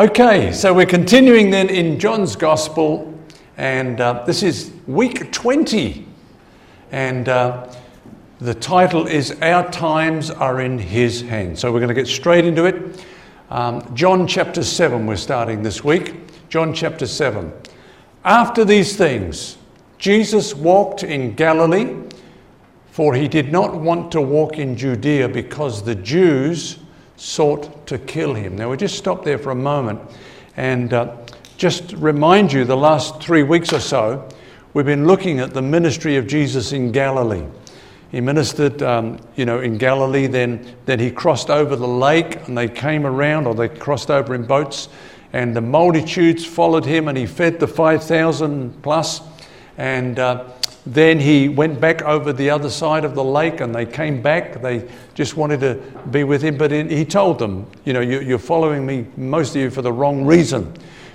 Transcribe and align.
Okay, 0.00 0.52
so 0.52 0.72
we're 0.72 0.86
continuing 0.86 1.50
then 1.50 1.68
in 1.68 1.98
John's 1.98 2.36
Gospel, 2.36 3.12
and 3.56 4.00
uh, 4.00 4.22
this 4.24 4.44
is 4.44 4.70
week 4.86 5.32
20. 5.32 6.06
And 6.92 7.28
uh, 7.28 7.74
the 8.38 8.54
title 8.54 9.08
is 9.08 9.32
Our 9.42 9.68
Times 9.72 10.30
Are 10.30 10.60
in 10.60 10.78
His 10.78 11.22
Hands. 11.22 11.58
So 11.58 11.72
we're 11.72 11.80
going 11.80 11.88
to 11.88 11.94
get 11.94 12.06
straight 12.06 12.44
into 12.44 12.64
it. 12.66 13.04
Um, 13.50 13.92
John 13.96 14.28
chapter 14.28 14.62
7, 14.62 15.04
we're 15.04 15.16
starting 15.16 15.64
this 15.64 15.82
week. 15.82 16.14
John 16.48 16.72
chapter 16.72 17.08
7. 17.08 17.52
After 18.24 18.64
these 18.64 18.96
things, 18.96 19.58
Jesus 19.98 20.54
walked 20.54 21.02
in 21.02 21.34
Galilee, 21.34 21.92
for 22.92 23.16
he 23.16 23.26
did 23.26 23.50
not 23.50 23.74
want 23.74 24.12
to 24.12 24.20
walk 24.20 24.58
in 24.58 24.76
Judea 24.76 25.28
because 25.28 25.82
the 25.82 25.96
Jews 25.96 26.78
sought 27.18 27.86
to 27.88 27.98
kill 27.98 28.32
him. 28.32 28.56
Now, 28.56 28.70
we 28.70 28.76
just 28.76 28.96
stop 28.96 29.24
there 29.24 29.38
for 29.38 29.50
a 29.50 29.54
moment 29.54 30.00
and 30.56 30.92
uh, 30.92 31.16
just 31.56 31.92
remind 31.94 32.52
you 32.52 32.64
the 32.64 32.76
last 32.76 33.20
three 33.20 33.42
weeks 33.42 33.72
or 33.72 33.80
so, 33.80 34.28
we've 34.72 34.86
been 34.86 35.06
looking 35.06 35.40
at 35.40 35.52
the 35.52 35.62
ministry 35.62 36.16
of 36.16 36.26
Jesus 36.26 36.72
in 36.72 36.92
Galilee. 36.92 37.44
He 38.10 38.20
ministered, 38.20 38.82
um, 38.82 39.18
you 39.36 39.44
know, 39.44 39.60
in 39.60 39.76
Galilee. 39.76 40.28
Then, 40.28 40.64
then 40.86 40.98
he 40.98 41.10
crossed 41.10 41.50
over 41.50 41.76
the 41.76 41.86
lake, 41.86 42.46
and 42.48 42.56
they 42.56 42.68
came 42.68 43.04
around, 43.04 43.46
or 43.46 43.54
they 43.54 43.68
crossed 43.68 44.10
over 44.10 44.34
in 44.34 44.46
boats, 44.46 44.88
and 45.32 45.54
the 45.54 45.60
multitudes 45.60 46.44
followed 46.44 46.86
him, 46.86 47.08
and 47.08 47.18
he 47.18 47.26
fed 47.26 47.60
the 47.60 47.68
five 47.68 48.02
thousand 48.02 48.82
plus. 48.82 49.20
And 49.76 50.18
uh, 50.18 50.44
then 50.94 51.20
he 51.20 51.50
went 51.50 51.80
back 51.80 52.00
over 52.00 52.32
the 52.32 52.48
other 52.48 52.70
side 52.70 53.04
of 53.04 53.14
the 53.14 53.22
lake 53.22 53.60
and 53.60 53.74
they 53.74 53.84
came 53.84 54.22
back. 54.22 54.62
They 54.62 54.88
just 55.12 55.36
wanted 55.36 55.60
to 55.60 55.74
be 56.10 56.24
with 56.24 56.40
him. 56.40 56.56
But 56.56 56.70
he 56.70 57.04
told 57.04 57.38
them, 57.38 57.66
You 57.84 57.92
know, 57.92 58.00
you're 58.00 58.38
following 58.38 58.86
me, 58.86 59.06
most 59.18 59.54
of 59.54 59.60
you, 59.60 59.70
for 59.70 59.82
the 59.82 59.92
wrong 59.92 60.24
reason 60.24 60.72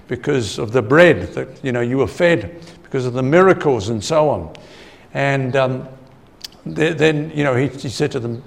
because 0.07 0.59
of 0.59 0.73
the 0.73 0.81
bread 0.81 1.33
that, 1.33 1.47
you 1.63 1.71
know, 1.71 1.81
you 1.81 1.97
were 1.97 2.07
fed, 2.07 2.61
because 2.83 3.07
of 3.07 3.13
the 3.13 3.23
miracles 3.23 3.89
and 3.89 4.03
so 4.03 4.29
on. 4.29 4.53
And 5.15 5.55
um, 5.55 5.87
then, 6.65 7.31
you 7.33 7.43
know, 7.43 7.55
he, 7.55 7.67
he 7.67 7.89
said 7.89 8.11
to 8.11 8.19
them, 8.19 8.43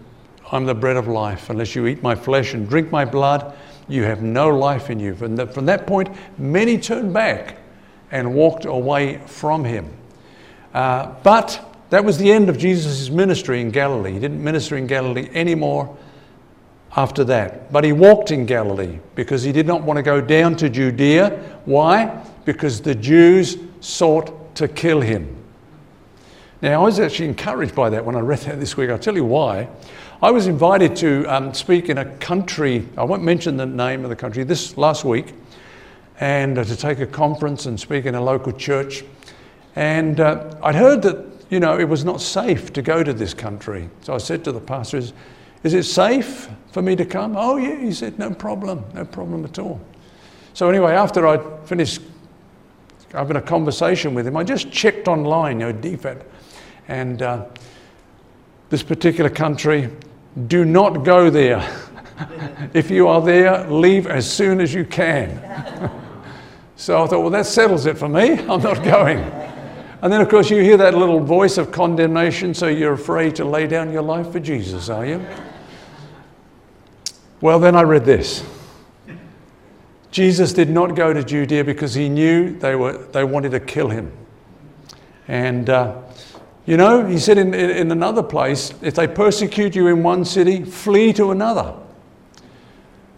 I'm 0.53 0.65
the 0.65 0.77
bread 0.77 0.97
of 0.97 1.09
life. 1.09 1.51
Unless 1.51 1.75
you 1.75 1.89
eat 1.89 2.05
my 2.05 2.15
flesh 2.15 2.55
and 2.55 2.69
drink 2.69 2.93
my 2.93 3.05
blood, 3.05 3.57
you 3.89 4.05
have 4.05 4.23
no 4.23 4.57
life 4.57 4.91
in 4.91 5.01
you. 5.01 5.15
That, 5.15 5.53
from 5.53 5.67
that 5.67 5.89
point, 5.89 6.09
many 6.39 6.79
turned 6.79 7.13
back 7.13 7.57
and 8.13 8.33
walked 8.33 8.65
away 8.65 9.19
from 9.27 9.65
him. 9.65 9.93
Uh, 10.77 11.15
but 11.23 11.75
that 11.89 12.05
was 12.05 12.19
the 12.19 12.31
end 12.31 12.51
of 12.51 12.59
Jesus' 12.59 13.09
ministry 13.09 13.63
in 13.63 13.71
Galilee. 13.71 14.13
He 14.13 14.19
didn't 14.19 14.45
minister 14.45 14.77
in 14.77 14.87
Galilee 14.87 15.31
anymore 15.33 15.97
after 16.95 17.25
that. 17.25 17.73
But 17.73 17.83
he 17.83 17.93
walked 17.93 18.31
in 18.31 18.45
Galilee 18.45 18.99
because 19.15 19.43
he 19.43 19.53
did 19.53 19.67
not 19.67 19.81
want 19.81 19.97
to 19.97 20.03
go 20.03 20.21
down 20.21 20.55
to 20.57 20.69
Judea. 20.69 21.31
Why? 21.65 22.23
Because 22.45 22.83
the 22.83 22.95
Jews 22.95 23.57
sought 23.81 24.55
to 24.57 24.69
kill 24.69 25.01
him. 25.01 25.35
Now, 26.61 26.83
I 26.83 26.85
was 26.85 27.01
actually 27.01 27.29
encouraged 27.31 27.75
by 27.75 27.89
that 27.89 28.05
when 28.05 28.15
I 28.15 28.21
read 28.21 28.41
that 28.41 28.61
this 28.61 28.77
week. 28.77 28.91
I'll 28.91 28.99
tell 28.99 29.17
you 29.17 29.25
why. 29.25 29.71
I 30.21 30.31
was 30.31 30.47
invited 30.47 30.95
to 30.97 31.25
um, 31.25 31.55
speak 31.55 31.89
in 31.89 31.97
a 31.97 32.05
country, 32.17 32.87
I 32.99 33.05
won't 33.05 33.23
mention 33.23 33.57
the 33.57 33.65
name 33.65 34.05
of 34.05 34.11
the 34.11 34.17
country, 34.17 34.45
this 34.45 34.77
last 34.77 35.07
week, 35.07 35.33
and 36.21 36.59
uh, 36.59 36.65
to 36.65 36.77
take 36.77 37.01
a 37.01 37.07
conference 37.07 37.65
and 37.65 37.81
speak 37.81 38.05
in 38.05 38.15
a 38.15 38.21
local 38.21 38.53
church. 38.53 39.05
And 39.77 40.21
uh, 40.21 40.57
I'd 40.63 40.75
heard 40.75 41.03
that, 41.03 41.25
you 41.51 41.61
know, 41.61 41.79
it 41.79 41.89
was 41.89 42.05
not 42.05 42.21
safe 42.21 42.73
to 42.73 42.83
go 42.83 43.05
to 43.05 43.13
this 43.13 43.35
country. 43.35 43.89
So 44.01 44.15
I 44.15 44.19
said 44.19 44.43
to 44.45 44.53
the 44.53 44.61
pastor, 44.61 44.97
is, 44.97 45.13
is 45.63 45.75
it 45.75 45.85
safe 45.85 46.49
for 46.73 46.81
me 46.81 46.97
to 46.97 47.05
come? 47.05 47.37
Oh, 47.37 47.57
yeah. 47.57 47.79
He 47.79 47.93
said, 47.93 48.19
no 48.19 48.33
problem, 48.33 48.85
no 48.95 49.05
problem 49.05 49.45
at 49.45 49.59
all. 49.59 49.81
So 50.55 50.71
anyway, 50.71 50.93
after 50.93 51.27
I'd 51.27 51.69
finished 51.69 52.01
having 53.13 53.37
a 53.37 53.43
conversation 53.43 54.15
with 54.15 54.27
him, 54.27 54.37
I 54.37 54.45
just 54.45 54.73
checked 54.73 55.09
online, 55.09 55.61
you 55.61 55.67
know, 55.67 55.73
DFAT. 55.79 56.25
And 56.89 57.21
uh, 57.21 57.45
this 58.71 58.83
particular 58.83 59.29
country, 59.29 59.91
do 60.47 60.65
not 60.65 61.05
go 61.05 61.29
there. 61.29 61.63
if 62.73 62.91
you 62.91 63.09
are 63.09 63.21
there, 63.21 63.69
leave 63.71 64.07
as 64.07 64.31
soon 64.31 64.61
as 64.63 64.73
you 64.73 64.87
can. 64.87 65.31
so 66.77 67.03
I 67.03 67.07
thought, 67.07 67.21
well, 67.21 67.31
that 67.31 67.45
settles 67.45 67.85
it 67.85 67.99
for 67.99 68.09
me. 68.09 68.33
I'm 68.33 68.63
not 68.63 68.83
going. 68.83 69.19
And 70.07 70.13
then, 70.13 70.21
of 70.21 70.29
course, 70.29 70.51
you 70.51 70.63
hear 70.63 70.77
that 70.77 70.95
little 70.95 71.19
voice 71.19 71.59
of 71.59 71.73
condemnation, 71.73 72.55
so 72.55 72.69
you're 72.69 72.93
afraid 72.93 73.35
to 73.35 73.45
lay 73.45 73.67
down 73.67 73.93
your 73.93 74.03
life 74.03 74.31
for 74.31 74.39
Jesus, 74.39 74.89
are 74.89 75.05
you? 75.05 75.21
Well, 77.41 77.59
then 77.59 77.75
I 77.75 77.83
read 77.83 78.05
this. 78.05 78.47
Jesus 80.13 80.53
did 80.53 80.71
not 80.71 80.95
go 80.95 81.13
to 81.13 81.25
Judea 81.25 81.65
because 81.65 81.93
he 81.95 82.09
knew 82.09 82.57
they, 82.57 82.77
were, 82.77 82.99
they 83.09 83.25
wanted 83.25 83.51
to 83.51 83.59
kill 83.59 83.89
him. 83.89 84.13
And, 85.27 85.69
uh, 85.69 86.01
you 86.67 86.77
know, 86.77 87.05
he 87.05 87.19
said 87.19 87.37
in, 87.37 87.53
in 87.53 87.91
another 87.91 88.23
place 88.23 88.73
if 88.83 88.95
they 88.95 89.09
persecute 89.09 89.75
you 89.75 89.89
in 89.89 90.05
one 90.05 90.25
city, 90.25 90.63
flee 90.63 91.13
to 91.15 91.33
another. 91.33 91.75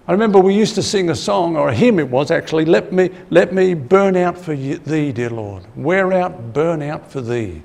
I 0.09 0.13
remember 0.13 0.39
we 0.39 0.55
used 0.55 0.75
to 0.77 0.83
sing 0.83 1.11
a 1.11 1.15
song, 1.15 1.55
or 1.55 1.69
a 1.69 1.75
hymn 1.75 1.99
it 1.99 2.09
was 2.09 2.31
actually, 2.31 2.65
let 2.65 2.95
me, 2.95 3.11
let 3.29 3.53
me 3.53 3.75
burn 3.75 4.17
out 4.17 4.39
for 4.39 4.57
thee, 4.57 5.13
dear 5.13 5.29
Lord. 5.29 5.65
Wear 5.77 6.15
out, 6.15 6.55
burn 6.55 6.81
out 6.81 7.13
for 7.13 7.21
thee. 7.21 7.63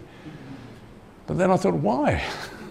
But 1.25 1.37
then 1.37 1.51
I 1.51 1.55
thought, 1.55 1.75
why? 1.75 2.21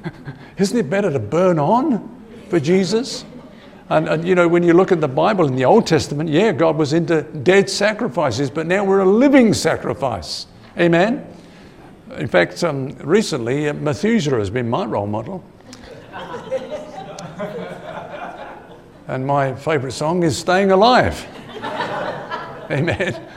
Isn't 0.59 0.77
it 0.77 0.91
better 0.91 1.11
to 1.11 1.19
burn 1.19 1.59
on 1.59 2.22
for 2.50 2.61
Jesus? 2.61 3.25
And, 3.88 4.11
and, 4.11 4.28
you 4.28 4.34
know, 4.34 4.47
when 4.47 4.62
you 4.62 4.75
look 4.75 4.93
at 4.93 5.00
the 5.00 5.09
Bible 5.09 5.47
in 5.47 5.56
the 5.56 5.65
Old 5.65 5.87
Testament, 5.87 6.28
yeah, 6.28 6.53
God 6.53 6.77
was 6.77 6.93
into 6.93 7.22
dead 7.22 7.71
sacrifices, 7.71 8.50
but 8.50 8.66
now 8.66 8.84
we're 8.84 9.00
a 9.00 9.09
living 9.09 9.55
sacrifice. 9.55 10.49
Amen? 10.78 11.27
In 12.19 12.27
fact, 12.27 12.62
um, 12.62 12.91
recently, 12.99 13.71
uh, 13.71 13.72
Methuselah 13.72 14.38
has 14.38 14.50
been 14.50 14.69
my 14.69 14.84
role 14.84 15.06
model. 15.06 15.43
And 19.08 19.26
my 19.26 19.54
favourite 19.54 19.92
song 19.92 20.22
is 20.22 20.38
Staying 20.38 20.70
Alive. 20.70 21.26
Amen. 22.70 23.28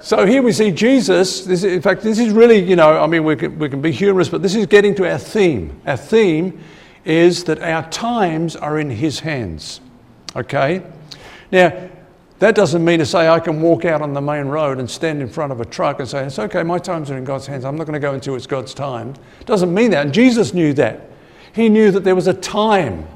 So 0.00 0.26
here 0.26 0.42
we 0.42 0.50
see 0.50 0.72
Jesus. 0.72 1.44
This, 1.44 1.62
in 1.62 1.80
fact, 1.80 2.02
this 2.02 2.18
is 2.18 2.32
really, 2.32 2.58
you 2.58 2.74
know, 2.74 3.00
I 3.00 3.06
mean, 3.06 3.22
we 3.22 3.36
can, 3.36 3.56
we 3.56 3.68
can 3.68 3.80
be 3.80 3.92
humorous, 3.92 4.28
but 4.28 4.42
this 4.42 4.56
is 4.56 4.66
getting 4.66 4.96
to 4.96 5.08
our 5.08 5.18
theme. 5.18 5.80
Our 5.86 5.96
theme 5.96 6.58
is 7.04 7.44
that 7.44 7.62
our 7.62 7.88
times 7.90 8.56
are 8.56 8.80
in 8.80 8.90
His 8.90 9.20
hands. 9.20 9.80
Okay? 10.34 10.82
Now, 11.52 11.88
that 12.40 12.56
doesn't 12.56 12.84
mean 12.84 12.98
to 12.98 13.06
say 13.06 13.28
I 13.28 13.38
can 13.38 13.62
walk 13.62 13.84
out 13.84 14.02
on 14.02 14.12
the 14.12 14.20
main 14.20 14.46
road 14.46 14.80
and 14.80 14.90
stand 14.90 15.22
in 15.22 15.28
front 15.28 15.52
of 15.52 15.60
a 15.60 15.64
truck 15.64 16.00
and 16.00 16.08
say, 16.08 16.24
it's 16.24 16.40
okay, 16.40 16.64
my 16.64 16.78
times 16.78 17.08
are 17.12 17.16
in 17.16 17.22
God's 17.22 17.46
hands. 17.46 17.64
I'm 17.64 17.76
not 17.76 17.84
going 17.86 17.94
to 17.94 18.00
go 18.00 18.14
until 18.14 18.34
it's 18.34 18.48
God's 18.48 18.74
time. 18.74 19.14
It 19.40 19.46
doesn't 19.46 19.72
mean 19.72 19.92
that. 19.92 20.06
And 20.06 20.12
Jesus 20.12 20.52
knew 20.52 20.72
that. 20.72 21.10
He 21.52 21.68
knew 21.68 21.92
that 21.92 22.02
there 22.02 22.16
was 22.16 22.26
a 22.26 22.34
time 22.34 23.06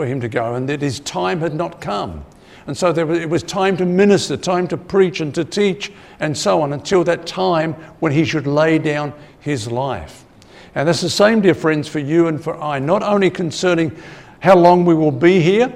for 0.00 0.06
him 0.06 0.18
to 0.18 0.30
go 0.30 0.54
and 0.54 0.66
that 0.66 0.80
his 0.80 0.98
time 1.00 1.40
had 1.40 1.52
not 1.52 1.78
come. 1.78 2.24
And 2.66 2.74
so 2.74 2.90
was, 3.04 3.18
it 3.18 3.28
was 3.28 3.42
time 3.42 3.76
to 3.76 3.84
minister, 3.84 4.34
time 4.34 4.66
to 4.68 4.78
preach 4.78 5.20
and 5.20 5.34
to 5.34 5.44
teach 5.44 5.92
and 6.20 6.34
so 6.34 6.62
on 6.62 6.72
until 6.72 7.04
that 7.04 7.26
time 7.26 7.74
when 7.98 8.10
he 8.10 8.24
should 8.24 8.46
lay 8.46 8.78
down 8.78 9.12
his 9.40 9.70
life. 9.70 10.24
And 10.74 10.88
that's 10.88 11.02
the 11.02 11.10
same, 11.10 11.42
dear 11.42 11.52
friends, 11.52 11.86
for 11.86 11.98
you 11.98 12.28
and 12.28 12.42
for 12.42 12.58
I, 12.58 12.78
not 12.78 13.02
only 13.02 13.28
concerning 13.28 13.94
how 14.38 14.56
long 14.56 14.86
we 14.86 14.94
will 14.94 15.12
be 15.12 15.38
here, 15.42 15.70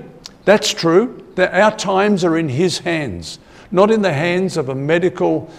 that's 0.46 0.72
true, 0.72 1.22
that 1.34 1.52
our 1.52 1.76
times 1.76 2.24
are 2.24 2.38
in 2.38 2.48
his 2.48 2.78
hands, 2.78 3.38
not 3.70 3.90
in 3.90 4.00
the 4.00 4.14
hands 4.14 4.56
of 4.56 4.70
a 4.70 4.74
medical 4.74 5.50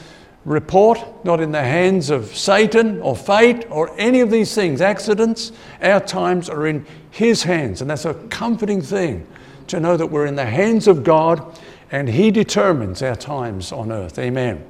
report, 0.46 1.00
not 1.26 1.42
in 1.42 1.52
the 1.52 1.64
hands 1.64 2.10
of 2.10 2.36
Satan 2.36 3.02
or 3.02 3.16
fate 3.16 3.66
or 3.70 3.92
any 4.00 4.22
of 4.22 4.32
these 4.32 4.54
things, 4.56 4.80
accidents. 4.80 5.52
Our 5.82 6.00
times 6.00 6.50
are 6.50 6.68
in 6.68 6.86
His 7.12 7.44
hands. 7.44 7.82
And 7.82 7.90
that's 7.90 8.06
a 8.06 8.14
comforting 8.14 8.82
thing 8.82 9.28
to 9.68 9.80
know 9.80 9.98
that 9.98 10.08
we're 10.08 10.28
in 10.28 10.36
the 10.36 10.46
hands 10.46 10.88
of 10.88 11.04
God 11.04 11.60
and 11.92 12.08
He 12.08 12.32
determines 12.32 13.02
our 13.02 13.16
times 13.16 13.72
on 13.72 13.92
earth. 13.92 14.18
Amen. 14.20 14.64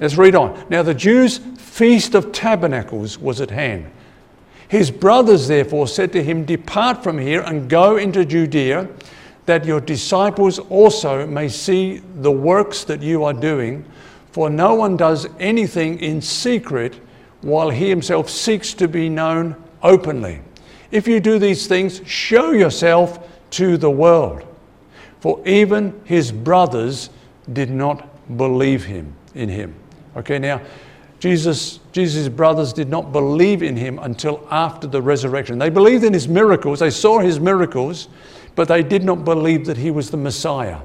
Let's 0.00 0.16
read 0.16 0.34
on. 0.34 0.66
Now, 0.68 0.82
the 0.82 0.94
Jews' 0.94 1.38
feast 1.58 2.14
of 2.14 2.32
tabernacles 2.32 3.18
was 3.18 3.40
at 3.40 3.50
hand. 3.50 3.90
His 4.68 4.90
brothers 4.90 5.48
therefore 5.48 5.88
said 5.88 6.12
to 6.12 6.22
him, 6.22 6.44
Depart 6.44 7.02
from 7.02 7.18
here 7.18 7.40
and 7.40 7.68
go 7.68 7.96
into 7.96 8.24
Judea, 8.24 8.88
that 9.46 9.64
your 9.64 9.80
disciples 9.80 10.60
also 10.60 11.26
may 11.26 11.48
see 11.48 11.98
the 12.20 12.30
works 12.30 12.84
that 12.84 13.02
you 13.02 13.24
are 13.24 13.32
doing. 13.32 13.84
For 14.32 14.48
no 14.48 14.74
one 14.74 14.96
does 14.96 15.26
anything 15.38 15.98
in 15.98 16.22
secret 16.22 17.00
while 17.40 17.70
he 17.70 17.88
himself 17.88 18.28
seeks 18.30 18.74
to 18.74 18.88
be 18.88 19.08
known 19.08 19.56
openly. 19.82 20.40
If 20.90 21.08
you 21.08 21.20
do 21.20 21.38
these 21.38 21.66
things, 21.66 22.00
show 22.06 22.50
yourself 22.50 23.26
to 23.52 23.76
the 23.76 23.90
world. 23.90 24.42
For 25.20 25.40
even 25.46 26.00
his 26.04 26.32
brothers 26.32 27.10
did 27.52 27.70
not 27.70 28.36
believe 28.36 28.84
him 28.84 29.14
in 29.34 29.48
him. 29.48 29.74
Okay, 30.16 30.38
now 30.38 30.60
Jesus, 31.18 31.80
Jesus' 31.92 32.28
brothers 32.28 32.72
did 32.72 32.88
not 32.88 33.12
believe 33.12 33.62
in 33.62 33.76
him 33.76 33.98
until 33.98 34.46
after 34.50 34.86
the 34.86 35.02
resurrection. 35.02 35.58
They 35.58 35.68
believed 35.68 36.04
in 36.04 36.14
his 36.14 36.28
miracles, 36.28 36.80
they 36.80 36.90
saw 36.90 37.18
his 37.18 37.38
miracles, 37.38 38.08
but 38.54 38.68
they 38.68 38.82
did 38.82 39.04
not 39.04 39.24
believe 39.24 39.66
that 39.66 39.76
he 39.76 39.90
was 39.90 40.10
the 40.10 40.16
Messiah. 40.16 40.80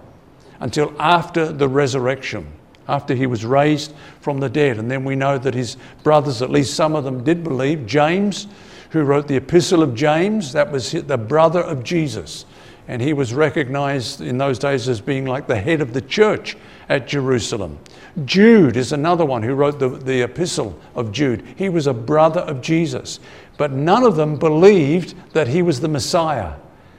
until 0.59 0.93
after 0.99 1.51
the 1.51 1.67
resurrection, 1.67 2.45
after 2.87 3.15
he 3.15 3.27
was 3.27 3.45
raised 3.45 3.93
from 4.21 4.39
the 4.39 4.49
dead. 4.49 4.77
And 4.77 4.89
then 4.89 5.03
we 5.03 5.15
know 5.15 5.37
that 5.37 5.53
his 5.53 5.77
brothers, 6.03 6.41
at 6.41 6.49
least 6.49 6.75
some 6.75 6.95
of 6.95 7.03
them, 7.03 7.23
did 7.23 7.43
believe. 7.43 7.85
James, 7.85 8.47
who 8.91 9.03
wrote 9.03 9.27
the 9.27 9.37
Epistle 9.37 9.83
of 9.83 9.95
James, 9.95 10.53
that 10.53 10.71
was 10.71 10.91
the 10.91 11.17
brother 11.17 11.61
of 11.61 11.83
Jesus. 11.83 12.45
And 12.87 13.01
he 13.01 13.13
was 13.13 13.33
recognized 13.33 14.21
in 14.21 14.37
those 14.37 14.59
days 14.59 14.87
as 14.87 15.01
being 15.01 15.25
like 15.25 15.47
the 15.47 15.59
head 15.59 15.81
of 15.81 15.93
the 15.93 16.01
church 16.01 16.55
at 16.87 17.07
Jerusalem. 17.07 17.79
Jude 18.25 18.77
is 18.77 18.91
another 18.91 19.25
one 19.25 19.41
who 19.41 19.55
wrote 19.55 19.79
the, 19.79 19.89
the 19.89 20.21
Epistle 20.21 20.79
of 20.93 21.11
Jude. 21.11 21.43
He 21.55 21.67
was 21.67 21.87
a 21.87 21.93
brother 21.93 22.41
of 22.41 22.61
Jesus. 22.61 23.19
But 23.57 23.71
none 23.71 24.03
of 24.03 24.15
them 24.15 24.37
believed 24.37 25.15
that 25.33 25.47
he 25.47 25.61
was 25.61 25.79
the 25.79 25.87
Messiah 25.87 26.53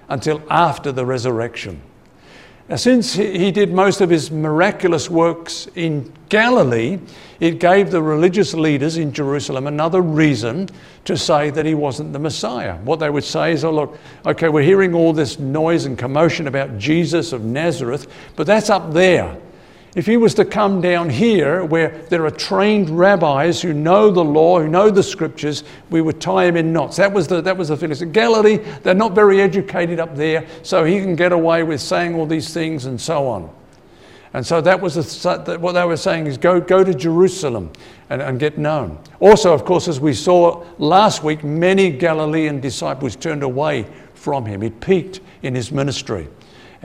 until 0.09 0.43
after 0.51 0.91
the 0.91 1.07
resurrection. 1.07 1.81
Now, 2.69 2.75
since 2.77 3.15
he 3.15 3.53
did 3.53 3.73
most 3.73 4.01
of 4.01 4.11
his 4.11 4.33
miraculous 4.33 5.09
works 5.09 5.69
in 5.77 6.13
Galilee, 6.29 6.99
it 7.39 7.61
gave 7.61 7.93
the 7.93 8.03
religious 8.03 8.55
leaders 8.55 8.97
in 8.97 9.13
Jerusalem 9.13 9.69
another 9.69 10.03
reason 10.03 10.69
to 11.05 11.17
say 11.17 11.51
that 11.51 11.65
he 11.65 11.75
wasn't 11.75 12.13
the 12.13 12.19
Messiah. 12.19 12.77
What 12.79 12.99
they 12.99 13.09
would 13.09 13.23
say 13.23 13.53
is, 13.53 13.65
oh, 13.65 13.71
look, 13.71 13.99
okay, 14.25 14.49
we're 14.49 14.63
hearing 14.63 14.95
all 14.95 15.13
this 15.13 15.39
noise 15.39 15.85
and 15.85 15.97
commotion 15.97 16.49
about 16.49 16.77
Jesus 16.77 17.33
of 17.33 17.45
Nazareth, 17.45 18.13
but 18.35 18.49
that's 18.49 18.69
up 18.69 18.93
there. 18.93 19.37
If 19.97 20.05
he 20.05 20.19
was 20.19 20.35
to 20.35 20.45
come 20.45 20.83
down 20.83 21.09
here 21.09 21.65
where 21.65 22.03
there 22.11 22.27
are 22.27 22.31
trained 22.31 22.91
rabbis 22.91 23.63
who 23.63 23.73
know 23.73 24.11
the 24.11 24.23
law, 24.23 24.61
who 24.61 24.69
know 24.69 24.91
the 24.91 25.03
scriptures, 25.03 25.65
we 25.89 26.03
would 26.03 26.21
tie 26.21 26.45
him 26.45 26.55
in 26.59 26.71
knots. 26.71 26.99
That 26.99 27.15
was 27.15 27.27
the, 27.29 27.41
that 27.41 27.57
was 27.57 27.69
the 27.69 27.79
feeling. 27.79 27.95
So 27.97 28.05
Galilee, 28.05 28.59
they're 28.83 28.93
not 28.93 29.15
very 29.15 29.41
educated 29.41 29.99
up 29.99 30.15
there, 30.15 30.47
so 30.63 30.85
he 30.85 31.01
can 31.01 31.17
get 31.17 31.33
away 31.33 31.63
with 31.63 31.81
saying 31.81 32.15
all 32.15 32.27
these 32.27 32.53
things 32.53 32.85
and 32.85 33.01
so 33.01 33.27
on. 33.27 33.51
And 34.35 34.47
so 34.47 34.61
that 34.61 34.79
was 34.83 34.99
a, 34.99 35.59
what 35.61 35.73
they 35.73 35.85
were 35.87 35.97
saying 35.97 36.27
is 36.27 36.37
go, 36.37 36.61
go 36.61 36.85
to 36.85 36.93
Jerusalem 36.93 37.73
and, 38.11 38.21
and 38.21 38.39
get 38.39 38.59
known. 38.59 38.99
Also, 39.19 39.55
of 39.55 39.65
course, 39.65 39.89
as 39.89 39.99
we 39.99 40.13
saw 40.13 40.63
last 40.77 41.25
week, 41.25 41.43
many 41.43 41.89
Galilean 41.89 42.61
disciples 42.61 43.17
turned 43.17 43.43
away 43.43 43.87
from 44.13 44.45
him. 44.45 44.61
He 44.61 44.69
peaked 44.69 45.21
in 45.43 45.55
his 45.55 45.73
ministry. 45.73 46.29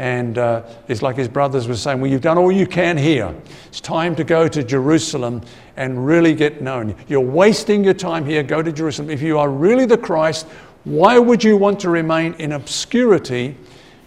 And 0.02 0.40
uh, 0.40 0.64
it's 0.88 1.04
like 1.04 1.16
his 1.16 1.28
brothers 1.28 1.68
were 1.68 1.76
saying, 1.76 2.02
Well, 2.02 2.10
you've 2.10 2.22
done 2.22 2.40
all 2.40 2.52
you 2.52 2.66
can 2.66 2.98
here. 2.98 3.36
It's 3.68 3.80
time 3.80 4.16
to 4.16 4.24
go 4.24 4.48
to 4.48 4.64
Jerusalem 4.64 5.44
and 5.78 6.04
really 6.04 6.34
get 6.34 6.60
known. 6.60 6.96
You're 7.08 7.20
wasting 7.20 7.84
your 7.84 7.94
time 7.94 8.26
here. 8.26 8.42
Go 8.42 8.64
to 8.64 8.72
Jerusalem. 8.72 9.12
If 9.12 9.22
you 9.22 9.38
are 9.38 9.48
really 9.48 9.86
the 9.86 10.00
Christ, 10.00 10.48
why 10.86 11.20
would 11.20 11.44
you 11.44 11.56
want 11.56 11.80
to 11.82 11.92
remain 11.92 12.34
in 12.40 12.54
obscurity? 12.54 13.56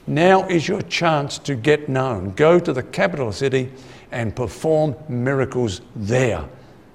Now 0.09 0.49
is 0.49 0.67
your 0.67 0.83
chance 0.83 1.39
to 1.39 1.55
get 1.55 1.89
known. 1.89 2.31
Go 2.31 2.59
to 2.59 2.73
the 2.73 2.83
capital 2.83 3.31
city 3.31 3.71
and 4.11 4.35
perform 4.35 4.97
miracles 5.09 5.81
there. 5.95 6.45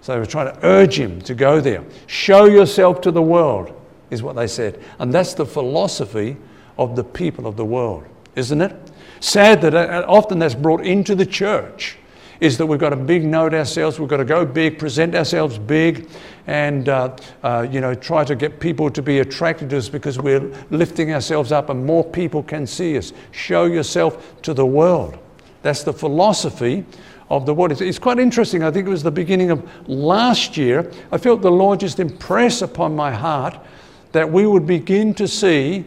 So 0.02 0.12
they 0.12 0.20
were 0.20 0.26
trying 0.26 0.54
to 0.54 0.60
urge 0.66 1.00
him 1.00 1.22
to 1.22 1.34
go 1.34 1.62
there. 1.62 1.86
Show 2.08 2.48
yourself 2.48 3.00
to 3.02 3.12
the 3.12 3.22
world, 3.22 3.72
is 4.10 4.22
what 4.22 4.36
they 4.36 4.48
said. 4.48 4.84
And 5.00 5.14
that's 5.14 5.36
the 5.36 5.46
philosophy 5.46 6.36
of 6.78 6.98
the 6.98 7.04
people 7.06 7.48
of 7.48 7.56
the 7.56 7.64
world 7.64 8.06
isn't 8.40 8.62
it? 8.62 8.89
Sad 9.20 9.62
that 9.62 9.74
uh, 9.76 10.06
often 10.08 10.40
that's 10.40 10.56
brought 10.56 10.86
into 10.86 11.16
the 11.16 11.26
church 11.26 11.98
is 12.40 12.58
that 12.58 12.66
we've 12.66 12.80
got 12.80 12.94
a 12.94 12.98
big 12.98 13.26
note 13.26 13.54
ourselves, 13.54 14.00
we've 14.00 14.08
got 14.08 14.18
to 14.18 14.26
go 14.26 14.46
big, 14.46 14.80
present 14.80 15.14
ourselves 15.14 15.58
big, 15.58 16.10
and 16.48 16.88
uh, 16.88 17.16
uh, 17.44 17.68
you 17.70 17.82
know 17.82 17.94
try 17.94 18.24
to 18.24 18.36
get 18.36 18.60
people 18.60 18.90
to 18.90 19.02
be 19.02 19.20
attracted 19.20 19.70
to 19.70 19.78
us 19.78 19.90
because 19.90 20.18
we're 20.20 20.50
lifting 20.70 21.14
ourselves 21.14 21.52
up 21.52 21.70
and 21.70 21.86
more 21.86 22.04
people 22.04 22.42
can 22.42 22.66
see 22.66 22.98
us. 22.98 23.12
Show 23.32 23.66
yourself 23.66 24.42
to 24.44 24.54
the 24.54 24.66
world. 24.66 25.18
That's 25.62 25.84
the 25.84 25.94
philosophy 25.94 26.86
of 27.30 27.46
the 27.46 27.54
world. 27.54 27.80
It's 27.82 28.00
quite 28.00 28.20
interesting. 28.20 28.64
I 28.64 28.72
think 28.72 28.88
it 28.88 28.90
was 28.90 29.04
the 29.04 29.12
beginning 29.12 29.52
of 29.52 29.70
last 29.90 30.56
year. 30.56 30.92
I 31.12 31.18
felt 31.18 31.42
the 31.42 31.52
Lord 31.52 31.82
just 31.82 32.00
impress 32.00 32.62
upon 32.62 32.96
my 32.96 33.12
heart 33.12 33.60
that 34.14 34.32
we 34.32 34.48
would 34.48 34.66
begin 34.66 35.14
to 35.16 35.28
see 35.28 35.86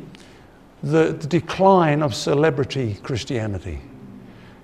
the, 0.83 1.13
the 1.13 1.27
decline 1.27 2.03
of 2.03 2.15
celebrity 2.15 2.99
Christianity. 3.03 3.81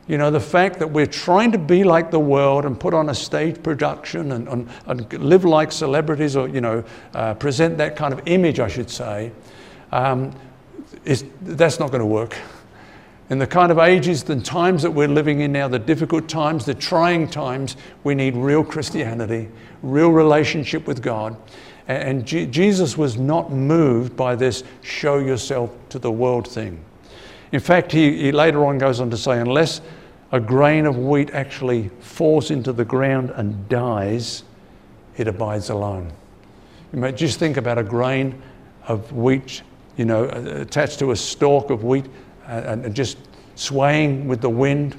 You 0.08 0.16
know, 0.16 0.30
the 0.30 0.40
fact 0.40 0.78
that 0.78 0.90
we're 0.90 1.06
trying 1.06 1.52
to 1.52 1.58
be 1.58 1.84
like 1.84 2.10
the 2.10 2.18
world 2.18 2.64
and 2.64 2.80
put 2.80 2.94
on 2.94 3.10
a 3.10 3.14
stage 3.14 3.62
production 3.62 4.32
and, 4.32 4.48
and, 4.48 4.68
and 4.86 5.12
live 5.22 5.44
like 5.44 5.70
celebrities 5.70 6.34
or, 6.34 6.48
you 6.48 6.62
know, 6.62 6.82
uh, 7.14 7.34
present 7.34 7.76
that 7.76 7.94
kind 7.94 8.14
of 8.14 8.26
image, 8.26 8.58
I 8.58 8.68
should 8.68 8.88
say, 8.88 9.30
um, 9.92 10.34
is, 11.04 11.26
that's 11.42 11.78
not 11.78 11.90
going 11.90 12.00
to 12.00 12.06
work. 12.06 12.36
In 13.28 13.38
the 13.38 13.46
kind 13.46 13.70
of 13.70 13.78
ages 13.78 14.28
and 14.30 14.42
times 14.42 14.82
that 14.82 14.90
we're 14.90 15.08
living 15.08 15.40
in 15.40 15.52
now, 15.52 15.68
the 15.68 15.78
difficult 15.78 16.26
times, 16.26 16.64
the 16.64 16.72
trying 16.72 17.28
times, 17.28 17.76
we 18.02 18.14
need 18.14 18.34
real 18.34 18.64
Christianity, 18.64 19.50
real 19.82 20.10
relationship 20.10 20.86
with 20.86 21.02
God. 21.02 21.36
And 21.88 22.26
G- 22.26 22.46
Jesus 22.46 22.98
was 22.98 23.16
not 23.16 23.50
moved 23.50 24.14
by 24.14 24.36
this 24.36 24.62
show 24.82 25.18
yourself 25.18 25.74
to 25.88 25.98
the 25.98 26.12
world 26.12 26.46
thing. 26.46 26.84
In 27.50 27.60
fact, 27.60 27.90
he, 27.90 28.16
he 28.18 28.30
later 28.30 28.66
on 28.66 28.76
goes 28.76 29.00
on 29.00 29.08
to 29.10 29.16
say, 29.16 29.40
unless 29.40 29.80
a 30.30 30.38
grain 30.38 30.84
of 30.84 30.98
wheat 30.98 31.30
actually 31.30 31.88
falls 32.00 32.50
into 32.50 32.74
the 32.74 32.84
ground 32.84 33.30
and 33.30 33.68
dies, 33.70 34.44
it 35.16 35.26
abides 35.28 35.70
alone. 35.70 36.12
You 36.92 36.98
may 36.98 37.12
just 37.12 37.38
think 37.38 37.56
about 37.56 37.78
a 37.78 37.82
grain 37.82 38.40
of 38.86 39.10
wheat, 39.12 39.62
you 39.96 40.04
know, 40.04 40.24
uh, 40.24 40.60
attached 40.60 40.98
to 40.98 41.12
a 41.12 41.16
stalk 41.16 41.70
of 41.70 41.84
wheat 41.84 42.04
uh, 42.46 42.62
and, 42.66 42.84
and 42.84 42.94
just 42.94 43.16
swaying 43.54 44.28
with 44.28 44.42
the 44.42 44.50
wind 44.50 44.94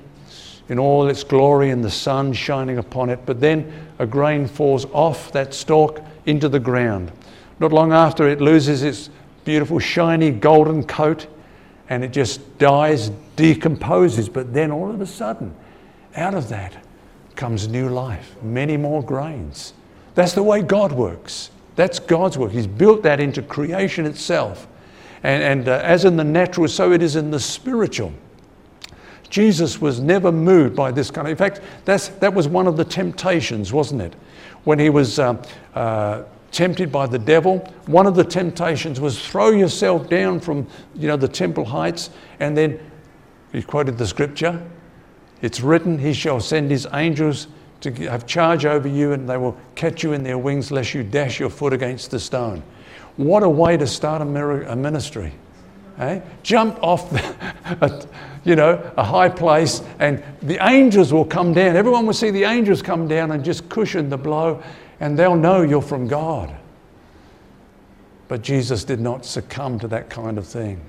in 0.70 0.80
all 0.80 1.08
its 1.08 1.24
glory 1.24 1.70
and 1.70 1.84
the 1.84 1.92
sun 1.92 2.34
shining 2.34 2.80
upon 2.80 3.10
it. 3.10 3.20
But 3.28 3.40
then 3.40 3.72
a 4.00 4.08
grain 4.08 4.48
falls 4.48 4.86
off 4.86 5.32
that 5.34 5.54
stalk 5.54 6.02
into 6.30 6.48
the 6.48 6.60
ground. 6.60 7.12
Not 7.60 7.74
long 7.74 7.92
after, 7.92 8.28
it 8.28 8.40
loses 8.40 8.84
its 8.84 9.10
beautiful, 9.44 9.80
shiny, 9.80 10.32
golden 10.32 10.84
coat 10.84 11.28
and 11.90 12.04
it 12.04 12.12
just 12.12 12.58
dies, 12.60 13.10
decomposes. 13.36 14.30
But 14.30 14.54
then 14.54 14.72
all 14.72 14.92
of 14.92 15.02
a 15.02 15.08
sudden, 15.08 15.56
out 16.16 16.36
of 16.36 16.50
that 16.50 16.78
comes 17.36 17.68
new 17.68 17.90
life, 17.90 18.36
many 18.44 18.78
more 18.78 19.04
grains. 19.04 19.74
That's 20.14 20.34
the 20.34 20.44
way 20.44 20.62
God 20.62 20.92
works. 20.92 21.50
That's 21.76 22.00
God's 22.00 22.38
work. 22.38 22.52
He's 22.52 22.68
built 22.68 23.04
that 23.04 23.20
into 23.20 23.42
creation 23.42 24.06
itself. 24.06 24.68
And, 25.24 25.44
and 25.44 25.68
uh, 25.68 25.82
as 25.84 26.06
in 26.06 26.16
the 26.16 26.24
natural, 26.24 26.68
so 26.68 26.92
it 26.92 27.02
is 27.02 27.16
in 27.16 27.32
the 27.32 27.40
spiritual. 27.40 28.14
Jesus 29.30 29.80
was 29.80 30.00
never 30.00 30.32
moved 30.32 30.76
by 30.76 30.92
this 30.92 31.12
kind 31.12 31.28
of. 31.28 31.32
In 31.32 31.38
fact, 31.38 31.62
that's, 31.86 32.08
that 32.08 32.34
was 32.34 32.48
one 32.48 32.68
of 32.68 32.78
the 32.78 32.86
temptations, 32.86 33.72
wasn't 33.72 34.02
it? 34.02 34.16
when 34.64 34.80
he 34.80 34.90
was 34.90 35.20
uh, 35.20 35.42
uh, 35.76 36.24
tempted 36.52 36.92
by 36.92 37.08
the 37.08 37.20
devil. 37.20 37.60
One 37.86 38.08
of 38.08 38.16
the 38.16 38.24
temptations 38.24 39.00
was 39.00 39.26
throw 39.26 39.52
yourself 39.52 40.10
down 40.10 40.40
from 40.40 40.68
you 40.96 41.08
know, 41.08 41.18
the 41.18 41.28
temple 41.28 41.66
heights, 41.66 42.10
and 42.40 42.56
then 42.56 42.80
he 43.52 43.62
quoted 43.62 43.98
the 43.98 44.08
scripture. 44.08 44.62
It's 45.42 45.62
written, 45.62 45.98
He 45.98 46.14
shall 46.14 46.40
send 46.40 46.70
His 46.70 46.88
angels 46.94 47.48
to 47.82 47.92
have 48.10 48.26
charge 48.26 48.66
over 48.66 48.88
you, 48.88 49.14
and 49.14 49.28
they 49.28 49.38
will 49.38 49.58
catch 49.76 50.04
you 50.04 50.14
in 50.14 50.22
their 50.22 50.38
wings, 50.38 50.70
lest 50.70 50.94
you 50.94 51.04
dash 51.04 51.40
your 51.40 51.50
foot 51.50 51.72
against 51.72 52.12
the 52.12 52.20
stone. 52.20 52.62
What 53.16 53.44
a 53.44 53.50
way 53.50 53.78
to 53.78 53.88
start 53.88 54.22
a 54.22 54.76
ministry. 54.76 55.34
Eh? 55.98 56.22
Jump 56.44 56.78
off, 56.82 57.12
you 58.44 58.56
know, 58.56 58.92
a 58.98 59.04
high 59.04 59.30
place, 59.30 59.82
and 60.00 60.24
the 60.42 60.58
angels 60.68 61.14
will 61.14 61.26
come 61.26 61.54
down. 61.54 61.76
Everyone 61.76 62.06
will 62.06 62.14
see 62.14 62.32
the 62.32 62.44
angels 62.44 62.82
come 62.82 63.08
down 63.08 63.32
and 63.32 63.44
just 63.44 63.70
cushion 63.70 64.10
the 64.10 64.18
blow, 64.18 64.62
and 65.00 65.18
they'll 65.18 65.36
know 65.36 65.62
you're 65.62 65.82
from 65.82 66.08
God. 66.08 66.56
But 68.28 68.42
Jesus 68.42 68.84
did 68.84 69.00
not 69.00 69.26
succumb 69.26 69.80
to 69.80 69.88
that 69.90 70.10
kind 70.10 70.38
of 70.38 70.46
thing. 70.46 70.80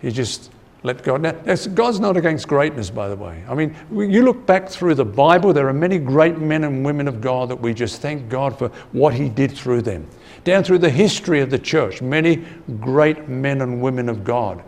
He 0.00 0.10
just 0.10 0.50
let 0.84 1.02
God. 1.02 1.22
Now, 1.22 1.32
God's 1.74 1.98
not 1.98 2.16
against 2.16 2.46
greatness, 2.46 2.88
by 2.90 3.08
the 3.08 3.16
way. 3.16 3.42
I 3.48 3.54
mean, 3.54 3.74
you 3.90 4.22
look 4.22 4.46
back 4.46 4.68
through 4.68 4.94
the 4.94 5.04
Bible, 5.04 5.52
there 5.52 5.68
are 5.68 5.72
many 5.72 5.98
great 5.98 6.38
men 6.38 6.64
and 6.64 6.84
women 6.84 7.08
of 7.08 7.20
God 7.20 7.48
that 7.48 7.56
we 7.56 7.74
just 7.74 8.00
thank 8.00 8.28
God 8.28 8.56
for 8.58 8.68
what 8.92 9.14
He 9.14 9.28
did 9.28 9.52
through 9.52 9.82
them 9.82 10.06
down 10.44 10.64
through 10.64 10.78
the 10.78 10.90
history 10.90 11.40
of 11.40 11.50
the 11.50 11.58
church, 11.58 12.00
many 12.00 12.36
great 12.80 13.28
men 13.28 13.60
and 13.60 13.82
women 13.82 14.08
of 14.08 14.24
God. 14.24 14.62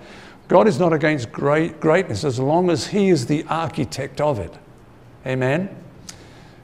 God 0.50 0.66
is 0.66 0.80
not 0.80 0.92
against 0.92 1.30
great, 1.30 1.78
greatness 1.78 2.24
as 2.24 2.40
long 2.40 2.70
as 2.70 2.88
He 2.88 3.08
is 3.08 3.24
the 3.24 3.44
architect 3.44 4.20
of 4.20 4.40
it. 4.40 4.52
Amen? 5.24 5.68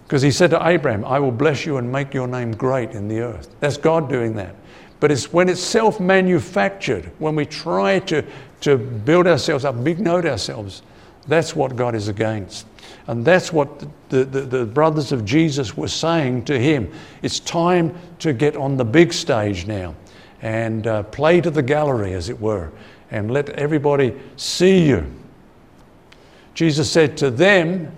Because 0.03 0.23
He 0.23 0.33
said 0.33 0.51
to 0.51 0.67
Abraham, 0.67 1.05
I 1.05 1.21
will 1.21 1.31
bless 1.31 1.65
you 1.65 1.77
and 1.77 1.93
make 1.93 2.13
your 2.13 2.27
name 2.27 2.51
great 2.51 2.91
in 2.91 3.07
the 3.07 3.21
earth. 3.21 3.55
That's 3.61 3.77
God 3.77 4.09
doing 4.09 4.35
that. 4.35 4.57
But 4.99 5.13
it's 5.13 5.33
when 5.33 5.49
it's 5.49 5.61
self 5.61 6.01
manufactured, 6.01 7.13
when 7.21 7.37
we 7.37 7.47
try 7.47 8.01
to, 8.01 8.25
to 8.63 8.77
build 8.77 9.29
ourselves 9.29 9.65
up, 9.65 9.85
big 9.85 10.01
note 10.01 10.27
ourselves, 10.27 10.83
that's 11.29 11.55
what 11.55 11.77
God 11.77 11.95
is 11.95 12.09
against. 12.09 12.67
And 13.07 13.25
that's 13.25 13.53
what 13.53 13.87
the, 14.09 14.25
the, 14.25 14.41
the, 14.41 14.67
brothers 14.67 15.13
of 15.13 15.25
Jesus 15.25 15.77
were 15.77 15.87
saying 15.87 16.47
to 16.47 16.59
him. 16.59 16.93
It's 17.23 17.39
time 17.39 17.97
to 18.19 18.33
get 18.33 18.57
on 18.57 18.79
the 18.79 18.85
big 18.85 19.13
stage 19.13 19.65
now 19.69 19.95
and 20.43 20.89
uh, 20.89 21.05
play 21.05 21.41
to 21.41 21.51
the 21.51 21.63
gallery, 21.63 22.15
as 22.15 22.29
it 22.29 22.41
were, 22.41 22.73
and 23.11 23.31
let 23.31 23.51
everybody 23.51 24.15
see 24.37 24.87
you. 24.87 25.07
Jesus 26.55 26.91
said 26.91 27.17
to 27.19 27.31
them, 27.31 27.93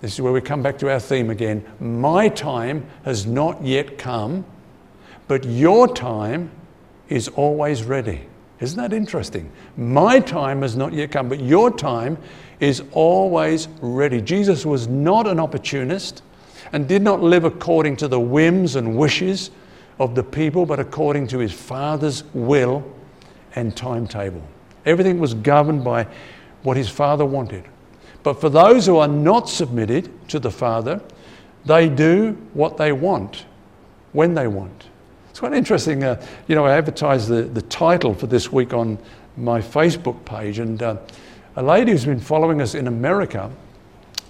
this 0.00 0.14
is 0.14 0.20
where 0.20 0.32
we 0.32 0.40
come 0.40 0.62
back 0.62 0.78
to 0.78 0.90
our 0.90 1.00
theme 1.00 1.30
again 1.30 1.64
My 1.78 2.28
time 2.28 2.86
has 3.04 3.26
not 3.26 3.62
yet 3.62 3.98
come, 3.98 4.44
but 5.28 5.44
your 5.44 5.92
time 5.92 6.50
is 7.08 7.28
always 7.28 7.84
ready. 7.84 8.26
Isn't 8.60 8.78
that 8.78 8.92
interesting? 8.92 9.50
My 9.76 10.20
time 10.20 10.62
has 10.62 10.76
not 10.76 10.92
yet 10.92 11.10
come, 11.10 11.28
but 11.28 11.40
your 11.40 11.70
time 11.70 12.18
is 12.60 12.82
always 12.92 13.68
ready. 13.80 14.20
Jesus 14.20 14.66
was 14.66 14.86
not 14.86 15.26
an 15.26 15.40
opportunist 15.40 16.22
and 16.72 16.86
did 16.86 17.02
not 17.02 17.22
live 17.22 17.44
according 17.44 17.96
to 17.96 18.08
the 18.08 18.20
whims 18.20 18.76
and 18.76 18.96
wishes 18.96 19.50
of 19.98 20.14
the 20.14 20.22
people, 20.22 20.66
but 20.66 20.78
according 20.78 21.26
to 21.28 21.38
his 21.38 21.52
Father's 21.52 22.22
will 22.34 22.84
and 23.54 23.76
timetable. 23.76 24.42
Everything 24.86 25.18
was 25.18 25.34
governed 25.34 25.84
by 25.84 26.06
what 26.62 26.76
his 26.76 26.88
Father 26.88 27.24
wanted. 27.24 27.64
But 28.22 28.40
for 28.40 28.48
those 28.48 28.86
who 28.86 28.98
are 28.98 29.08
not 29.08 29.48
submitted 29.48 30.28
to 30.28 30.38
the 30.38 30.50
Father, 30.50 31.00
they 31.64 31.88
do 31.88 32.32
what 32.54 32.76
they 32.76 32.92
want 32.92 33.44
when 34.12 34.34
they 34.34 34.46
want. 34.46 34.86
It's 35.30 35.40
quite 35.40 35.52
interesting. 35.52 36.04
Uh, 36.04 36.24
you 36.48 36.54
know, 36.54 36.66
I 36.66 36.76
advertised 36.76 37.28
the, 37.28 37.42
the 37.42 37.62
title 37.62 38.14
for 38.14 38.26
this 38.26 38.52
week 38.52 38.74
on 38.74 38.98
my 39.36 39.60
Facebook 39.60 40.24
page, 40.24 40.58
and 40.58 40.82
uh, 40.82 40.96
a 41.56 41.62
lady 41.62 41.92
who's 41.92 42.04
been 42.04 42.20
following 42.20 42.60
us 42.60 42.74
in 42.74 42.86
America 42.86 43.50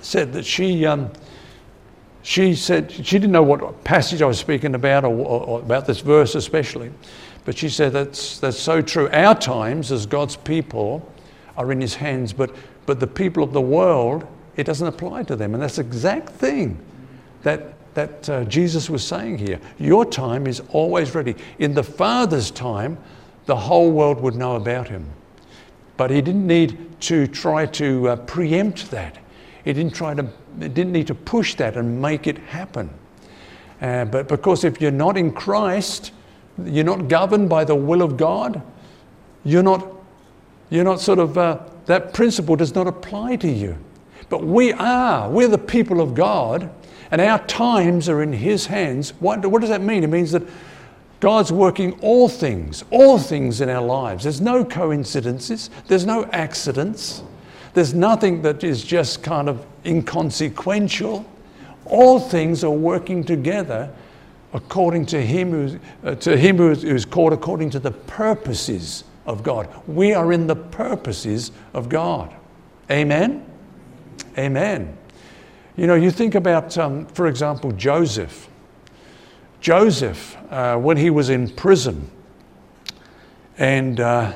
said 0.00 0.32
that 0.32 0.44
she. 0.44 0.86
Um, 0.86 1.10
she 2.22 2.54
said 2.54 2.92
she 2.92 3.18
didn't 3.18 3.32
know 3.32 3.42
what 3.42 3.82
passage 3.82 4.20
I 4.20 4.26
was 4.26 4.38
speaking 4.38 4.74
about 4.74 5.04
or, 5.04 5.14
or, 5.14 5.40
or, 5.42 5.60
about 5.60 5.86
this 5.86 6.00
verse 6.00 6.34
especially, 6.34 6.92
but 7.44 7.56
she 7.56 7.68
said 7.68 7.92
that's, 7.92 8.38
that's 8.38 8.58
so 8.58 8.82
true. 8.82 9.08
Our 9.10 9.34
times 9.34 9.92
as 9.92 10.06
God's 10.06 10.36
people 10.36 11.10
are 11.56 11.72
in 11.72 11.80
His 11.80 11.94
hands, 11.94 12.32
but, 12.32 12.54
but 12.86 13.00
the 13.00 13.06
people 13.06 13.42
of 13.42 13.52
the 13.52 13.60
world, 13.60 14.26
it 14.56 14.64
doesn't 14.64 14.86
apply 14.86 15.24
to 15.24 15.36
them. 15.36 15.54
And 15.54 15.62
that's 15.62 15.76
the 15.76 15.82
exact 15.82 16.30
thing 16.30 16.78
that, 17.42 17.74
that 17.94 18.28
uh, 18.28 18.44
Jesus 18.44 18.90
was 18.90 19.06
saying 19.06 19.38
here. 19.38 19.60
Your 19.78 20.04
time 20.04 20.46
is 20.46 20.62
always 20.70 21.14
ready. 21.14 21.34
In 21.58 21.74
the 21.74 21.82
Father's 21.82 22.50
time, 22.50 22.98
the 23.46 23.56
whole 23.56 23.90
world 23.90 24.20
would 24.20 24.34
know 24.34 24.56
about 24.56 24.88
Him. 24.88 25.06
But 25.96 26.10
He 26.10 26.20
didn't 26.20 26.46
need 26.46 27.00
to 27.02 27.26
try 27.26 27.66
to 27.66 28.08
uh, 28.10 28.16
preempt 28.16 28.90
that. 28.90 29.18
He 29.64 29.72
didn't 29.72 29.94
try 29.94 30.14
to 30.14 30.28
he 30.58 30.68
didn't 30.68 30.92
need 30.92 31.06
to 31.06 31.14
push 31.14 31.54
that 31.56 31.76
and 31.76 32.00
make 32.00 32.26
it 32.26 32.38
happen. 32.38 32.90
Uh, 33.80 34.04
but 34.04 34.28
because 34.28 34.64
if 34.64 34.80
you're 34.80 34.90
not 34.90 35.16
in 35.16 35.32
Christ, 35.32 36.12
you're 36.66 36.84
not 36.84 37.08
governed 37.08 37.48
by 37.48 37.64
the 37.64 37.74
will 37.74 38.02
of 38.02 38.16
God, 38.16 38.62
you're 39.44 39.62
not, 39.62 39.86
you're 40.70 40.84
not 40.84 41.00
sort 41.00 41.18
of, 41.18 41.38
uh, 41.38 41.58
that 41.86 42.12
principle 42.12 42.56
does 42.56 42.74
not 42.74 42.86
apply 42.86 43.36
to 43.36 43.48
you. 43.48 43.76
But 44.28 44.44
we 44.44 44.72
are, 44.72 45.28
we're 45.28 45.48
the 45.48 45.58
people 45.58 46.00
of 46.00 46.14
God, 46.14 46.70
and 47.10 47.20
our 47.20 47.44
times 47.46 48.08
are 48.08 48.22
in 48.22 48.32
His 48.32 48.66
hands. 48.66 49.10
What, 49.20 49.44
what 49.46 49.60
does 49.60 49.70
that 49.70 49.80
mean? 49.80 50.04
It 50.04 50.10
means 50.10 50.32
that 50.32 50.42
God's 51.18 51.52
working 51.52 51.98
all 52.00 52.28
things, 52.28 52.84
all 52.90 53.18
things 53.18 53.60
in 53.60 53.68
our 53.68 53.82
lives. 53.82 54.24
There's 54.24 54.40
no 54.40 54.64
coincidences, 54.64 55.70
there's 55.88 56.06
no 56.06 56.24
accidents. 56.26 57.22
There's 57.72 57.94
nothing 57.94 58.42
that 58.42 58.64
is 58.64 58.82
just 58.82 59.22
kind 59.22 59.48
of 59.48 59.64
inconsequential. 59.84 61.24
All 61.84 62.18
things 62.18 62.64
are 62.64 62.70
working 62.70 63.22
together 63.22 63.92
according 64.52 65.06
to 65.06 65.20
Him, 65.20 65.80
uh, 66.04 66.14
to 66.16 66.36
him 66.36 66.56
who's, 66.56 66.82
who's 66.82 67.04
called 67.04 67.32
according 67.32 67.70
to 67.70 67.78
the 67.78 67.92
purposes 67.92 69.04
of 69.26 69.42
God. 69.42 69.68
We 69.86 70.12
are 70.12 70.32
in 70.32 70.46
the 70.46 70.56
purposes 70.56 71.52
of 71.72 71.88
God. 71.88 72.34
Amen? 72.90 73.46
Amen. 74.36 74.96
You 75.76 75.86
know, 75.86 75.94
you 75.94 76.10
think 76.10 76.34
about, 76.34 76.76
um, 76.76 77.06
for 77.06 77.26
example, 77.26 77.72
Joseph. 77.72 78.48
Joseph, 79.60 80.36
uh, 80.50 80.76
when 80.76 80.96
he 80.96 81.10
was 81.10 81.30
in 81.30 81.48
prison, 81.48 82.10
and 83.58 84.00
uh, 84.00 84.32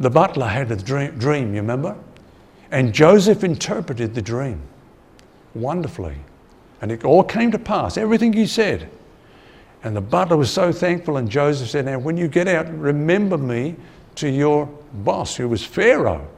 the 0.00 0.10
butler 0.10 0.48
had 0.48 0.70
a 0.72 0.76
dream, 0.76 1.18
dream, 1.18 1.54
you 1.54 1.60
remember? 1.60 1.96
And 2.70 2.92
Joseph 2.92 3.44
interpreted 3.44 4.14
the 4.14 4.22
dream 4.22 4.62
wonderfully. 5.54 6.16
And 6.80 6.90
it 6.90 7.04
all 7.04 7.22
came 7.22 7.52
to 7.52 7.58
pass, 7.58 7.96
everything 7.96 8.32
he 8.32 8.46
said. 8.46 8.90
And 9.84 9.96
the 9.96 10.00
butler 10.00 10.36
was 10.36 10.50
so 10.50 10.72
thankful, 10.72 11.16
and 11.16 11.28
Joseph 11.28 11.68
said, 11.68 11.86
Now, 11.86 11.98
when 11.98 12.16
you 12.16 12.28
get 12.28 12.46
out, 12.46 12.72
remember 12.72 13.36
me 13.36 13.76
to 14.16 14.28
your 14.28 14.66
boss, 14.92 15.36
who 15.36 15.48
was 15.48 15.64
Pharaoh, 15.64 16.28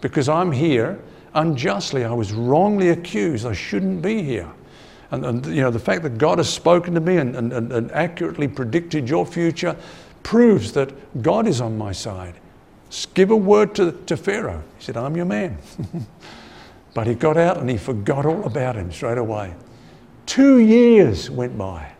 because 0.00 0.28
I'm 0.28 0.52
here 0.52 0.98
unjustly. 1.34 2.04
I 2.04 2.12
was 2.12 2.32
wrongly 2.32 2.88
accused. 2.88 3.46
I 3.46 3.52
shouldn't 3.52 4.02
be 4.02 4.22
here. 4.22 4.50
And, 5.10 5.24
and 5.24 5.46
you 5.46 5.60
know, 5.60 5.70
the 5.70 5.78
fact 5.78 6.02
that 6.02 6.18
God 6.18 6.38
has 6.38 6.52
spoken 6.52 6.94
to 6.94 7.00
me 7.00 7.18
and, 7.18 7.36
and, 7.36 7.52
and 7.52 7.92
accurately 7.92 8.48
predicted 8.48 9.08
your 9.08 9.24
future 9.24 9.76
proves 10.22 10.72
that 10.72 11.22
God 11.22 11.46
is 11.46 11.60
on 11.60 11.78
my 11.78 11.92
side. 11.92 12.34
Give 13.14 13.30
a 13.30 13.36
word 13.36 13.74
to, 13.76 13.92
to 13.92 14.16
Pharaoh. 14.16 14.62
He 14.78 14.84
said, 14.84 14.96
I'm 14.96 15.16
your 15.16 15.26
man. 15.26 15.58
but 16.94 17.06
he 17.06 17.14
got 17.14 17.36
out 17.36 17.58
and 17.58 17.68
he 17.68 17.76
forgot 17.76 18.26
all 18.26 18.44
about 18.44 18.76
him 18.76 18.90
straight 18.90 19.18
away. 19.18 19.54
Two 20.24 20.58
years 20.58 21.30
went 21.30 21.56
by. 21.56 21.92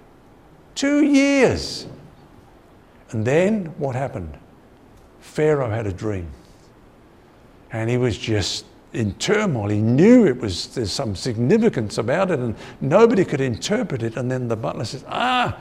Two 0.76 1.04
years. 1.04 1.86
And 3.10 3.24
then 3.24 3.64
what 3.78 3.96
happened? 3.96 4.36
Pharaoh 5.20 5.70
had 5.70 5.86
a 5.86 5.92
dream. 5.92 6.30
And 7.72 7.90
he 7.90 7.96
was 7.96 8.16
just 8.16 8.66
in 8.92 9.14
turmoil. 9.14 9.70
He 9.70 9.80
knew 9.80 10.26
it 10.26 10.38
was 10.38 10.68
there's 10.68 10.92
some 10.92 11.16
significance 11.16 11.98
about 11.98 12.30
it, 12.30 12.38
and 12.38 12.54
nobody 12.80 13.24
could 13.24 13.40
interpret 13.40 14.02
it. 14.02 14.16
And 14.16 14.30
then 14.30 14.48
the 14.48 14.56
butler 14.56 14.84
says, 14.84 15.04
Ah, 15.08 15.58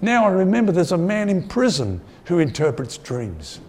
now 0.00 0.26
I 0.26 0.30
remember 0.30 0.72
there's 0.72 0.92
a 0.92 0.98
man 0.98 1.28
in 1.30 1.48
prison 1.48 2.00
who 2.26 2.38
interprets 2.38 2.98
dreams. 2.98 3.60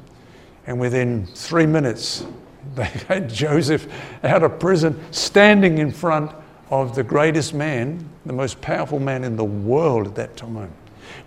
And 0.67 0.79
within 0.79 1.25
three 1.25 1.65
minutes, 1.65 2.25
they 2.75 2.83
had 2.83 3.29
Joseph 3.29 3.87
out 4.23 4.43
of 4.43 4.59
prison, 4.59 4.99
standing 5.11 5.77
in 5.77 5.91
front 5.91 6.31
of 6.69 6.95
the 6.95 7.03
greatest 7.03 7.53
man, 7.53 8.07
the 8.25 8.33
most 8.33 8.61
powerful 8.61 8.99
man 8.99 9.23
in 9.23 9.35
the 9.35 9.43
world 9.43 10.07
at 10.07 10.15
that 10.15 10.37
time. 10.37 10.71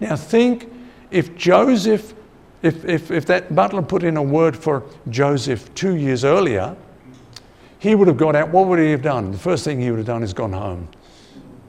Now, 0.01 0.17
think 0.17 0.73
if 1.11 1.37
Joseph, 1.37 2.15
if, 2.63 2.85
if, 2.85 3.11
if 3.11 3.27
that 3.27 3.55
butler 3.55 3.83
put 3.83 4.05
in 4.05 4.17
a 4.17 4.23
word 4.23 4.57
for 4.57 4.85
Joseph 5.11 5.73
two 5.75 5.97
years 5.97 6.25
earlier, 6.25 6.77
he 7.79 7.97
would 7.97 8.07
have 8.07 8.17
got 8.17 8.37
out. 8.37 8.51
What 8.51 8.69
would 8.69 8.79
he 8.79 8.93
have 8.93 9.03
done? 9.03 9.33
The 9.33 9.39
first 9.39 9.65
thing 9.65 9.81
he 9.81 9.91
would 9.91 9.99
have 9.99 10.07
done 10.07 10.23
is 10.23 10.33
gone 10.33 10.53
home 10.53 10.89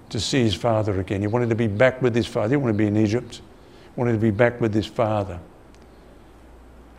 to 0.10 0.20
see 0.20 0.44
his 0.44 0.54
father 0.54 1.00
again. 1.00 1.22
He 1.22 1.28
wanted 1.28 1.50
to 1.50 1.56
be 1.56 1.66
back 1.66 2.02
with 2.02 2.16
his 2.16 2.28
father. 2.28 2.50
He 2.50 2.62
didn't 2.62 2.68
to 2.68 2.74
be 2.74 2.86
in 2.86 2.98
Egypt. 2.98 3.38
He 3.38 4.00
wanted 4.00 4.12
to 4.12 4.20
be 4.20 4.30
back 4.30 4.62
with 4.62 4.76
his 4.76 4.86
father. 4.86 5.40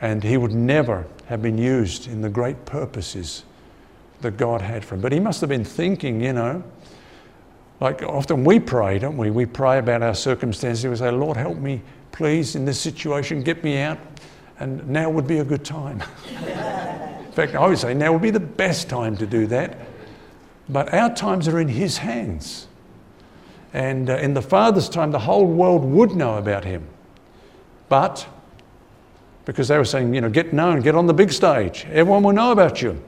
And 0.01 0.25
he 0.25 0.37
would 0.37 0.53
never 0.53 1.07
have 1.27 1.41
been 1.41 1.57
used 1.57 2.09
in 2.09 2.23
the 2.23 2.29
great 2.29 2.67
purposes 2.67 3.45
that 4.25 4.37
God 4.37 4.61
had 4.61 4.85
for 4.85 4.97
him. 4.97 5.01
But 5.01 5.13
he 5.13 5.21
must 5.21 5.41
have 5.41 5.49
been 5.49 5.65
thinking, 5.65 6.21
you 6.21 6.33
know, 6.33 6.63
like 7.81 8.03
often 8.03 8.45
we 8.45 8.59
pray, 8.59 8.99
don't 8.99 9.17
we? 9.17 9.31
We 9.31 9.47
pray 9.47 9.79
about 9.79 10.03
our 10.03 10.15
circumstances. 10.15 10.85
We 10.87 10.97
say, 10.97 11.11
Lord, 11.11 11.37
help 11.37 11.59
me, 11.59 11.83
please, 12.13 12.57
in 12.57 12.65
this 12.65 12.81
situation, 12.81 13.43
get 13.43 13.63
me 13.63 13.79
out. 13.79 13.99
And 14.59 14.89
now 14.89 15.11
would 15.11 15.27
be 15.27 15.39
a 15.39 15.45
good 15.45 15.65
time. 15.65 16.03
in 16.29 17.33
fact, 17.33 17.55
I 17.55 17.67
would 17.67 17.79
say 17.79 17.95
now 17.95 18.13
would 18.13 18.23
be 18.23 18.31
the 18.31 18.41
best 18.41 18.89
time 18.89 19.17
to 19.17 19.27
do 19.27 19.47
that. 19.49 19.79
But 20.69 20.95
our 20.95 21.15
times 21.15 21.49
are 21.49 21.61
in 21.61 21.69
His 21.69 21.99
hands. 21.99 22.69
And 23.73 24.09
uh, 24.09 24.17
in 24.17 24.35
the 24.35 24.43
Father's 24.43 24.89
time, 24.89 25.11
the 25.11 25.19
whole 25.19 25.47
world 25.47 25.85
would 25.85 26.15
know 26.15 26.39
about 26.39 26.65
Him. 26.65 26.87
But 27.89 28.27
because 29.45 29.69
they 29.69 29.77
were 29.77 29.85
saying, 29.85 30.15
you 30.15 30.21
know, 30.21 30.31
get 30.31 30.53
known, 30.53 30.81
get 30.81 30.95
on 30.95 31.07
the 31.07 31.15
big 31.15 31.33
stage. 31.33 31.85
Everyone 31.91 32.23
will 32.23 32.33
know 32.33 32.53
about 32.53 32.81
you. 32.81 33.03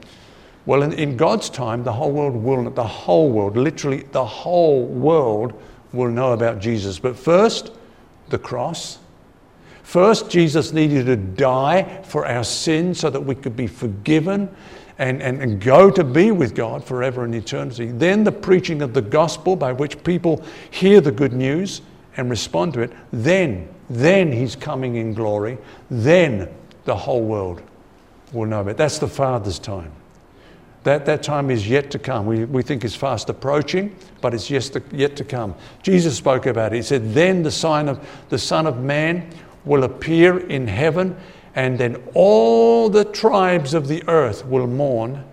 Well, 0.67 0.83
in, 0.83 0.91
in 0.91 1.15
God's 1.15 1.49
time, 1.49 1.85
the 1.85 1.93
whole 1.93 2.11
world 2.11 2.35
will, 2.35 2.69
the 2.69 2.83
whole 2.83 3.31
world, 3.31 3.55
literally 3.55 4.03
the 4.11 4.25
whole 4.25 4.85
world 4.85 5.53
will 5.93 6.09
know 6.09 6.33
about 6.33 6.59
Jesus. 6.59 6.99
But 6.99 7.15
first, 7.15 7.71
the 8.27 8.37
cross. 8.37 8.99
First, 9.83 10.29
Jesus 10.29 10.73
needed 10.73 11.05
to 11.05 11.15
die 11.15 12.03
for 12.03 12.27
our 12.27 12.43
sins 12.43 12.99
so 12.99 13.09
that 13.09 13.21
we 13.21 13.33
could 13.33 13.55
be 13.55 13.65
forgiven 13.65 14.53
and, 14.99 15.21
and, 15.21 15.41
and 15.41 15.61
go 15.61 15.89
to 15.89 16.03
be 16.03 16.31
with 16.31 16.53
God 16.53 16.83
forever 16.83 17.23
in 17.23 17.33
eternity. 17.33 17.85
Then, 17.85 18.25
the 18.25 18.31
preaching 18.33 18.81
of 18.81 18.93
the 18.93 19.01
gospel 19.01 19.55
by 19.55 19.71
which 19.71 20.03
people 20.03 20.43
hear 20.69 20.99
the 20.99 21.13
good 21.13 21.31
news 21.31 21.81
and 22.17 22.29
respond 22.29 22.73
to 22.73 22.81
it. 22.81 22.91
Then, 23.13 23.69
then 23.89 24.33
he's 24.33 24.57
coming 24.57 24.97
in 24.97 25.13
glory. 25.13 25.59
Then 25.89 26.49
the 26.83 26.95
whole 26.97 27.23
world 27.23 27.61
will 28.33 28.47
know 28.47 28.59
about 28.59 28.71
it. 28.71 28.77
That's 28.77 28.99
the 28.99 29.07
Father's 29.07 29.59
time. 29.59 29.93
That, 30.87 31.05
that 31.07 31.21
time 31.21 31.51
is 31.51 31.67
yet 31.67 31.91
to 31.91 31.99
come. 31.99 32.25
We, 32.25 32.45
we 32.45 32.63
think 32.63 32.85
it's 32.85 32.95
fast 32.95 33.29
approaching, 33.29 33.93
but 34.21 34.33
it's 34.33 34.49
yet 34.49 34.61
to, 34.71 34.81
yet 34.93 35.17
to 35.17 35.25
come. 35.25 35.53
Jesus 35.83 36.15
spoke 36.15 36.45
about 36.45 36.71
it. 36.71 36.77
He 36.77 36.81
said, 36.81 37.13
Then 37.13 37.43
the 37.43 37.51
sign 37.51 37.89
of 37.89 38.07
the 38.29 38.39
Son 38.39 38.65
of 38.65 38.79
Man 38.81 39.29
will 39.65 39.83
appear 39.83 40.39
in 40.47 40.65
heaven, 40.65 41.17
and 41.55 41.77
then 41.77 42.01
all 42.13 42.87
the 42.87 43.03
tribes 43.03 43.73
of 43.73 43.89
the 43.89 44.01
earth 44.07 44.45
will 44.45 44.65
mourn, 44.65 45.25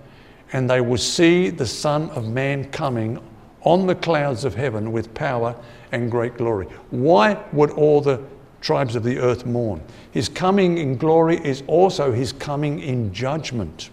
and 0.52 0.68
they 0.68 0.80
will 0.80 0.98
see 0.98 1.50
the 1.50 1.66
Son 1.66 2.10
of 2.10 2.26
Man 2.26 2.68
coming 2.72 3.20
on 3.60 3.86
the 3.86 3.94
clouds 3.94 4.44
of 4.44 4.56
heaven 4.56 4.90
with 4.90 5.14
power 5.14 5.54
and 5.92 6.10
great 6.10 6.36
glory. 6.36 6.66
Why 6.90 7.40
would 7.52 7.70
all 7.70 8.00
the 8.00 8.20
tribes 8.60 8.96
of 8.96 9.04
the 9.04 9.20
earth 9.20 9.46
mourn? 9.46 9.80
His 10.10 10.28
coming 10.28 10.78
in 10.78 10.96
glory 10.96 11.36
is 11.44 11.62
also 11.68 12.10
his 12.10 12.32
coming 12.32 12.80
in 12.80 13.14
judgment. 13.14 13.90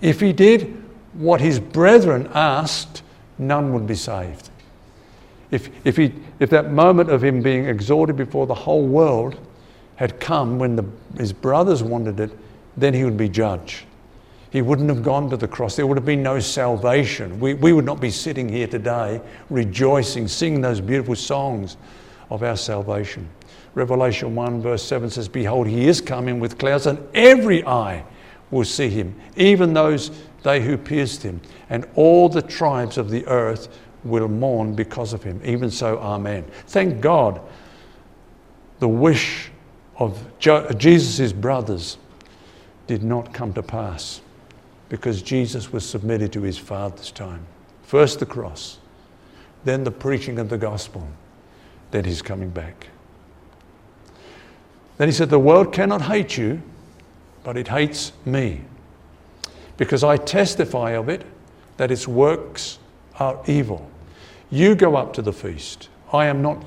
If 0.00 0.20
he 0.20 0.32
did 0.32 0.82
what 1.12 1.40
his 1.40 1.58
brethren 1.58 2.28
asked, 2.34 3.02
none 3.38 3.72
would 3.72 3.86
be 3.86 3.94
saved. 3.94 4.50
If, 5.50 5.70
if, 5.84 5.96
he, 5.96 6.12
if 6.40 6.50
that 6.50 6.70
moment 6.70 7.10
of 7.10 7.24
him 7.24 7.42
being 7.42 7.66
exhorted 7.66 8.16
before 8.16 8.46
the 8.46 8.54
whole 8.54 8.86
world 8.86 9.38
had 9.96 10.20
come 10.20 10.58
when 10.58 10.76
the, 10.76 10.84
his 11.16 11.32
brothers 11.32 11.82
wanted 11.82 12.20
it, 12.20 12.30
then 12.76 12.94
he 12.94 13.04
would 13.04 13.16
be 13.16 13.28
judged. 13.28 13.84
He 14.50 14.62
wouldn't 14.62 14.88
have 14.88 15.02
gone 15.02 15.28
to 15.30 15.36
the 15.36 15.48
cross. 15.48 15.76
There 15.76 15.86
would 15.86 15.96
have 15.96 16.06
been 16.06 16.22
no 16.22 16.38
salvation. 16.40 17.38
We, 17.40 17.54
we 17.54 17.72
would 17.72 17.84
not 17.84 18.00
be 18.00 18.10
sitting 18.10 18.48
here 18.48 18.66
today 18.66 19.20
rejoicing, 19.50 20.28
singing 20.28 20.60
those 20.60 20.80
beautiful 20.80 21.16
songs 21.16 21.76
of 22.30 22.42
our 22.42 22.56
salvation. 22.56 23.28
Revelation 23.74 24.34
1, 24.34 24.62
verse 24.62 24.82
7 24.82 25.10
says, 25.10 25.28
Behold, 25.28 25.66
he 25.66 25.86
is 25.86 26.00
coming 26.00 26.40
with 26.40 26.58
clouds, 26.58 26.86
and 26.86 26.98
every 27.14 27.64
eye 27.66 28.04
will 28.50 28.64
see 28.64 28.88
him, 28.88 29.14
even 29.36 29.74
those 29.74 30.10
they 30.42 30.62
who 30.62 30.76
pierced 30.76 31.22
him, 31.22 31.40
and 31.68 31.86
all 31.94 32.28
the 32.28 32.42
tribes 32.42 32.96
of 32.96 33.10
the 33.10 33.26
earth 33.26 33.68
will 34.04 34.28
mourn 34.28 34.74
because 34.74 35.12
of 35.12 35.22
him. 35.22 35.40
Even 35.44 35.70
so, 35.70 35.98
Amen. 35.98 36.44
Thank 36.66 37.00
God 37.00 37.40
the 38.78 38.88
wish 38.88 39.50
of 39.96 40.24
Jesus' 40.38 41.32
brothers 41.32 41.98
did 42.86 43.02
not 43.02 43.34
come 43.34 43.52
to 43.54 43.62
pass 43.62 44.20
because 44.88 45.20
Jesus 45.20 45.72
was 45.72 45.84
submitted 45.84 46.32
to 46.32 46.42
his 46.42 46.56
Father's 46.56 47.10
time. 47.10 47.44
First 47.82 48.20
the 48.20 48.26
cross, 48.26 48.78
then 49.64 49.84
the 49.84 49.90
preaching 49.90 50.38
of 50.38 50.48
the 50.48 50.58
gospel, 50.58 51.06
then 51.90 52.04
his 52.04 52.22
coming 52.22 52.50
back. 52.50 52.86
Then 54.96 55.08
he 55.08 55.12
said, 55.12 55.30
The 55.30 55.38
world 55.38 55.72
cannot 55.72 56.02
hate 56.02 56.36
you, 56.36 56.62
but 57.48 57.56
it 57.56 57.68
hates 57.68 58.12
me 58.26 58.60
because 59.78 60.04
I 60.04 60.18
testify 60.18 60.90
of 60.90 61.08
it 61.08 61.24
that 61.78 61.90
its 61.90 62.06
works 62.06 62.78
are 63.18 63.40
evil. 63.46 63.90
You 64.50 64.74
go 64.74 64.96
up 64.96 65.14
to 65.14 65.22
the 65.22 65.32
feast. 65.32 65.88
I 66.12 66.26
am 66.26 66.42
not 66.42 66.62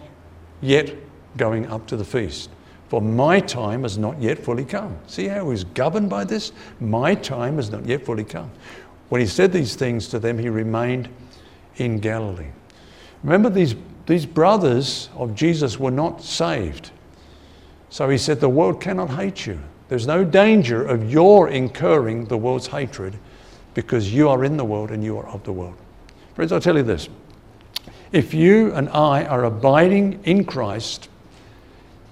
yet 0.60 0.96
going 1.38 1.68
up 1.68 1.86
to 1.86 1.96
the 1.96 2.04
feast, 2.04 2.50
for 2.90 3.00
my 3.00 3.40
time 3.40 3.84
has 3.84 4.00
not 4.00 4.20
yet 4.20 4.40
fully 4.40 4.66
come. 4.66 4.98
See 5.06 5.28
how 5.28 5.52
he's 5.52 5.66
governed 5.66 6.10
by 6.10 6.24
this? 6.24 6.52
My 6.80 7.14
time 7.14 7.58
has 7.58 7.70
not 7.70 7.86
yet 7.86 8.04
fully 8.04 8.24
come. 8.24 8.50
When 9.10 9.22
he 9.22 9.28
said 9.28 9.54
these 9.54 9.76
things 9.76 10.08
to 10.08 10.18
them, 10.18 10.40
he 10.40 10.50
remained 10.50 11.10
in 11.76 12.00
Galilee. 12.00 12.50
Remember, 13.24 13.52
these, 13.52 13.76
these 14.08 14.26
brothers 14.26 15.10
of 15.14 15.36
Jesus 15.36 15.80
were 15.80 15.92
not 15.92 16.24
saved. 16.24 16.90
So 17.92 18.10
he 18.10 18.18
said, 18.18 18.40
The 18.40 18.50
world 18.50 18.82
cannot 18.82 19.12
hate 19.12 19.46
you. 19.46 19.60
There's 19.92 20.08
no 20.08 20.24
danger 20.24 20.86
of 20.86 21.12
your 21.12 21.50
incurring 21.50 22.24
the 22.28 22.38
world's 22.38 22.68
hatred 22.68 23.14
because 23.74 24.14
you 24.14 24.30
are 24.30 24.46
in 24.46 24.56
the 24.56 24.64
world 24.64 24.90
and 24.90 25.04
you 25.04 25.18
are 25.18 25.28
of 25.28 25.44
the 25.44 25.52
world. 25.52 25.76
Friends, 26.34 26.54
I'll 26.54 26.62
tell 26.62 26.78
you 26.78 26.84
this. 26.84 27.10
If 28.14 28.34
you 28.34 28.72
and 28.72 28.88
I 28.88 29.26
are 29.26 29.44
abiding 29.44 30.24
in 30.24 30.46
Christ, 30.46 31.10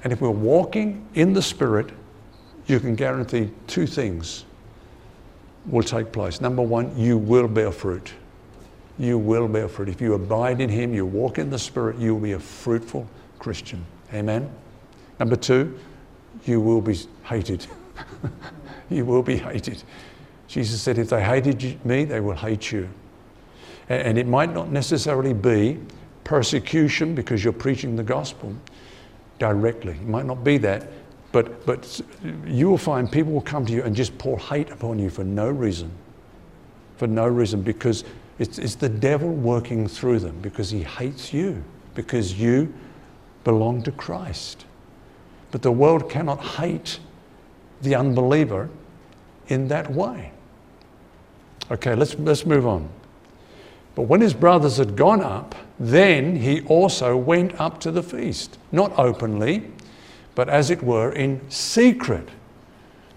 and 0.03 0.11
if 0.11 0.19
we're 0.19 0.29
walking 0.29 1.07
in 1.13 1.31
the 1.31 1.41
Spirit, 1.41 1.91
you 2.67 2.81
can 2.81 2.95
guarantee 2.95 3.49
two 3.67 3.87
things 3.87 4.43
will 5.65 5.81
take 5.81 6.11
place. 6.11 6.41
Number 6.41 6.61
one, 6.61 6.93
you 6.97 7.17
will 7.17 7.47
bear 7.47 7.71
fruit. 7.71 8.11
You 8.97 9.17
will 9.17 9.47
bear 9.47 9.69
fruit. 9.69 9.87
If 9.87 10.01
you 10.01 10.15
abide 10.15 10.59
in 10.59 10.67
Him, 10.67 10.93
you 10.93 11.05
walk 11.05 11.37
in 11.37 11.49
the 11.49 11.57
Spirit, 11.57 11.97
you 11.97 12.13
will 12.13 12.21
be 12.21 12.33
a 12.33 12.39
fruitful 12.39 13.07
Christian. 13.39 13.85
Amen. 14.13 14.51
Number 15.17 15.37
two, 15.37 15.79
you 16.45 16.59
will 16.61 16.81
be 16.81 16.97
hated. 17.23 17.65
you 18.89 19.05
will 19.05 19.23
be 19.23 19.37
hated. 19.37 19.83
Jesus 20.47 20.81
said, 20.81 20.97
if 20.97 21.09
they 21.09 21.23
hated 21.23 21.83
me, 21.85 22.05
they 22.05 22.19
will 22.19 22.35
hate 22.35 22.71
you. 22.71 22.89
And 23.87 24.17
it 24.17 24.27
might 24.27 24.53
not 24.53 24.71
necessarily 24.71 25.33
be 25.33 25.79
persecution 26.23 27.15
because 27.15 27.43
you're 27.43 27.53
preaching 27.53 27.95
the 27.95 28.03
gospel 28.03 28.53
directly. 29.39 29.93
It 29.93 30.07
might 30.07 30.25
not 30.25 30.43
be 30.43 30.57
that, 30.59 30.87
but, 31.31 31.65
but 31.65 32.01
you 32.45 32.69
will 32.69 32.77
find 32.77 33.11
people 33.11 33.31
will 33.31 33.41
come 33.41 33.65
to 33.65 33.73
you 33.73 33.83
and 33.83 33.95
just 33.95 34.17
pour 34.17 34.37
hate 34.39 34.69
upon 34.71 34.99
you 34.99 35.09
for 35.09 35.23
no 35.23 35.49
reason. 35.49 35.91
For 36.97 37.07
no 37.07 37.27
reason, 37.27 37.61
because 37.61 38.03
it's, 38.39 38.57
it's 38.57 38.75
the 38.75 38.89
devil 38.89 39.29
working 39.29 39.87
through 39.87 40.19
them 40.19 40.39
because 40.41 40.69
he 40.69 40.83
hates 40.83 41.33
you, 41.33 41.63
because 41.95 42.39
you 42.39 42.73
belong 43.43 43.81
to 43.83 43.91
Christ. 43.91 44.65
But 45.51 45.61
the 45.61 45.71
world 45.71 46.09
cannot 46.09 46.41
hate 46.41 46.99
the 47.81 47.95
unbeliever 47.95 48.69
in 49.47 49.67
that 49.69 49.91
way. 49.91 50.31
Okay, 51.71 51.95
let's, 51.95 52.15
let's 52.15 52.45
move 52.45 52.65
on. 52.67 52.89
But 53.95 54.03
when 54.03 54.21
his 54.21 54.33
brothers 54.33 54.77
had 54.77 54.95
gone 54.95 55.21
up, 55.21 55.55
then 55.79 56.35
he 56.35 56.61
also 56.61 57.17
went 57.17 57.59
up 57.59 57.79
to 57.81 57.91
the 57.91 58.03
feast, 58.03 58.57
not 58.71 58.97
openly, 58.97 59.71
but 60.35 60.49
as 60.49 60.69
it 60.69 60.81
were 60.81 61.11
in 61.11 61.41
secret. 61.49 62.29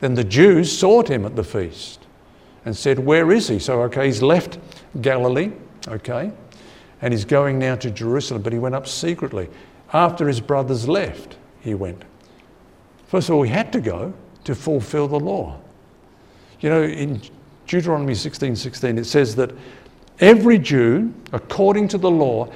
Then 0.00 0.14
the 0.14 0.24
Jews 0.24 0.76
sought 0.76 1.08
him 1.08 1.24
at 1.24 1.36
the 1.36 1.44
feast 1.44 2.00
and 2.64 2.76
said, 2.76 2.98
Where 2.98 3.30
is 3.32 3.48
he? 3.48 3.58
So, 3.58 3.82
okay, 3.82 4.06
he's 4.06 4.22
left 4.22 4.58
Galilee, 5.00 5.52
okay, 5.88 6.32
and 7.00 7.12
he's 7.12 7.24
going 7.24 7.58
now 7.58 7.76
to 7.76 7.90
Jerusalem, 7.90 8.42
but 8.42 8.52
he 8.52 8.58
went 8.58 8.74
up 8.74 8.88
secretly. 8.88 9.48
After 9.92 10.26
his 10.26 10.40
brothers 10.40 10.88
left, 10.88 11.36
he 11.60 11.74
went. 11.74 12.02
First 13.12 13.28
of 13.28 13.34
all, 13.34 13.42
he 13.42 13.50
had 13.50 13.70
to 13.74 13.80
go 13.82 14.14
to 14.44 14.54
fulfill 14.54 15.06
the 15.06 15.20
law. 15.20 15.60
You 16.60 16.70
know, 16.70 16.82
in 16.82 17.20
Deuteronomy 17.66 18.14
16 18.14 18.56
16, 18.56 18.96
it 18.96 19.04
says 19.04 19.36
that 19.36 19.50
every 20.20 20.58
Jew, 20.58 21.12
according 21.30 21.88
to 21.88 21.98
the 21.98 22.10
law, 22.10 22.50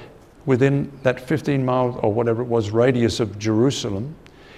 within 0.47 0.91
that 1.03 1.21
15 1.21 1.63
mile 1.63 2.01
or 2.03 2.11
whatever 2.11 2.41
it 2.41 2.47
was 2.47 2.71
radius 2.71 3.21
of 3.21 3.39
Jerusalem, 3.39 4.15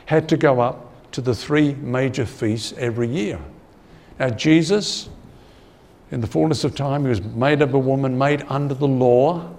had 0.07 0.29
to 0.29 0.37
go 0.37 0.61
up 0.61 1.11
to 1.11 1.21
the 1.21 1.35
three 1.35 1.75
major 1.75 2.25
feasts 2.25 2.73
every 2.79 3.09
year. 3.09 3.41
Now, 4.21 4.31
Jesus, 4.31 5.09
in 6.13 6.21
the 6.21 6.29
fullness 6.29 6.63
of 6.63 6.77
time, 6.77 7.03
he 7.03 7.09
was 7.09 7.23
made 7.23 7.61
of 7.61 7.75
a 7.75 7.79
woman, 7.79 8.17
made 8.17 8.45
under 8.49 8.75
the 8.75 8.87
law, 8.87 9.53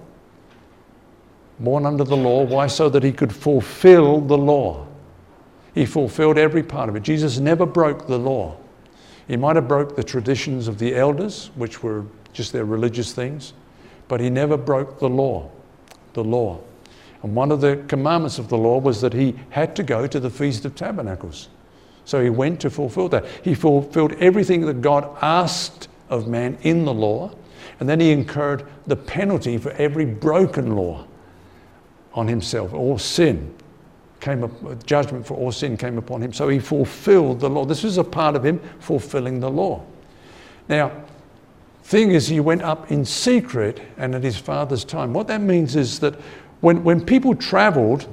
born 1.58 1.84
under 1.84 2.04
the 2.04 2.16
law. 2.16 2.44
Why? 2.44 2.66
So 2.66 2.88
that 2.88 3.02
he 3.02 3.12
could 3.12 3.30
fulfill 3.30 4.22
the 4.22 4.38
law. 4.38 4.86
He 5.74 5.86
fulfilled 5.86 6.38
every 6.38 6.62
part 6.62 6.88
of 6.88 6.96
it. 6.96 7.02
Jesus 7.02 7.38
never 7.38 7.66
broke 7.66 8.06
the 8.06 8.18
law. 8.18 8.56
He 9.28 9.36
might 9.36 9.56
have 9.56 9.68
broke 9.68 9.94
the 9.94 10.02
traditions 10.02 10.66
of 10.66 10.78
the 10.78 10.96
elders, 10.96 11.50
which 11.54 11.82
were 11.82 12.04
just 12.32 12.52
their 12.52 12.64
religious 12.64 13.12
things, 13.12 13.52
but 14.08 14.20
he 14.20 14.28
never 14.28 14.56
broke 14.56 14.98
the 14.98 15.08
law. 15.08 15.50
The 16.14 16.24
law. 16.24 16.60
And 17.22 17.34
one 17.36 17.52
of 17.52 17.60
the 17.60 17.84
commandments 17.86 18.38
of 18.38 18.48
the 18.48 18.58
law 18.58 18.78
was 18.78 19.00
that 19.02 19.12
he 19.12 19.36
had 19.50 19.76
to 19.76 19.82
go 19.82 20.06
to 20.06 20.18
the 20.18 20.30
Feast 20.30 20.64
of 20.64 20.74
Tabernacles. 20.74 21.48
So 22.04 22.22
he 22.22 22.30
went 22.30 22.60
to 22.60 22.70
fulfill 22.70 23.08
that. 23.10 23.24
He 23.44 23.54
fulfilled 23.54 24.14
everything 24.14 24.62
that 24.62 24.80
God 24.80 25.16
asked 25.22 25.88
of 26.08 26.26
man 26.26 26.58
in 26.62 26.84
the 26.84 26.94
law, 26.94 27.30
and 27.78 27.88
then 27.88 28.00
he 28.00 28.10
incurred 28.10 28.66
the 28.86 28.96
penalty 28.96 29.58
for 29.58 29.70
every 29.72 30.06
broken 30.06 30.74
law 30.74 31.06
on 32.14 32.26
himself, 32.26 32.74
all 32.74 32.98
sin 32.98 33.54
came 34.20 34.44
up, 34.44 34.86
judgment 34.86 35.26
for 35.26 35.34
all 35.34 35.52
sin 35.52 35.76
came 35.76 35.98
upon 35.98 36.22
him. 36.22 36.32
So 36.32 36.48
he 36.48 36.58
fulfilled 36.58 37.40
the 37.40 37.48
law. 37.48 37.64
This 37.64 37.82
was 37.82 37.98
a 37.98 38.04
part 38.04 38.36
of 38.36 38.44
him 38.44 38.60
fulfilling 38.78 39.40
the 39.40 39.50
law. 39.50 39.84
Now, 40.68 40.92
thing 41.82 42.12
is, 42.12 42.28
he 42.28 42.40
went 42.40 42.62
up 42.62 42.90
in 42.90 43.04
secret 43.04 43.80
and 43.96 44.14
at 44.14 44.22
his 44.22 44.36
father's 44.36 44.84
time. 44.84 45.12
What 45.12 45.26
that 45.26 45.40
means 45.40 45.74
is 45.74 45.98
that 46.00 46.14
when, 46.60 46.84
when 46.84 47.04
people 47.04 47.34
traveled 47.34 48.06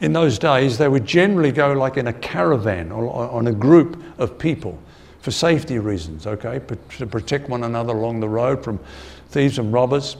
in 0.00 0.12
those 0.12 0.38
days, 0.38 0.78
they 0.78 0.88
would 0.88 1.04
generally 1.04 1.52
go 1.52 1.72
like 1.72 1.96
in 1.96 2.06
a 2.06 2.12
caravan 2.12 2.90
or 2.90 3.10
on 3.10 3.48
a 3.48 3.52
group 3.52 4.02
of 4.18 4.38
people 4.38 4.78
for 5.20 5.30
safety 5.30 5.78
reasons, 5.78 6.26
okay, 6.26 6.60
to 6.96 7.06
protect 7.06 7.48
one 7.50 7.64
another 7.64 7.92
along 7.92 8.20
the 8.20 8.28
road 8.28 8.64
from 8.64 8.80
thieves 9.28 9.58
and 9.58 9.72
robbers. 9.72 10.16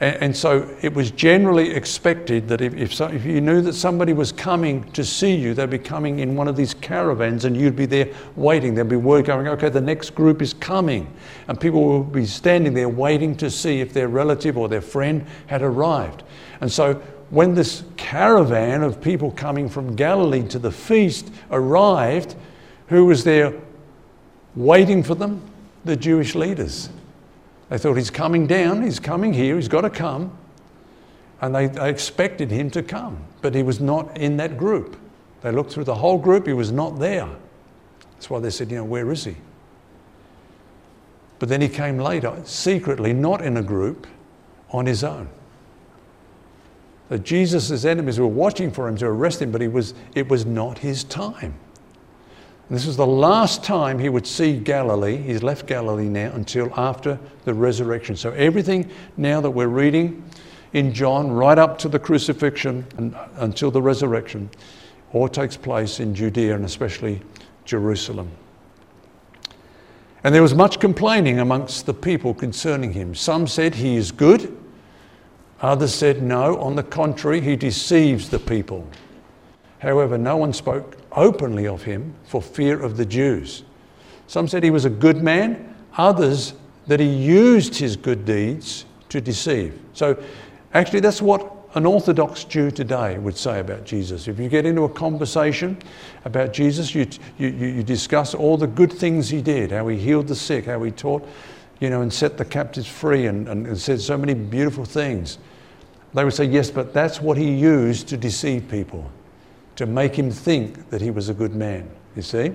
And, 0.00 0.16
and 0.22 0.36
so 0.36 0.68
it 0.82 0.92
was 0.92 1.10
generally 1.10 1.70
expected 1.70 2.48
that 2.48 2.60
if, 2.60 2.74
if, 2.74 2.94
so, 2.94 3.06
if 3.06 3.24
you 3.24 3.40
knew 3.40 3.60
that 3.62 3.74
somebody 3.74 4.12
was 4.12 4.32
coming 4.32 4.90
to 4.92 5.04
see 5.04 5.34
you, 5.34 5.54
they'd 5.54 5.70
be 5.70 5.78
coming 5.78 6.18
in 6.18 6.34
one 6.34 6.48
of 6.48 6.56
these 6.56 6.74
caravans 6.74 7.44
and 7.44 7.56
you'd 7.56 7.76
be 7.76 7.86
there 7.86 8.12
waiting. 8.36 8.74
There'd 8.74 8.88
be 8.88 8.96
word 8.96 9.26
going, 9.26 9.46
okay, 9.48 9.68
the 9.68 9.80
next 9.80 10.10
group 10.10 10.42
is 10.42 10.54
coming. 10.54 11.12
And 11.48 11.60
people 11.60 12.00
would 12.00 12.12
be 12.12 12.26
standing 12.26 12.74
there 12.74 12.88
waiting 12.88 13.36
to 13.36 13.50
see 13.50 13.80
if 13.80 13.92
their 13.92 14.08
relative 14.08 14.58
or 14.58 14.68
their 14.68 14.80
friend 14.80 15.26
had 15.46 15.62
arrived. 15.62 16.22
And 16.60 16.70
so 16.70 16.94
when 17.30 17.54
this 17.54 17.84
caravan 17.96 18.82
of 18.82 19.00
people 19.00 19.30
coming 19.30 19.68
from 19.68 19.94
Galilee 19.94 20.46
to 20.48 20.58
the 20.58 20.72
feast 20.72 21.30
arrived, 21.50 22.34
who 22.88 23.06
was 23.06 23.22
there 23.22 23.54
waiting 24.56 25.02
for 25.02 25.14
them? 25.14 25.46
the 25.84 25.96
Jewish 25.96 26.34
leaders. 26.34 26.90
They 27.70 27.78
thought 27.78 27.96
he's 27.96 28.10
coming 28.10 28.46
down, 28.48 28.82
he's 28.82 28.98
coming 28.98 29.32
here, 29.32 29.54
he's 29.54 29.68
got 29.68 29.82
to 29.82 29.90
come. 29.90 30.36
And 31.40 31.54
they, 31.54 31.68
they 31.68 31.88
expected 31.88 32.50
him 32.50 32.70
to 32.72 32.82
come, 32.82 33.24
but 33.40 33.54
he 33.54 33.62
was 33.62 33.80
not 33.80 34.18
in 34.18 34.36
that 34.36 34.58
group. 34.58 34.96
They 35.40 35.52
looked 35.52 35.72
through 35.72 35.84
the 35.84 35.94
whole 35.94 36.18
group, 36.18 36.46
he 36.46 36.52
was 36.52 36.72
not 36.72 36.98
there. 36.98 37.28
That's 38.12 38.28
why 38.28 38.40
they 38.40 38.50
said, 38.50 38.70
you 38.70 38.78
know, 38.78 38.84
where 38.84 39.10
is 39.10 39.24
he? 39.24 39.36
But 41.38 41.48
then 41.48 41.62
he 41.62 41.68
came 41.68 41.98
later, 41.98 42.36
secretly, 42.44 43.14
not 43.14 43.40
in 43.40 43.56
a 43.56 43.62
group, 43.62 44.06
on 44.70 44.84
his 44.84 45.02
own. 45.02 45.28
That 47.08 47.22
Jesus' 47.22 47.84
enemies 47.84 48.20
were 48.20 48.26
watching 48.26 48.70
for 48.70 48.86
him 48.86 48.96
to 48.98 49.06
arrest 49.06 49.40
him, 49.40 49.50
but 49.50 49.60
he 49.60 49.68
was, 49.68 49.94
it 50.14 50.28
was 50.28 50.44
not 50.44 50.78
his 50.78 51.04
time. 51.04 51.54
And 52.70 52.78
this 52.78 52.86
was 52.86 52.96
the 52.96 53.04
last 53.04 53.64
time 53.64 53.98
he 53.98 54.08
would 54.08 54.28
see 54.28 54.56
Galilee. 54.56 55.16
He's 55.16 55.42
left 55.42 55.66
Galilee 55.66 56.08
now 56.08 56.30
until 56.34 56.72
after 56.78 57.18
the 57.44 57.52
resurrection. 57.52 58.14
So 58.14 58.30
everything 58.30 58.88
now 59.16 59.40
that 59.40 59.50
we're 59.50 59.66
reading 59.66 60.22
in 60.72 60.94
John, 60.94 61.32
right 61.32 61.58
up 61.58 61.78
to 61.78 61.88
the 61.88 61.98
crucifixion 61.98 62.86
and 62.96 63.16
until 63.38 63.72
the 63.72 63.82
resurrection, 63.82 64.48
all 65.12 65.28
takes 65.28 65.56
place 65.56 65.98
in 65.98 66.14
Judea 66.14 66.54
and 66.54 66.64
especially 66.64 67.20
Jerusalem. 67.64 68.30
And 70.22 70.32
there 70.32 70.42
was 70.42 70.54
much 70.54 70.78
complaining 70.78 71.40
amongst 71.40 71.86
the 71.86 71.94
people 71.94 72.34
concerning 72.34 72.92
him. 72.92 73.16
Some 73.16 73.48
said 73.48 73.74
he 73.74 73.96
is 73.96 74.12
good, 74.12 74.56
others 75.60 75.92
said 75.92 76.22
no, 76.22 76.56
on 76.60 76.76
the 76.76 76.84
contrary, 76.84 77.40
he 77.40 77.56
deceives 77.56 78.28
the 78.28 78.38
people. 78.38 78.86
However, 79.80 80.18
no 80.18 80.36
one 80.36 80.52
spoke 80.52 80.98
openly 81.12 81.66
of 81.66 81.82
him 81.82 82.14
for 82.24 82.40
fear 82.40 82.80
of 82.80 82.96
the 82.96 83.06
Jews. 83.06 83.64
Some 84.26 84.46
said 84.46 84.62
he 84.62 84.70
was 84.70 84.84
a 84.84 84.90
good 84.90 85.22
man, 85.22 85.74
others 85.96 86.54
that 86.86 87.00
he 87.00 87.06
used 87.06 87.74
his 87.74 87.96
good 87.96 88.24
deeds 88.24 88.84
to 89.08 89.20
deceive. 89.20 89.80
So, 89.94 90.22
actually, 90.74 91.00
that's 91.00 91.22
what 91.22 91.50
an 91.74 91.86
Orthodox 91.86 92.44
Jew 92.44 92.70
today 92.70 93.18
would 93.18 93.36
say 93.36 93.60
about 93.60 93.84
Jesus. 93.84 94.28
If 94.28 94.38
you 94.38 94.48
get 94.48 94.66
into 94.66 94.84
a 94.84 94.88
conversation 94.88 95.78
about 96.24 96.52
Jesus, 96.52 96.94
you, 96.94 97.06
you, 97.38 97.48
you 97.48 97.82
discuss 97.82 98.34
all 98.34 98.56
the 98.56 98.66
good 98.66 98.92
things 98.92 99.30
he 99.30 99.40
did, 99.40 99.72
how 99.72 99.88
he 99.88 99.96
healed 99.96 100.28
the 100.28 100.34
sick, 100.34 100.66
how 100.66 100.82
he 100.82 100.90
taught, 100.90 101.26
you 101.80 101.88
know, 101.88 102.02
and 102.02 102.12
set 102.12 102.36
the 102.36 102.44
captives 102.44 102.86
free 102.86 103.26
and, 103.26 103.48
and, 103.48 103.66
and 103.66 103.78
said 103.78 104.00
so 104.00 104.18
many 104.18 104.34
beautiful 104.34 104.84
things. 104.84 105.38
They 106.12 106.24
would 106.24 106.34
say, 106.34 106.44
yes, 106.44 106.70
but 106.70 106.92
that's 106.92 107.20
what 107.20 107.38
he 107.38 107.50
used 107.50 108.08
to 108.08 108.16
deceive 108.16 108.68
people 108.68 109.10
to 109.80 109.86
make 109.86 110.14
him 110.14 110.30
think 110.30 110.90
that 110.90 111.00
he 111.00 111.10
was 111.10 111.30
a 111.30 111.34
good 111.34 111.54
man, 111.54 111.90
you 112.14 112.20
see? 112.20 112.52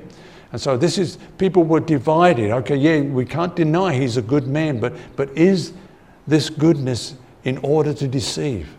And 0.51 0.61
so 0.61 0.77
this 0.77 0.99
is, 0.99 1.17
people 1.39 1.63
were 1.63 1.79
divided. 1.79 2.51
Okay, 2.51 2.75
yeah, 2.75 3.01
we 3.01 3.25
can't 3.25 3.55
deny 3.55 3.95
he's 3.95 4.15
a 4.15 4.21
good 4.21 4.45
man, 4.45 4.79
but, 4.79 4.93
but 5.15 5.35
is 5.35 5.73
this 6.27 6.51
goodness 6.51 7.15
in 7.43 7.57
order 7.63 7.95
to 7.95 8.07
deceive? 8.07 8.69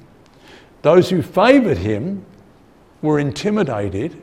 Those 0.82 1.11
who 1.11 1.22
favoured 1.22 1.78
him 1.78 2.24
were 3.02 3.18
intimidated 3.18 4.16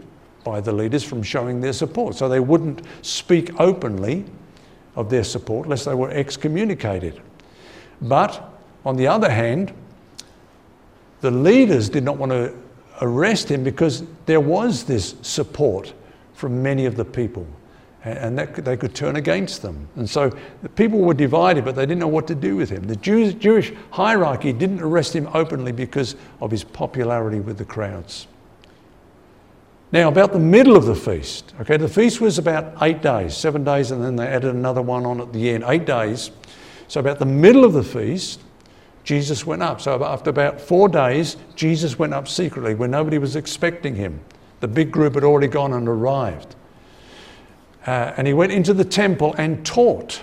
by 0.45 0.61
the 0.61 0.71
leaders 0.71 1.03
from 1.03 1.21
showing 1.21 1.59
their 1.59 1.73
support. 1.73 2.15
So 2.15 2.29
they 2.29 2.39
wouldn't 2.39 2.83
speak 3.01 3.59
openly 3.59 4.23
of 4.95 5.09
their 5.09 5.25
support 5.25 5.67
lest 5.67 5.83
they 5.83 5.95
were 5.95 6.11
excommunicated. 6.11 7.21
But 8.01 8.41
on 8.85 8.95
the 8.95 9.07
other 9.07 9.29
hand, 9.29 9.73
the 11.19 11.31
leaders 11.31 11.89
did 11.89 12.05
not 12.05 12.15
want 12.15 12.31
to 12.31 12.55
arrest 13.01 13.49
him 13.49 13.63
because 13.63 14.03
there 14.25 14.39
was 14.39 14.83
this 14.83 15.15
support 15.21 15.93
from 16.33 16.61
many 16.61 16.85
of 16.85 16.95
the 16.95 17.05
people 17.05 17.47
and 18.05 18.37
that 18.37 18.53
they 18.65 18.75
could 18.75 18.93
turn 18.93 19.15
against 19.15 19.61
them. 19.61 19.87
And 19.95 20.09
so 20.09 20.29
the 20.61 20.69
people 20.69 20.99
were 20.99 21.13
divided, 21.13 21.63
but 21.63 21.75
they 21.75 21.85
didn't 21.85 21.99
know 21.99 22.07
what 22.07 22.27
to 22.27 22.35
do 22.35 22.57
with 22.57 22.69
him. 22.69 22.83
The 22.83 22.97
Jews, 22.97 23.33
Jewish 23.33 23.71
hierarchy 23.91 24.51
didn't 24.51 24.81
arrest 24.81 25.15
him 25.15 25.29
openly 25.33 25.71
because 25.71 26.15
of 26.41 26.51
his 26.51 26.65
popularity 26.65 27.39
with 27.39 27.57
the 27.57 27.65
crowds. 27.65 28.27
Now, 29.93 30.09
about 30.09 30.33
the 30.33 30.39
middle 30.39 30.75
of 30.75 30.85
the 30.85 30.95
feast, 30.95 31.53
okay, 31.61 31.77
the 31.77 31.87
feast 31.87 32.19
was 32.19 32.39
about 32.39 32.81
eight 32.81 33.01
days, 33.01 33.37
seven 33.37 33.63
days, 33.63 33.91
and 33.91 34.03
then 34.03 34.15
they 34.15 34.27
added 34.27 34.53
another 34.53 34.81
one 34.81 35.05
on 35.05 35.21
at 35.21 35.31
the 35.31 35.51
end, 35.51 35.63
eight 35.67 35.85
days. 35.85 36.31
So, 36.87 36.99
about 36.99 37.19
the 37.19 37.25
middle 37.25 37.63
of 37.63 37.73
the 37.73 37.83
feast, 37.83 38.41
Jesus 39.03 39.45
went 39.45 39.61
up. 39.61 39.81
So 39.81 40.03
after 40.03 40.29
about 40.29 40.61
four 40.61 40.87
days, 40.87 41.37
Jesus 41.55 41.99
went 41.99 42.13
up 42.13 42.27
secretly 42.27 42.73
when 42.73 42.91
nobody 42.91 43.17
was 43.17 43.35
expecting 43.35 43.95
him. 43.95 44.21
The 44.61 44.67
big 44.67 44.91
group 44.91 45.15
had 45.15 45.23
already 45.23 45.47
gone 45.47 45.73
and 45.73 45.87
arrived. 45.87 46.55
Uh, 47.85 48.13
and 48.15 48.25
he 48.25 48.33
went 48.33 48.53
into 48.53 48.73
the 48.73 48.85
temple 48.85 49.35
and 49.37 49.65
taught. 49.65 50.21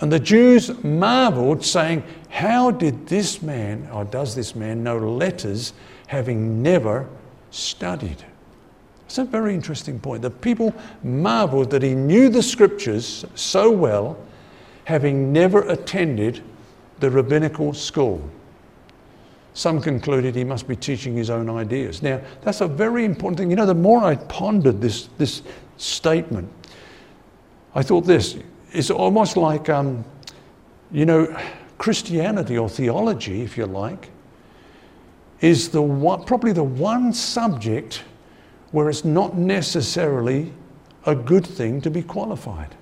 And 0.00 0.12
the 0.12 0.18
Jews 0.18 0.82
marveled, 0.82 1.64
saying, 1.64 2.02
How 2.28 2.72
did 2.72 3.06
this 3.06 3.40
man, 3.40 3.88
or 3.92 4.04
does 4.04 4.34
this 4.34 4.56
man, 4.56 4.82
know 4.82 4.98
letters 4.98 5.72
having 6.08 6.60
never 6.60 7.08
studied? 7.52 8.24
It's 9.06 9.18
a 9.18 9.24
very 9.24 9.54
interesting 9.54 10.00
point. 10.00 10.22
The 10.22 10.30
people 10.30 10.74
marveled 11.04 11.70
that 11.70 11.82
he 11.82 11.94
knew 11.94 12.28
the 12.28 12.42
scriptures 12.42 13.24
so 13.36 13.70
well, 13.70 14.18
having 14.86 15.32
never 15.32 15.62
attended 15.68 16.42
the 17.00 17.10
rabbinical 17.10 17.72
school. 17.72 18.28
Some 19.54 19.80
concluded 19.80 20.34
he 20.34 20.44
must 20.44 20.66
be 20.66 20.74
teaching 20.74 21.16
his 21.16 21.30
own 21.30 21.48
ideas. 21.48 22.02
Now, 22.02 22.20
that's 22.42 22.60
a 22.60 22.66
very 22.66 23.04
important 23.04 23.38
thing. 23.38 23.50
You 23.50 23.56
know, 23.56 23.66
the 23.66 23.74
more 23.74 24.02
I 24.02 24.16
pondered 24.16 24.80
this, 24.80 25.08
this 25.16 25.42
statement, 25.76 26.50
I 27.74 27.82
thought 27.82 28.02
this 28.02 28.36
is 28.72 28.90
almost 28.90 29.36
like, 29.36 29.68
um, 29.68 30.04
you 30.90 31.06
know, 31.06 31.36
Christianity 31.78 32.58
or 32.58 32.68
theology, 32.68 33.42
if 33.42 33.56
you 33.56 33.66
like, 33.66 34.10
is 35.40 35.68
the 35.68 35.82
one, 35.82 36.24
probably 36.24 36.52
the 36.52 36.64
one 36.64 37.12
subject 37.12 38.02
where 38.72 38.88
it's 38.88 39.04
not 39.04 39.36
necessarily 39.36 40.52
a 41.06 41.14
good 41.14 41.46
thing 41.46 41.80
to 41.80 41.90
be 41.90 42.02
qualified 42.02 42.74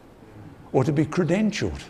or 0.73 0.85
to 0.85 0.93
be 0.93 1.05
credentialed. 1.05 1.83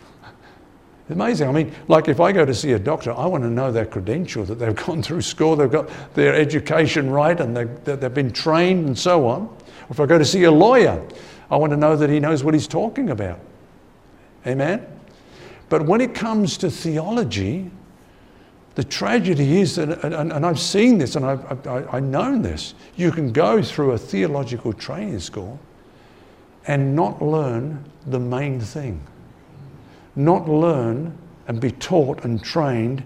Amazing. 1.09 1.49
I 1.49 1.51
mean, 1.51 1.73
like 1.89 2.07
if 2.07 2.21
I 2.21 2.31
go 2.31 2.45
to 2.45 2.53
see 2.53 2.71
a 2.71 2.79
doctor, 2.79 3.11
I 3.11 3.25
want 3.25 3.43
to 3.43 3.49
know 3.49 3.71
their 3.71 3.85
credential, 3.85 4.45
that 4.45 4.55
they've 4.55 4.75
gone 4.87 5.03
through 5.03 5.21
school, 5.21 5.55
they've 5.55 5.71
got 5.71 5.89
their 6.13 6.33
education 6.33 7.09
right, 7.09 7.39
and 7.39 7.55
they've, 7.55 7.83
they've 7.83 8.13
been 8.13 8.31
trained 8.31 8.87
and 8.87 8.97
so 8.97 9.27
on. 9.27 9.55
If 9.89 9.99
I 9.99 10.05
go 10.05 10.17
to 10.17 10.25
see 10.25 10.43
a 10.43 10.51
lawyer, 10.51 11.03
I 11.51 11.57
want 11.57 11.71
to 11.71 11.77
know 11.77 11.95
that 11.95 12.09
he 12.09 12.19
knows 12.19 12.43
what 12.43 12.53
he's 12.53 12.67
talking 12.67 13.09
about. 13.09 13.39
Amen? 14.47 14.85
But 15.69 15.85
when 15.85 16.01
it 16.01 16.15
comes 16.15 16.57
to 16.57 16.71
theology, 16.71 17.69
the 18.75 18.83
tragedy 18.83 19.59
is 19.59 19.75
that, 19.75 20.03
and, 20.03 20.31
and 20.31 20.45
I've 20.45 20.59
seen 20.59 20.97
this 20.97 21.15
and 21.15 21.25
I've, 21.25 21.67
I've, 21.67 21.93
I've 21.93 22.03
known 22.03 22.41
this, 22.41 22.75
you 22.95 23.11
can 23.11 23.31
go 23.31 23.61
through 23.61 23.91
a 23.91 23.97
theological 23.97 24.73
training 24.73 25.19
school 25.19 25.59
and 26.65 26.95
not 26.95 27.21
learn 27.21 27.83
the 28.07 28.19
main 28.19 28.59
thing 28.59 29.05
not 30.15 30.47
learn 30.47 31.17
and 31.47 31.59
be 31.59 31.71
taught 31.71 32.23
and 32.23 32.43
trained 32.43 33.03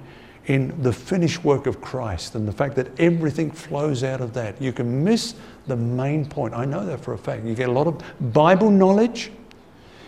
in 0.48 0.82
the 0.82 0.94
finished 0.94 1.44
work 1.44 1.68
of 1.68 1.82
Christ 1.82 2.36
and 2.36 2.48
the 2.48 2.52
fact 2.52 2.76
that 2.76 2.98
everything 3.00 3.52
flows 3.52 4.04
out 4.04 4.22
of 4.22 4.34
that. 4.34 4.62
You 4.62 4.72
can 4.72 5.04
miss 5.04 5.36
the 5.68 5.76
main 5.76 6.26
point. 6.26 6.54
I 6.54 6.64
know 6.66 6.86
that 6.86 7.02
for 7.02 7.14
a 7.14 7.18
fact. 7.18 7.44
You 7.44 7.54
get 7.54 7.70
a 7.70 7.72
lot 7.72 7.88
of 7.88 8.02
Bible 8.34 8.72
knowledge. 8.72 9.32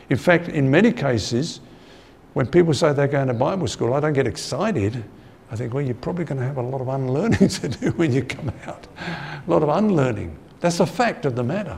In 0.10 0.18
fact, 0.18 0.48
in 0.48 0.72
many 0.72 0.94
cases, 0.94 1.60
when 2.34 2.48
people 2.48 2.74
say 2.74 2.94
they're 2.94 3.08
going 3.08 3.28
to 3.28 3.34
Bible 3.34 3.68
school, 3.68 3.94
I 3.94 4.00
don't 4.00 4.14
get 4.14 4.28
excited. 4.28 5.04
I 5.52 5.56
think, 5.56 5.74
well, 5.74 5.84
you're 5.84 5.96
probably 5.96 6.26
going 6.26 6.40
to 6.40 6.46
have 6.46 6.58
a 6.58 6.62
lot 6.62 6.80
of 6.80 6.88
unlearning 6.88 7.48
to 7.50 7.68
do 7.68 7.92
when 7.92 8.14
you 8.14 8.24
come 8.24 8.52
out. 8.66 8.88
A 8.98 9.44
lot 9.48 9.62
of 9.62 9.70
unlearning. 9.70 10.38
That's 10.62 10.80
a 10.80 10.86
fact 10.86 11.26
of 11.26 11.36
the 11.36 11.44
matter. 11.44 11.78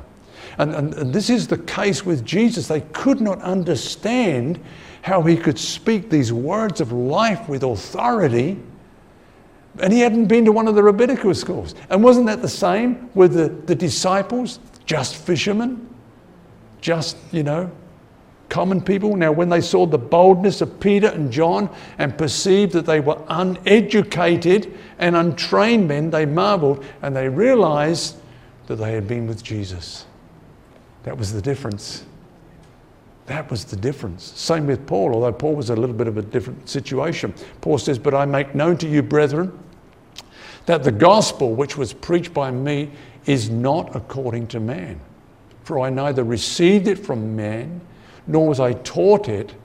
And, 0.58 0.76
and, 0.76 0.94
and 0.94 1.14
this 1.14 1.30
is 1.30 1.48
the 1.48 1.58
case 1.58 2.06
with 2.06 2.26
Jesus. 2.26 2.68
They 2.68 2.82
could 2.82 3.22
not 3.22 3.42
understand 3.42 4.60
how 5.02 5.22
he 5.22 5.36
could 5.36 5.58
speak 5.58 6.10
these 6.10 6.32
words 6.32 6.80
of 6.82 6.92
life 6.92 7.50
with 7.50 7.64
authority. 7.64 8.60
And 9.80 9.92
he 9.92 10.00
hadn't 10.00 10.26
been 10.26 10.46
to 10.46 10.52
one 10.52 10.68
of 10.68 10.76
the 10.76 10.84
rabbinical 10.84 11.34
schools. 11.34 11.76
And 11.90 12.04
wasn't 12.04 12.28
that 12.28 12.42
the 12.42 12.50
same 12.50 13.10
with 13.16 13.34
the, 13.34 13.50
the 13.50 13.76
disciples? 13.76 14.60
Just 14.86 15.16
fishermen? 15.16 15.88
Just, 16.82 17.18
you 17.32 17.44
know, 17.44 17.72
common 18.50 18.82
people. 18.82 19.16
Now, 19.16 19.32
when 19.32 19.50
they 19.50 19.62
saw 19.62 19.86
the 19.86 19.98
boldness 19.98 20.62
of 20.62 20.80
Peter 20.80 21.08
and 21.08 21.32
John 21.32 21.74
and 21.98 22.16
perceived 22.18 22.74
that 22.74 22.86
they 22.86 23.00
were 23.00 23.20
uneducated 23.30 24.78
and 25.00 25.16
untrained 25.16 25.88
men, 25.88 26.10
they 26.12 26.26
marveled 26.26 26.84
and 27.02 27.16
they 27.16 27.30
realized 27.30 28.18
that 28.68 28.76
they 28.76 28.92
had 28.92 29.08
been 29.08 29.26
with 29.26 29.42
Jesus. 29.42 30.06
That 31.04 31.18
was 31.18 31.34
the 31.34 31.42
difference. 31.42 32.04
That 33.32 33.50
was 33.50 33.63
the 33.63 33.78
difference. 33.78 34.26
Same 34.38 34.67
with 34.67 34.86
Paul, 34.86 35.15
although 35.15 35.32
Paul 35.32 35.56
was 35.56 35.70
a 35.70 35.76
little 35.76 35.96
bit 35.96 36.08
of 36.08 36.17
a 36.17 36.22
different 36.22 36.67
situation. 36.67 37.34
Paul 37.62 37.78
says, 37.78 37.98
But 37.98 38.13
I 38.13 38.26
make 38.26 38.54
known 38.54 38.76
to 38.80 38.89
you, 38.89 39.02
brethren, 39.02 39.58
that 40.65 40.84
the 40.84 40.91
gospel 40.91 41.56
which 41.56 41.78
was 41.78 41.94
preached 41.94 42.34
by 42.34 42.52
me 42.52 42.91
is 43.26 43.50
not 43.50 43.96
according 43.96 44.48
to 44.48 44.60
man. 44.60 45.00
For 45.63 45.80
I 45.80 45.89
neither 45.89 46.26
received 46.26 46.89
it 46.89 46.98
from 46.98 47.34
man, 47.34 47.80
nor 48.28 48.50
was 48.50 48.60
I 48.60 48.74
taught 48.74 49.30
it, 49.30 49.56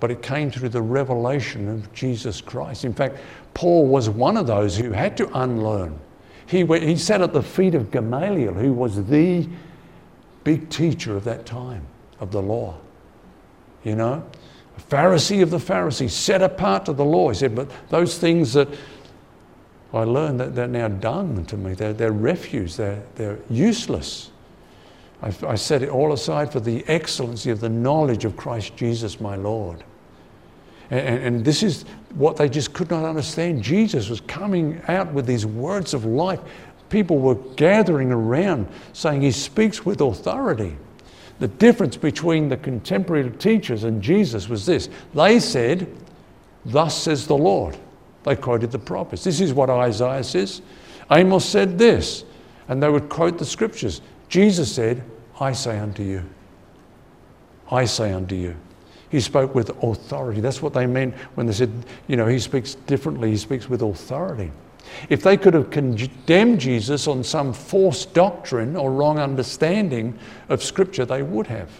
but 0.00 0.10
it 0.10 0.22
came 0.22 0.50
through 0.50 0.70
the 0.70 0.80
revelation 0.80 1.68
of 1.68 1.92
Jesus 1.92 2.40
Christ. 2.40 2.86
In 2.86 2.94
fact, 2.94 3.18
Paul 3.52 3.86
was 3.86 4.08
one 4.08 4.38
of 4.38 4.46
those 4.46 4.78
who 4.78 4.92
had 4.92 5.14
to 5.18 5.28
unlearn. 5.38 6.00
He, 6.46 6.64
went, 6.64 6.82
he 6.82 6.96
sat 6.96 7.20
at 7.20 7.34
the 7.34 7.42
feet 7.42 7.74
of 7.74 7.90
Gamaliel, 7.90 8.54
who 8.54 8.72
was 8.72 9.04
the 9.04 9.46
big 10.42 10.70
teacher 10.70 11.18
of 11.18 11.24
that 11.24 11.44
time 11.44 11.86
of 12.18 12.32
the 12.32 12.40
law. 12.40 12.78
You 13.84 13.94
know, 13.96 14.24
a 14.76 14.80
Pharisee 14.80 15.42
of 15.42 15.50
the 15.50 15.60
Pharisees, 15.60 16.12
set 16.14 16.42
apart 16.42 16.86
to 16.86 16.92
the 16.92 17.04
law. 17.04 17.28
He 17.28 17.36
said, 17.36 17.54
but 17.54 17.70
those 17.90 18.18
things 18.18 18.52
that 18.54 18.68
I 19.92 20.02
learned 20.04 20.40
that 20.40 20.54
they're 20.54 20.66
now 20.66 20.88
done 20.88 21.44
to 21.46 21.56
me, 21.56 21.74
they're, 21.74 21.92
they're 21.92 22.12
refuse, 22.12 22.76
they're, 22.76 23.02
they're 23.14 23.38
useless. 23.48 24.30
I, 25.22 25.32
I 25.46 25.54
set 25.54 25.82
it 25.82 25.88
all 25.88 26.12
aside 26.12 26.52
for 26.52 26.60
the 26.60 26.84
excellency 26.88 27.50
of 27.50 27.60
the 27.60 27.68
knowledge 27.68 28.24
of 28.24 28.36
Christ 28.36 28.76
Jesus, 28.76 29.20
my 29.20 29.36
Lord. 29.36 29.84
And, 30.90 31.22
and, 31.22 31.44
this 31.44 31.62
is 31.62 31.84
what 32.14 32.36
they 32.36 32.48
just 32.48 32.74
could 32.74 32.90
not 32.90 33.04
understand. 33.04 33.62
Jesus 33.62 34.10
was 34.10 34.20
coming 34.20 34.82
out 34.86 35.12
with 35.12 35.26
these 35.26 35.46
words 35.46 35.94
of 35.94 36.04
life. 36.04 36.40
People 36.90 37.18
were 37.18 37.36
gathering 37.56 38.12
around 38.12 38.68
saying 38.92 39.22
he 39.22 39.30
speaks 39.30 39.86
with 39.86 40.02
authority. 40.02 40.76
The 41.40 41.48
difference 41.48 41.96
between 41.96 42.48
the 42.48 42.56
contemporary 42.56 43.30
teachers 43.30 43.84
and 43.84 44.02
Jesus 44.02 44.48
was 44.48 44.66
this 44.66 44.88
they 45.14 45.40
said, 45.40 45.88
Thus 46.64 46.96
says 46.96 47.26
the 47.26 47.36
Lord. 47.36 47.76
They 48.22 48.36
quoted 48.36 48.70
the 48.70 48.78
prophets. 48.78 49.24
This 49.24 49.40
is 49.40 49.52
what 49.52 49.68
Isaiah 49.68 50.24
says. 50.24 50.62
Amos 51.10 51.44
said 51.44 51.78
this. 51.78 52.24
And 52.68 52.82
they 52.82 52.88
would 52.88 53.10
quote 53.10 53.38
the 53.38 53.44
scriptures. 53.44 54.00
Jesus 54.28 54.74
said, 54.74 55.04
I 55.38 55.52
say 55.52 55.78
unto 55.78 56.02
you. 56.02 56.24
I 57.70 57.84
say 57.84 58.12
unto 58.12 58.34
you. 58.34 58.56
He 59.10 59.20
spoke 59.20 59.54
with 59.54 59.70
authority. 59.82 60.40
That's 60.40 60.62
what 60.62 60.72
they 60.72 60.86
meant 60.86 61.14
when 61.34 61.46
they 61.46 61.52
said, 61.52 61.70
you 62.06 62.16
know, 62.16 62.26
he 62.26 62.38
speaks 62.38 62.74
differently, 62.74 63.30
he 63.30 63.36
speaks 63.36 63.68
with 63.68 63.82
authority. 63.82 64.50
If 65.08 65.22
they 65.22 65.36
could 65.36 65.54
have 65.54 65.70
condemned 65.70 66.60
Jesus 66.60 67.06
on 67.06 67.24
some 67.24 67.52
false 67.52 68.06
doctrine 68.06 68.76
or 68.76 68.92
wrong 68.92 69.18
understanding 69.18 70.18
of 70.48 70.62
Scripture, 70.62 71.04
they 71.04 71.22
would 71.22 71.46
have. 71.46 71.70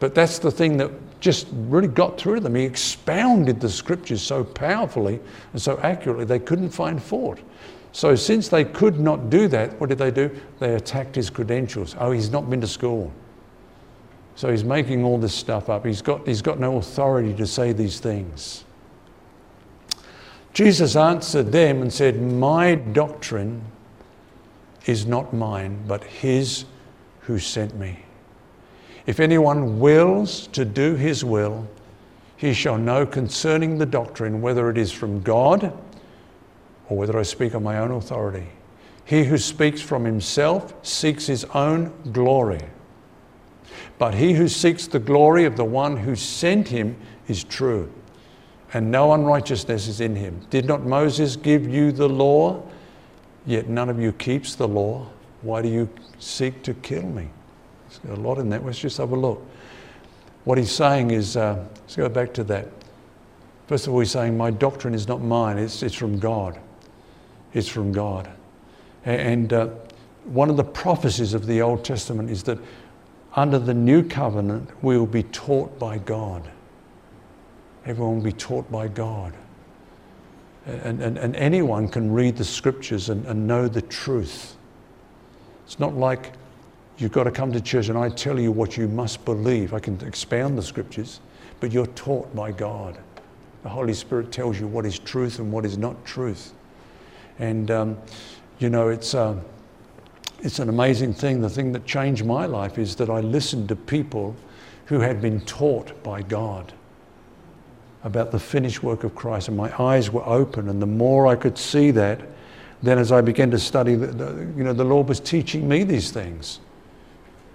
But 0.00 0.14
that's 0.14 0.38
the 0.38 0.50
thing 0.50 0.76
that 0.76 0.90
just 1.20 1.48
really 1.52 1.88
got 1.88 2.18
through 2.18 2.40
them. 2.40 2.54
He 2.54 2.64
expounded 2.64 3.60
the 3.60 3.68
Scriptures 3.68 4.22
so 4.22 4.44
powerfully 4.44 5.20
and 5.52 5.60
so 5.60 5.78
accurately, 5.82 6.24
they 6.24 6.38
couldn't 6.38 6.70
find 6.70 7.02
fault. 7.02 7.40
So, 7.92 8.14
since 8.14 8.48
they 8.48 8.64
could 8.64 9.00
not 9.00 9.30
do 9.30 9.48
that, 9.48 9.80
what 9.80 9.88
did 9.88 9.98
they 9.98 10.10
do? 10.10 10.30
They 10.60 10.74
attacked 10.74 11.16
his 11.16 11.30
credentials. 11.30 11.96
Oh, 11.98 12.12
he's 12.12 12.30
not 12.30 12.48
been 12.48 12.60
to 12.60 12.66
school. 12.66 13.12
So 14.38 14.48
he's 14.52 14.62
making 14.62 15.02
all 15.02 15.18
this 15.18 15.34
stuff 15.34 15.68
up. 15.68 15.84
He's 15.84 16.00
got, 16.00 16.24
he's 16.24 16.42
got 16.42 16.60
no 16.60 16.76
authority 16.76 17.34
to 17.34 17.44
say 17.44 17.72
these 17.72 17.98
things. 17.98 18.64
Jesus 20.58 20.96
answered 20.96 21.52
them 21.52 21.82
and 21.82 21.92
said, 21.92 22.20
My 22.20 22.74
doctrine 22.74 23.62
is 24.86 25.06
not 25.06 25.32
mine, 25.32 25.84
but 25.86 26.02
his 26.02 26.64
who 27.20 27.38
sent 27.38 27.76
me. 27.76 28.00
If 29.06 29.20
anyone 29.20 29.78
wills 29.78 30.48
to 30.48 30.64
do 30.64 30.96
his 30.96 31.24
will, 31.24 31.68
he 32.36 32.52
shall 32.52 32.76
know 32.76 33.06
concerning 33.06 33.78
the 33.78 33.86
doctrine 33.86 34.42
whether 34.42 34.68
it 34.68 34.76
is 34.76 34.90
from 34.90 35.22
God 35.22 35.72
or 36.88 36.96
whether 36.96 37.16
I 37.16 37.22
speak 37.22 37.54
on 37.54 37.62
my 37.62 37.78
own 37.78 37.92
authority. 37.92 38.48
He 39.04 39.22
who 39.22 39.38
speaks 39.38 39.80
from 39.80 40.04
himself 40.04 40.74
seeks 40.84 41.28
his 41.28 41.44
own 41.54 41.92
glory. 42.10 42.64
But 43.96 44.12
he 44.12 44.32
who 44.32 44.48
seeks 44.48 44.88
the 44.88 44.98
glory 44.98 45.44
of 45.44 45.56
the 45.56 45.64
one 45.64 45.98
who 45.98 46.16
sent 46.16 46.66
him 46.66 46.96
is 47.28 47.44
true, 47.44 47.92
and 48.72 48.90
no 48.90 49.12
unrighteousness 49.12 49.88
is 49.88 50.00
in 50.00 50.14
him. 50.14 50.40
Did 50.50 50.66
not 50.66 50.84
Moses 50.84 51.36
give 51.36 51.66
you 51.68 51.92
the 51.92 52.08
law? 52.08 52.62
Yet 53.46 53.68
none 53.68 53.88
of 53.88 54.00
you 54.00 54.12
keeps 54.12 54.54
the 54.54 54.68
law. 54.68 55.06
Why 55.42 55.62
do 55.62 55.68
you 55.68 55.88
seek 56.18 56.62
to 56.64 56.74
kill 56.74 57.04
me? 57.04 57.28
There's 58.02 58.18
a 58.18 58.20
lot 58.20 58.38
in 58.38 58.50
that. 58.50 58.64
Let's 58.64 58.78
just 58.78 58.98
have 58.98 59.12
a 59.12 59.16
look. 59.16 59.42
What 60.44 60.58
he's 60.58 60.70
saying 60.70 61.10
is, 61.10 61.36
uh, 61.36 61.64
let's 61.80 61.96
go 61.96 62.08
back 62.08 62.34
to 62.34 62.44
that. 62.44 62.68
First 63.66 63.86
of 63.86 63.92
all, 63.92 64.00
he's 64.00 64.10
saying, 64.10 64.36
My 64.36 64.50
doctrine 64.50 64.94
is 64.94 65.08
not 65.08 65.22
mine, 65.22 65.58
it's, 65.58 65.82
it's 65.82 65.94
from 65.94 66.18
God. 66.18 66.58
It's 67.54 67.68
from 67.68 67.92
God. 67.92 68.28
And 69.04 69.52
uh, 69.52 69.68
one 70.24 70.50
of 70.50 70.56
the 70.56 70.64
prophecies 70.64 71.32
of 71.32 71.46
the 71.46 71.62
Old 71.62 71.84
Testament 71.84 72.30
is 72.30 72.42
that 72.44 72.58
under 73.34 73.58
the 73.58 73.74
new 73.74 74.02
covenant, 74.02 74.70
we 74.82 74.98
will 74.98 75.06
be 75.06 75.22
taught 75.22 75.78
by 75.78 75.98
God. 75.98 76.48
Everyone 77.88 78.16
will 78.16 78.22
be 78.22 78.32
taught 78.32 78.70
by 78.70 78.86
God. 78.86 79.32
And, 80.66 81.00
and, 81.00 81.16
and 81.16 81.34
anyone 81.34 81.88
can 81.88 82.12
read 82.12 82.36
the 82.36 82.44
scriptures 82.44 83.08
and, 83.08 83.24
and 83.24 83.46
know 83.46 83.66
the 83.66 83.80
truth. 83.80 84.56
It's 85.64 85.80
not 85.80 85.94
like 85.94 86.32
you've 86.98 87.12
got 87.12 87.24
to 87.24 87.30
come 87.30 87.50
to 87.50 87.62
church 87.62 87.88
and 87.88 87.96
I 87.96 88.10
tell 88.10 88.38
you 88.38 88.52
what 88.52 88.76
you 88.76 88.88
must 88.88 89.24
believe. 89.24 89.72
I 89.72 89.80
can 89.80 89.98
expound 90.06 90.58
the 90.58 90.62
scriptures, 90.62 91.20
but 91.60 91.72
you're 91.72 91.86
taught 91.86 92.34
by 92.36 92.52
God. 92.52 92.98
The 93.62 93.70
Holy 93.70 93.94
Spirit 93.94 94.30
tells 94.32 94.60
you 94.60 94.66
what 94.66 94.84
is 94.84 94.98
truth 94.98 95.38
and 95.38 95.50
what 95.50 95.64
is 95.64 95.78
not 95.78 96.04
truth. 96.04 96.52
And, 97.38 97.70
um, 97.70 97.98
you 98.58 98.68
know, 98.68 98.88
it's. 98.88 99.14
Uh, 99.14 99.40
it's 100.40 100.60
an 100.60 100.68
amazing 100.68 101.14
thing. 101.14 101.40
The 101.40 101.50
thing 101.50 101.72
that 101.72 101.84
changed 101.84 102.24
my 102.24 102.46
life 102.46 102.78
is 102.78 102.94
that 102.94 103.10
I 103.10 103.18
listened 103.18 103.68
to 103.70 103.74
people 103.74 104.36
who 104.86 105.00
had 105.00 105.20
been 105.20 105.40
taught 105.40 106.00
by 106.04 106.22
God 106.22 106.72
about 108.04 108.30
the 108.30 108.38
finished 108.38 108.82
work 108.82 109.04
of 109.04 109.14
Christ, 109.14 109.48
and 109.48 109.56
my 109.56 109.72
eyes 109.82 110.10
were 110.10 110.24
open. 110.26 110.68
And 110.68 110.80
the 110.80 110.86
more 110.86 111.26
I 111.26 111.34
could 111.34 111.58
see 111.58 111.90
that, 111.92 112.20
then 112.82 112.98
as 112.98 113.10
I 113.10 113.20
began 113.20 113.50
to 113.50 113.58
study, 113.58 113.94
the, 113.96 114.06
the, 114.06 114.52
you 114.56 114.62
know, 114.62 114.72
the 114.72 114.84
Lord 114.84 115.08
was 115.08 115.18
teaching 115.20 115.68
me 115.68 115.82
these 115.82 116.10
things. 116.10 116.60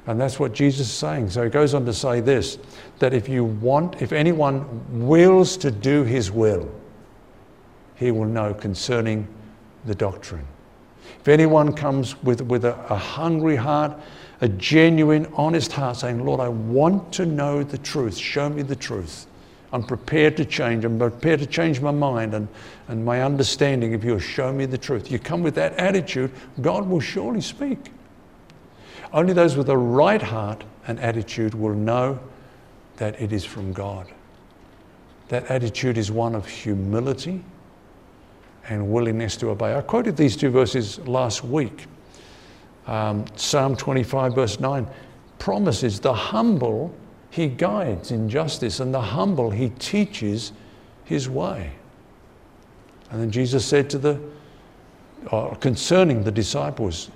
And 0.05 0.19
that's 0.19 0.37
what 0.37 0.53
Jesus 0.53 0.87
is 0.87 0.93
saying. 0.93 1.29
So 1.29 1.43
he 1.43 1.49
goes 1.49 1.73
on 1.73 1.85
to 1.85 1.93
say 1.93 2.19
this 2.19 2.57
that 2.99 3.13
if 3.13 3.29
you 3.29 3.45
want, 3.45 4.01
if 4.01 4.11
anyone 4.11 5.07
wills 5.07 5.55
to 5.57 5.71
do 5.71 6.03
his 6.03 6.29
will, 6.29 6.69
he 7.95 8.11
will 8.11 8.25
know 8.25 8.53
concerning 8.53 9.27
the 9.85 9.95
doctrine. 9.95 10.45
If 11.21 11.27
anyone 11.29 11.71
comes 11.73 12.21
with, 12.21 12.41
with 12.41 12.65
a, 12.65 12.73
a 12.91 12.97
hungry 12.97 13.55
heart, 13.55 13.97
a 14.41 14.49
genuine, 14.49 15.25
honest 15.35 15.71
heart, 15.71 15.97
saying, 15.97 16.25
Lord, 16.25 16.41
I 16.41 16.49
want 16.49 17.13
to 17.13 17.25
know 17.25 17.63
the 17.63 17.77
truth, 17.77 18.17
show 18.17 18.49
me 18.49 18.61
the 18.61 18.75
truth. 18.75 19.25
I'm 19.73 19.83
prepared 19.83 20.37
to 20.37 20.45
change. 20.45 20.85
I'm 20.85 20.99
prepared 20.99 21.39
to 21.39 21.47
change 21.47 21.81
my 21.81 21.89
mind 21.89 22.35
and, 22.35 22.47
and 22.87 23.03
my 23.03 23.23
understanding 23.23 23.93
if 23.93 24.03
you'll 24.03 24.19
show 24.19 24.53
me 24.53 24.67
the 24.67 24.77
truth. 24.77 25.11
You 25.11 25.17
come 25.17 25.41
with 25.41 25.55
that 25.55 25.73
attitude, 25.73 26.31
God 26.61 26.87
will 26.87 26.99
surely 26.99 27.41
speak. 27.41 27.91
Only 29.11 29.33
those 29.33 29.57
with 29.57 29.69
a 29.69 29.77
right 29.77 30.21
heart 30.21 30.63
and 30.87 30.99
attitude 30.99 31.55
will 31.55 31.73
know 31.73 32.19
that 32.97 33.19
it 33.19 33.33
is 33.33 33.43
from 33.43 33.73
God. 33.73 34.07
That 35.29 35.47
attitude 35.47 35.97
is 35.97 36.11
one 36.11 36.35
of 36.35 36.47
humility 36.47 37.43
and 38.69 38.91
willingness 38.91 39.35
to 39.37 39.49
obey. 39.49 39.75
I 39.75 39.81
quoted 39.81 40.15
these 40.15 40.37
two 40.37 40.51
verses 40.51 40.99
last 40.99 41.43
week. 41.43 41.87
Um, 42.85 43.25
Psalm 43.35 43.75
25, 43.75 44.35
verse 44.35 44.59
9 44.59 44.85
promises 45.39 45.99
the 45.99 46.13
humble 46.13 46.93
he 47.33 47.47
guides 47.47 48.11
in 48.11 48.29
justice, 48.29 48.79
and 48.79 48.93
the 48.93 49.01
humble 49.01 49.49
he 49.49 49.69
teaches 49.69 50.51
his 51.03 51.27
way. 51.27 51.71
And 53.09 53.19
then 53.19 53.31
Jesus 53.31 53.65
said 53.65 53.89
to 53.89 53.97
the, 53.97 54.21
uh, 55.31 55.55
concerning 55.55 56.23
the 56.23 56.31
disciples, 56.31 57.09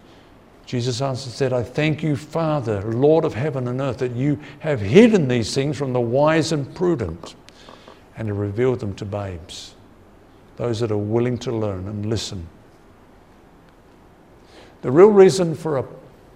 Jesus 0.66 1.04
answered, 1.04 1.28
and 1.28 1.36
said, 1.36 1.54
I 1.54 1.62
thank 1.62 2.02
you, 2.02 2.16
Father, 2.16 2.82
Lord 2.82 3.26
of 3.26 3.36
heaven 3.36 3.68
and 3.68 3.80
earth, 3.80 4.00
that 4.00 4.14
you 4.14 4.40
have 4.58 4.82
hidden 4.82 5.28
these 5.28 5.54
things 5.54 5.78
from 5.78 5.94
the 5.94 6.02
wise 6.02 6.52
and 6.52 6.74
prudent 6.74 7.36
and 8.18 8.28
have 8.28 8.38
revealed 8.38 8.80
them 8.80 8.96
to 8.96 9.06
babes 9.06 9.76
those 10.56 10.80
that 10.80 10.90
are 10.90 10.98
willing 10.98 11.38
to 11.38 11.52
learn 11.52 11.88
and 11.88 12.08
listen. 12.08 12.48
The 14.82 14.90
real 14.90 15.12
reason 15.12 15.54
for, 15.54 15.78
a, 15.78 15.86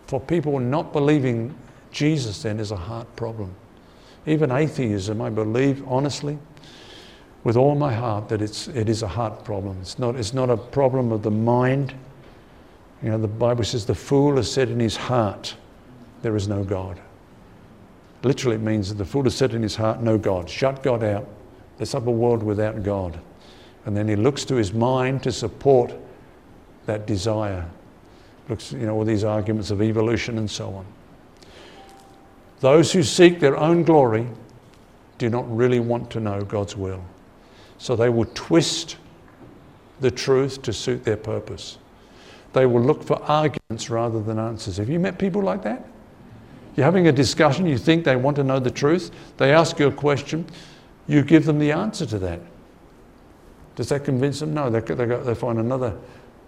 for 0.05 0.19
people 0.19 0.59
not 0.59 0.93
believing 0.93 1.55
Jesus 1.91 2.43
then 2.43 2.59
is 2.59 2.69
a 2.69 2.75
heart 2.75 3.15
problem. 3.15 3.55
Even 4.25 4.51
atheism, 4.51 5.21
I 5.21 5.29
believe 5.29 5.83
honestly, 5.87 6.37
with 7.43 7.57
all 7.57 7.75
my 7.75 7.93
heart, 7.93 8.29
that 8.29 8.41
it's, 8.41 8.67
it 8.67 8.87
is 8.87 9.01
a 9.01 9.07
heart 9.07 9.43
problem. 9.43 9.77
It's 9.81 9.97
not, 9.97 10.15
it's 10.15 10.33
not 10.33 10.49
a 10.49 10.57
problem 10.57 11.11
of 11.11 11.23
the 11.23 11.31
mind. 11.31 11.93
You 13.01 13.09
know, 13.09 13.17
the 13.17 13.27
Bible 13.27 13.63
says 13.63 13.85
the 13.85 13.95
fool 13.95 14.35
has 14.35 14.51
said 14.51 14.69
in 14.69 14.79
his 14.79 14.95
heart, 14.95 15.55
there 16.21 16.35
is 16.35 16.47
no 16.47 16.63
God. 16.63 16.99
Literally, 18.23 18.57
it 18.57 18.61
means 18.61 18.89
that 18.89 18.95
the 18.95 19.05
fool 19.05 19.23
has 19.23 19.35
said 19.35 19.55
in 19.55 19.63
his 19.63 19.75
heart, 19.75 20.01
no 20.01 20.17
God. 20.17 20.47
Shut 20.47 20.83
God 20.83 21.03
out. 21.03 21.27
Let's 21.79 21.93
have 21.93 22.05
a 22.05 22.11
world 22.11 22.43
without 22.43 22.83
God. 22.83 23.19
And 23.85 23.97
then 23.97 24.07
he 24.07 24.15
looks 24.15 24.45
to 24.45 24.55
his 24.55 24.71
mind 24.71 25.23
to 25.23 25.31
support 25.31 25.91
that 26.85 27.07
desire. 27.07 27.67
Looks, 28.49 28.71
you 28.71 28.85
know, 28.85 28.93
all 28.93 29.05
these 29.05 29.23
arguments 29.23 29.71
of 29.71 29.81
evolution 29.81 30.37
and 30.37 30.49
so 30.49 30.67
on. 30.69 30.85
Those 32.61 32.93
who 32.93 33.03
seek 33.03 33.39
their 33.39 33.57
own 33.57 33.83
glory 33.83 34.27
do 35.17 35.29
not 35.29 35.55
really 35.55 35.79
want 35.79 36.09
to 36.11 36.19
know 36.19 36.41
God's 36.41 36.77
will. 36.77 37.03
So 37.77 37.95
they 37.95 38.09
will 38.09 38.29
twist 38.33 38.97
the 39.99 40.11
truth 40.11 40.61
to 40.61 40.71
suit 40.71 41.03
their 41.03 41.17
purpose. 41.17 41.79
They 42.53 42.65
will 42.65 42.81
look 42.81 43.03
for 43.03 43.21
arguments 43.23 43.89
rather 43.89 44.21
than 44.21 44.37
answers. 44.37 44.77
Have 44.77 44.89
you 44.89 44.99
met 44.99 45.17
people 45.17 45.41
like 45.41 45.63
that? 45.63 45.87
You're 46.75 46.85
having 46.85 47.07
a 47.07 47.11
discussion, 47.11 47.65
you 47.65 47.77
think 47.77 48.05
they 48.05 48.15
want 48.15 48.35
to 48.37 48.43
know 48.43 48.59
the 48.59 48.71
truth, 48.71 49.11
they 49.37 49.51
ask 49.51 49.77
you 49.77 49.87
a 49.87 49.91
question, 49.91 50.45
you 51.07 51.21
give 51.21 51.45
them 51.45 51.59
the 51.59 51.71
answer 51.71 52.05
to 52.05 52.19
that. 52.19 52.39
Does 53.75 53.89
that 53.89 54.05
convince 54.05 54.39
them? 54.39 54.53
No, 54.53 54.69
they, 54.69 54.79
they, 54.79 55.05
go, 55.05 55.21
they 55.21 55.35
find 55.35 55.59
another 55.59 55.97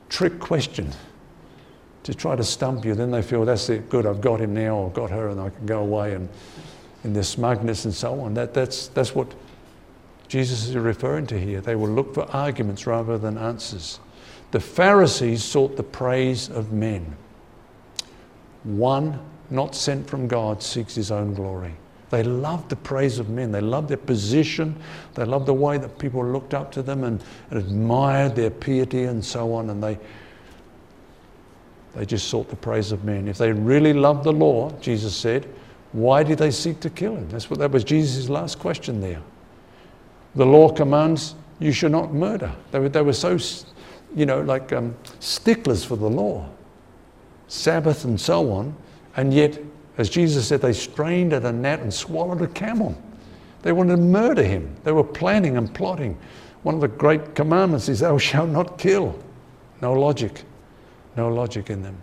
trick 0.09 0.39
question 0.39 0.91
to 2.03 2.13
try 2.13 2.35
to 2.35 2.43
stump 2.43 2.85
you. 2.85 2.95
Then 2.95 3.11
they 3.11 3.21
feel 3.21 3.45
that's 3.45 3.69
it, 3.69 3.89
good, 3.89 4.05
I've 4.05 4.21
got 4.21 4.39
him 4.39 4.53
now, 4.53 4.85
I've 4.85 4.93
got 4.93 5.09
her, 5.09 5.29
and 5.29 5.39
I 5.39 5.49
can 5.49 5.65
go 5.65 5.79
away. 5.81 6.13
And 6.13 6.29
in 7.03 7.13
their 7.13 7.23
smugness 7.23 7.85
and 7.85 7.93
so 7.93 8.19
on, 8.21 8.33
that, 8.35 8.53
that's, 8.53 8.87
that's 8.89 9.13
what 9.13 9.33
Jesus 10.27 10.67
is 10.67 10.75
referring 10.75 11.27
to 11.27 11.39
here. 11.39 11.61
They 11.61 11.75
will 11.75 11.89
look 11.89 12.13
for 12.13 12.23
arguments 12.31 12.87
rather 12.87 13.17
than 13.17 13.37
answers. 13.37 13.99
The 14.51 14.59
Pharisees 14.59 15.43
sought 15.43 15.75
the 15.77 15.83
praise 15.83 16.49
of 16.49 16.71
men. 16.71 17.15
One 18.63 19.19
not 19.49 19.75
sent 19.75 20.09
from 20.09 20.27
God 20.27 20.63
seeks 20.63 20.95
his 20.95 21.11
own 21.11 21.33
glory. 21.33 21.73
They 22.09 22.23
loved 22.23 22.69
the 22.69 22.75
praise 22.75 23.17
of 23.17 23.29
men. 23.29 23.51
They 23.51 23.61
loved 23.61 23.89
their 23.89 23.97
position. 23.97 24.75
They 25.15 25.25
loved 25.25 25.47
the 25.47 25.53
way 25.53 25.79
that 25.79 25.97
people 25.97 26.23
looked 26.23 26.53
up 26.53 26.71
to 26.73 26.83
them 26.83 27.03
and, 27.03 27.23
and 27.49 27.59
admired 27.59 28.35
their 28.35 28.51
piety 28.51 29.05
and 29.05 29.25
so 29.25 29.53
on. 29.53 29.71
And 29.71 29.83
they, 29.83 29.97
they 31.95 32.05
just 32.05 32.27
sought 32.27 32.49
the 32.49 32.55
praise 32.55 32.91
of 32.91 33.03
men. 33.03 33.27
If 33.27 33.37
they 33.37 33.51
really 33.51 33.93
loved 33.93 34.23
the 34.23 34.33
law, 34.33 34.71
Jesus 34.79 35.15
said, 35.15 35.47
why 35.93 36.23
did 36.23 36.39
they 36.39 36.51
seek 36.51 36.79
to 36.81 36.89
kill 36.89 37.15
him? 37.15 37.29
That's 37.29 37.49
what 37.49 37.59
that 37.59 37.71
was 37.71 37.83
Jesus' 37.83 38.27
last 38.27 38.59
question 38.59 38.99
there. 38.99 39.21
The 40.35 40.45
law 40.45 40.69
commands 40.69 41.35
you 41.59 41.71
should 41.71 41.91
not 41.91 42.11
murder. 42.13 42.51
They 42.71 42.79
were, 42.79 42.89
they 42.89 43.01
were 43.03 43.13
so, 43.13 43.37
you 44.15 44.25
know, 44.25 44.41
like 44.41 44.73
um, 44.73 44.95
sticklers 45.19 45.85
for 45.85 45.95
the 45.95 46.09
law, 46.09 46.49
Sabbath 47.47 48.05
and 48.05 48.19
so 48.19 48.51
on. 48.51 48.75
And 49.15 49.31
yet, 49.31 49.59
as 49.99 50.09
Jesus 50.09 50.47
said, 50.47 50.61
they 50.61 50.73
strained 50.73 51.31
at 51.31 51.45
a 51.45 51.51
gnat 51.51 51.81
and 51.81 51.93
swallowed 51.93 52.41
a 52.41 52.47
camel. 52.47 52.99
They 53.61 53.71
wanted 53.71 53.95
to 53.95 54.01
murder 54.01 54.43
him. 54.43 54.75
They 54.83 54.91
were 54.91 55.03
planning 55.03 55.57
and 55.57 55.73
plotting. 55.73 56.17
One 56.63 56.73
of 56.73 56.81
the 56.81 56.87
great 56.87 57.35
commandments 57.35 57.87
is, 57.87 57.99
Thou 57.99 58.17
shalt 58.17 58.49
not 58.49 58.79
kill. 58.79 59.17
No 59.81 59.93
logic. 59.93 60.43
No 61.15 61.29
logic 61.29 61.69
in 61.69 61.83
them. 61.83 61.97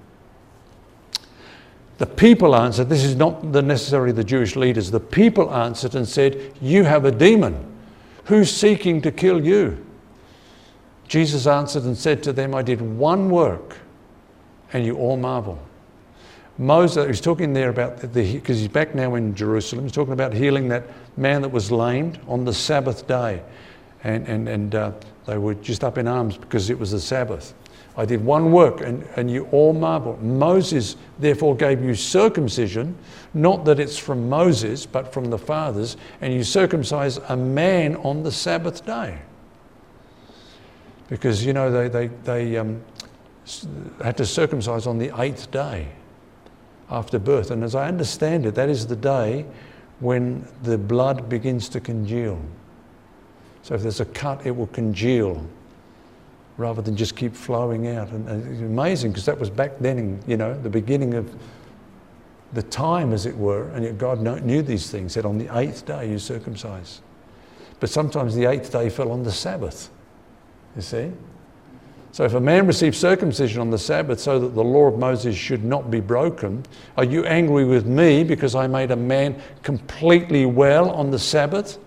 The 1.98 2.06
people 2.06 2.56
answered, 2.56 2.88
this 2.88 3.04
is 3.04 3.14
not 3.14 3.52
the 3.52 3.60
necessarily 3.60 4.12
the 4.12 4.24
Jewish 4.24 4.56
leaders, 4.56 4.90
the 4.90 5.00
people 5.00 5.52
answered 5.52 5.94
and 5.94 6.08
said, 6.08 6.54
You 6.60 6.84
have 6.84 7.04
a 7.04 7.10
demon. 7.10 7.66
Who's 8.24 8.50
seeking 8.50 9.02
to 9.02 9.12
kill 9.12 9.44
you? 9.44 9.84
Jesus 11.08 11.46
answered 11.46 11.82
and 11.82 11.98
said 11.98 12.22
to 12.22 12.32
them, 12.32 12.54
I 12.54 12.62
did 12.62 12.80
one 12.80 13.28
work, 13.30 13.76
and 14.72 14.86
you 14.86 14.96
all 14.96 15.16
marvel. 15.16 15.58
Moses, 16.56 17.06
he's 17.06 17.20
talking 17.20 17.52
there 17.52 17.70
about 17.70 17.98
the, 17.98 18.34
because 18.34 18.60
he's 18.60 18.68
back 18.68 18.94
now 18.94 19.14
in 19.16 19.34
Jerusalem, 19.34 19.84
he's 19.84 19.92
talking 19.92 20.12
about 20.12 20.32
healing 20.32 20.68
that 20.68 20.84
man 21.16 21.42
that 21.42 21.48
was 21.48 21.72
lamed 21.72 22.20
on 22.28 22.44
the 22.44 22.52
Sabbath 22.52 23.06
day. 23.06 23.42
And, 24.04 24.26
and, 24.28 24.48
and 24.48 24.74
uh, 24.74 24.92
they 25.26 25.36
were 25.36 25.54
just 25.54 25.84
up 25.84 25.98
in 25.98 26.06
arms 26.06 26.36
because 26.36 26.70
it 26.70 26.78
was 26.78 26.92
the 26.92 27.00
Sabbath. 27.00 27.54
I 28.00 28.06
did 28.06 28.24
one 28.24 28.50
work 28.50 28.80
and, 28.80 29.06
and 29.16 29.30
you 29.30 29.44
all 29.52 29.74
marvel. 29.74 30.16
Moses 30.22 30.96
therefore 31.18 31.54
gave 31.54 31.84
you 31.84 31.94
circumcision, 31.94 32.96
not 33.34 33.66
that 33.66 33.78
it's 33.78 33.98
from 33.98 34.26
Moses, 34.26 34.86
but 34.86 35.12
from 35.12 35.26
the 35.26 35.36
fathers, 35.36 35.98
and 36.22 36.32
you 36.32 36.42
circumcise 36.42 37.18
a 37.28 37.36
man 37.36 37.96
on 37.96 38.22
the 38.22 38.32
Sabbath 38.32 38.86
day. 38.86 39.18
Because, 41.10 41.44
you 41.44 41.52
know, 41.52 41.70
they, 41.70 41.88
they, 41.88 42.06
they 42.24 42.56
um, 42.56 42.82
had 44.02 44.16
to 44.16 44.24
circumcise 44.24 44.86
on 44.86 44.96
the 44.96 45.12
eighth 45.20 45.50
day 45.50 45.86
after 46.88 47.18
birth. 47.18 47.50
And 47.50 47.62
as 47.62 47.74
I 47.74 47.86
understand 47.86 48.46
it, 48.46 48.54
that 48.54 48.70
is 48.70 48.86
the 48.86 48.96
day 48.96 49.44
when 49.98 50.48
the 50.62 50.78
blood 50.78 51.28
begins 51.28 51.68
to 51.68 51.80
congeal. 51.80 52.40
So 53.62 53.74
if 53.74 53.82
there's 53.82 54.00
a 54.00 54.06
cut, 54.06 54.46
it 54.46 54.56
will 54.56 54.68
congeal 54.68 55.46
rather 56.60 56.82
than 56.82 56.94
just 56.94 57.16
keep 57.16 57.34
flowing 57.34 57.88
out. 57.88 58.10
And, 58.10 58.28
it's 58.28 58.60
amazing 58.60 59.10
because 59.10 59.24
that 59.24 59.38
was 59.38 59.50
back 59.50 59.78
then, 59.80 59.98
in, 59.98 60.20
you 60.26 60.36
know, 60.36 60.54
the 60.54 60.70
beginning 60.70 61.14
of 61.14 61.34
the 62.52 62.62
time, 62.62 63.12
as 63.12 63.26
it 63.26 63.36
were, 63.36 63.68
and 63.70 63.84
yet 63.84 63.96
God 63.96 64.20
knew 64.20 64.62
these 64.62 64.90
things. 64.90 65.14
Said 65.14 65.24
on 65.24 65.38
the 65.38 65.56
eighth 65.58 65.86
day 65.86 66.10
you 66.10 66.18
circumcise, 66.18 67.00
but 67.80 67.88
sometimes 67.88 68.34
the 68.34 68.44
eighth 68.44 68.70
day 68.70 68.90
fell 68.90 69.10
on 69.10 69.22
the 69.22 69.32
Sabbath. 69.32 69.90
You 70.76 70.82
see. 70.82 71.12
So, 72.12 72.24
if 72.24 72.34
a 72.34 72.40
man 72.40 72.66
receives 72.66 72.98
circumcision 72.98 73.60
on 73.60 73.70
the 73.70 73.78
Sabbath 73.78 74.18
so 74.18 74.40
that 74.40 74.48
the 74.48 74.64
law 74.64 74.86
of 74.86 74.98
Moses 74.98 75.36
should 75.36 75.64
not 75.64 75.92
be 75.92 76.00
broken, 76.00 76.64
are 76.96 77.04
you 77.04 77.24
angry 77.24 77.64
with 77.64 77.86
me 77.86 78.24
because 78.24 78.56
I 78.56 78.66
made 78.66 78.90
a 78.90 78.96
man 78.96 79.40
completely 79.62 80.44
well 80.44 80.90
on 80.90 81.12
the 81.12 81.20
Sabbath? 81.20 81.78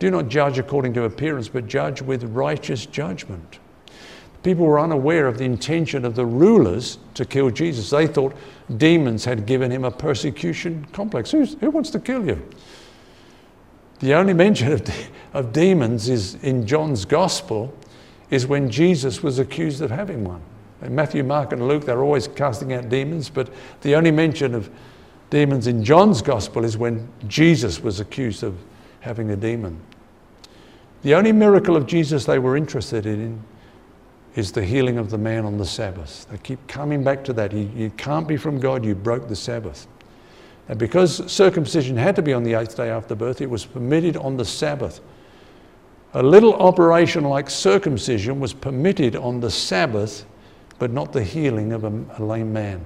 Do 0.00 0.10
not 0.10 0.28
judge 0.28 0.58
according 0.58 0.92
to 0.94 1.04
appearance, 1.04 1.48
but 1.48 1.68
judge 1.68 2.02
with 2.02 2.24
righteous 2.24 2.84
judgment. 2.84 3.60
People 4.44 4.66
were 4.66 4.78
unaware 4.78 5.26
of 5.26 5.38
the 5.38 5.44
intention 5.44 6.04
of 6.04 6.14
the 6.14 6.26
rulers 6.26 6.98
to 7.14 7.24
kill 7.24 7.50
Jesus. 7.50 7.88
They 7.88 8.06
thought 8.06 8.34
demons 8.76 9.24
had 9.24 9.46
given 9.46 9.70
him 9.70 9.84
a 9.84 9.90
persecution 9.90 10.86
complex. 10.92 11.30
Who's, 11.30 11.54
who 11.54 11.70
wants 11.70 11.88
to 11.90 11.98
kill 11.98 12.26
you? 12.26 12.46
The 14.00 14.12
only 14.12 14.34
mention 14.34 14.70
of, 14.70 14.84
de- 14.84 14.92
of 15.32 15.54
demons 15.54 16.10
is 16.10 16.34
in 16.42 16.66
John's 16.66 17.06
Gospel 17.06 17.74
is 18.28 18.46
when 18.46 18.70
Jesus 18.70 19.22
was 19.22 19.38
accused 19.38 19.80
of 19.80 19.90
having 19.90 20.24
one. 20.24 20.42
In 20.82 20.94
Matthew, 20.94 21.24
Mark, 21.24 21.52
and 21.52 21.66
Luke, 21.66 21.86
they're 21.86 22.02
always 22.02 22.28
casting 22.28 22.74
out 22.74 22.90
demons, 22.90 23.30
but 23.30 23.48
the 23.80 23.96
only 23.96 24.10
mention 24.10 24.54
of 24.54 24.68
demons 25.30 25.68
in 25.68 25.82
John's 25.82 26.20
Gospel 26.20 26.66
is 26.66 26.76
when 26.76 27.08
Jesus 27.28 27.80
was 27.80 27.98
accused 27.98 28.42
of 28.42 28.58
having 29.00 29.30
a 29.30 29.36
demon. 29.36 29.80
The 31.00 31.14
only 31.14 31.32
miracle 31.32 31.76
of 31.76 31.86
Jesus 31.86 32.26
they 32.26 32.38
were 32.38 32.58
interested 32.58 33.06
in 33.06 33.42
is 34.34 34.50
the 34.50 34.64
healing 34.64 34.98
of 34.98 35.10
the 35.10 35.18
man 35.18 35.44
on 35.44 35.58
the 35.58 35.64
Sabbath. 35.64 36.26
They 36.30 36.38
keep 36.38 36.66
coming 36.66 37.04
back 37.04 37.22
to 37.24 37.32
that. 37.34 37.52
You, 37.52 37.70
you 37.74 37.90
can't 37.90 38.26
be 38.26 38.36
from 38.36 38.58
God, 38.58 38.84
you 38.84 38.94
broke 38.94 39.28
the 39.28 39.36
Sabbath. 39.36 39.86
And 40.68 40.78
because 40.78 41.30
circumcision 41.30 41.96
had 41.96 42.16
to 42.16 42.22
be 42.22 42.32
on 42.32 42.42
the 42.42 42.54
eighth 42.54 42.76
day 42.76 42.88
after 42.88 43.14
birth, 43.14 43.40
it 43.40 43.50
was 43.50 43.64
permitted 43.64 44.16
on 44.16 44.36
the 44.36 44.44
Sabbath. 44.44 45.00
A 46.14 46.22
little 46.22 46.54
operation 46.54 47.24
like 47.24 47.50
circumcision 47.50 48.40
was 48.40 48.52
permitted 48.52 49.16
on 49.16 49.40
the 49.40 49.50
Sabbath, 49.50 50.24
but 50.78 50.90
not 50.90 51.12
the 51.12 51.22
healing 51.22 51.72
of 51.72 51.84
a, 51.84 52.04
a 52.18 52.24
lame 52.24 52.52
man. 52.52 52.84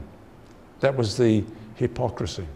That 0.81 0.97
was 0.97 1.17
the 1.17 1.45
hypocrisy. 1.77 2.47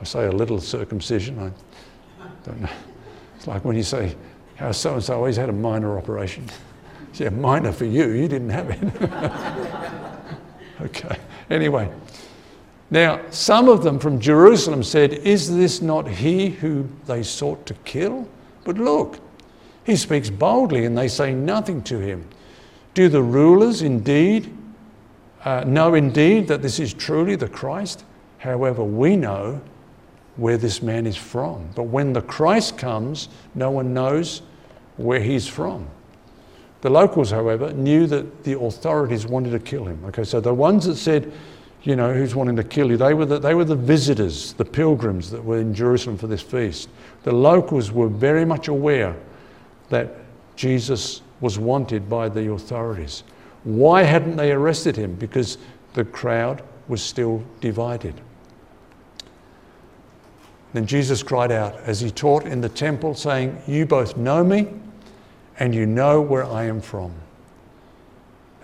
I 0.00 0.04
say 0.04 0.26
a 0.26 0.32
little 0.32 0.60
circumcision, 0.60 1.38
I 1.38 2.28
don't 2.44 2.60
know. 2.60 2.68
It's 3.36 3.46
like 3.46 3.64
when 3.64 3.76
you 3.76 3.82
say, 3.82 4.14
how 4.56 4.72
so 4.72 4.94
and 4.94 5.02
so 5.02 5.14
always 5.14 5.36
had 5.36 5.48
a 5.48 5.52
minor 5.52 5.98
operation. 5.98 6.46
Yeah, 7.14 7.28
minor 7.30 7.72
for 7.72 7.84
you, 7.84 8.10
you 8.10 8.28
didn't 8.28 8.50
have 8.50 8.70
it. 8.70 10.22
okay, 10.82 11.16
anyway. 11.50 11.90
Now, 12.90 13.20
some 13.30 13.68
of 13.68 13.82
them 13.82 13.98
from 13.98 14.20
Jerusalem 14.20 14.82
said, 14.82 15.12
Is 15.12 15.54
this 15.54 15.80
not 15.80 16.08
he 16.08 16.50
who 16.50 16.88
they 17.06 17.22
sought 17.22 17.64
to 17.66 17.74
kill? 17.84 18.28
But 18.64 18.76
look, 18.76 19.18
he 19.84 19.96
speaks 19.96 20.30
boldly 20.30 20.84
and 20.84 20.96
they 20.96 21.08
say 21.08 21.34
nothing 21.34 21.82
to 21.84 21.98
him. 21.98 22.28
Do 22.94 23.08
the 23.08 23.22
rulers 23.22 23.82
indeed 23.82 24.54
uh, 25.44 25.64
know 25.64 25.94
indeed 25.94 26.48
that 26.48 26.62
this 26.62 26.78
is 26.78 26.92
truly 26.94 27.34
the 27.34 27.48
Christ? 27.48 28.04
However, 28.38 28.84
we 28.84 29.16
know 29.16 29.60
where 30.36 30.56
this 30.56 30.82
man 30.82 31.06
is 31.06 31.16
from. 31.16 31.68
But 31.74 31.84
when 31.84 32.12
the 32.12 32.22
Christ 32.22 32.78
comes, 32.78 33.28
no 33.54 33.70
one 33.70 33.92
knows 33.94 34.42
where 34.96 35.20
he's 35.20 35.48
from. 35.48 35.86
The 36.82 36.90
locals, 36.90 37.30
however, 37.30 37.72
knew 37.72 38.06
that 38.08 38.42
the 38.42 38.58
authorities 38.58 39.24
wanted 39.24 39.50
to 39.50 39.60
kill 39.60 39.84
him. 39.84 40.04
Okay, 40.06 40.24
so 40.24 40.40
the 40.40 40.52
ones 40.52 40.84
that 40.86 40.96
said, 40.96 41.32
you 41.84 41.94
know, 41.94 42.12
who's 42.12 42.34
wanting 42.34 42.56
to 42.56 42.64
kill 42.64 42.90
you, 42.90 42.96
they 42.96 43.14
were 43.14 43.24
the, 43.24 43.38
they 43.38 43.54
were 43.54 43.64
the 43.64 43.76
visitors, 43.76 44.52
the 44.54 44.64
pilgrims 44.64 45.30
that 45.30 45.42
were 45.42 45.58
in 45.58 45.72
Jerusalem 45.72 46.18
for 46.18 46.26
this 46.26 46.42
feast. 46.42 46.88
The 47.22 47.32
locals 47.32 47.92
were 47.92 48.08
very 48.08 48.44
much 48.44 48.66
aware 48.66 49.16
that 49.90 50.12
Jesus 50.56 51.22
was 51.40 51.56
wanted 51.56 52.08
by 52.08 52.28
the 52.28 52.50
authorities. 52.50 53.22
Why 53.62 54.02
hadn't 54.02 54.36
they 54.36 54.50
arrested 54.50 54.96
him? 54.96 55.14
Because 55.14 55.58
the 55.94 56.04
crowd 56.04 56.64
was 56.88 57.00
still 57.00 57.44
divided. 57.60 58.20
Then 60.72 60.86
Jesus 60.86 61.22
cried 61.22 61.52
out 61.52 61.76
as 61.80 62.00
he 62.00 62.10
taught 62.10 62.44
in 62.44 62.60
the 62.60 62.68
temple, 62.68 63.14
saying, 63.14 63.56
You 63.68 63.86
both 63.86 64.16
know 64.16 64.42
me 64.42 64.68
and 65.62 65.76
you 65.76 65.86
know 65.86 66.20
where 66.20 66.44
I 66.44 66.64
am 66.64 66.80
from. 66.80 67.14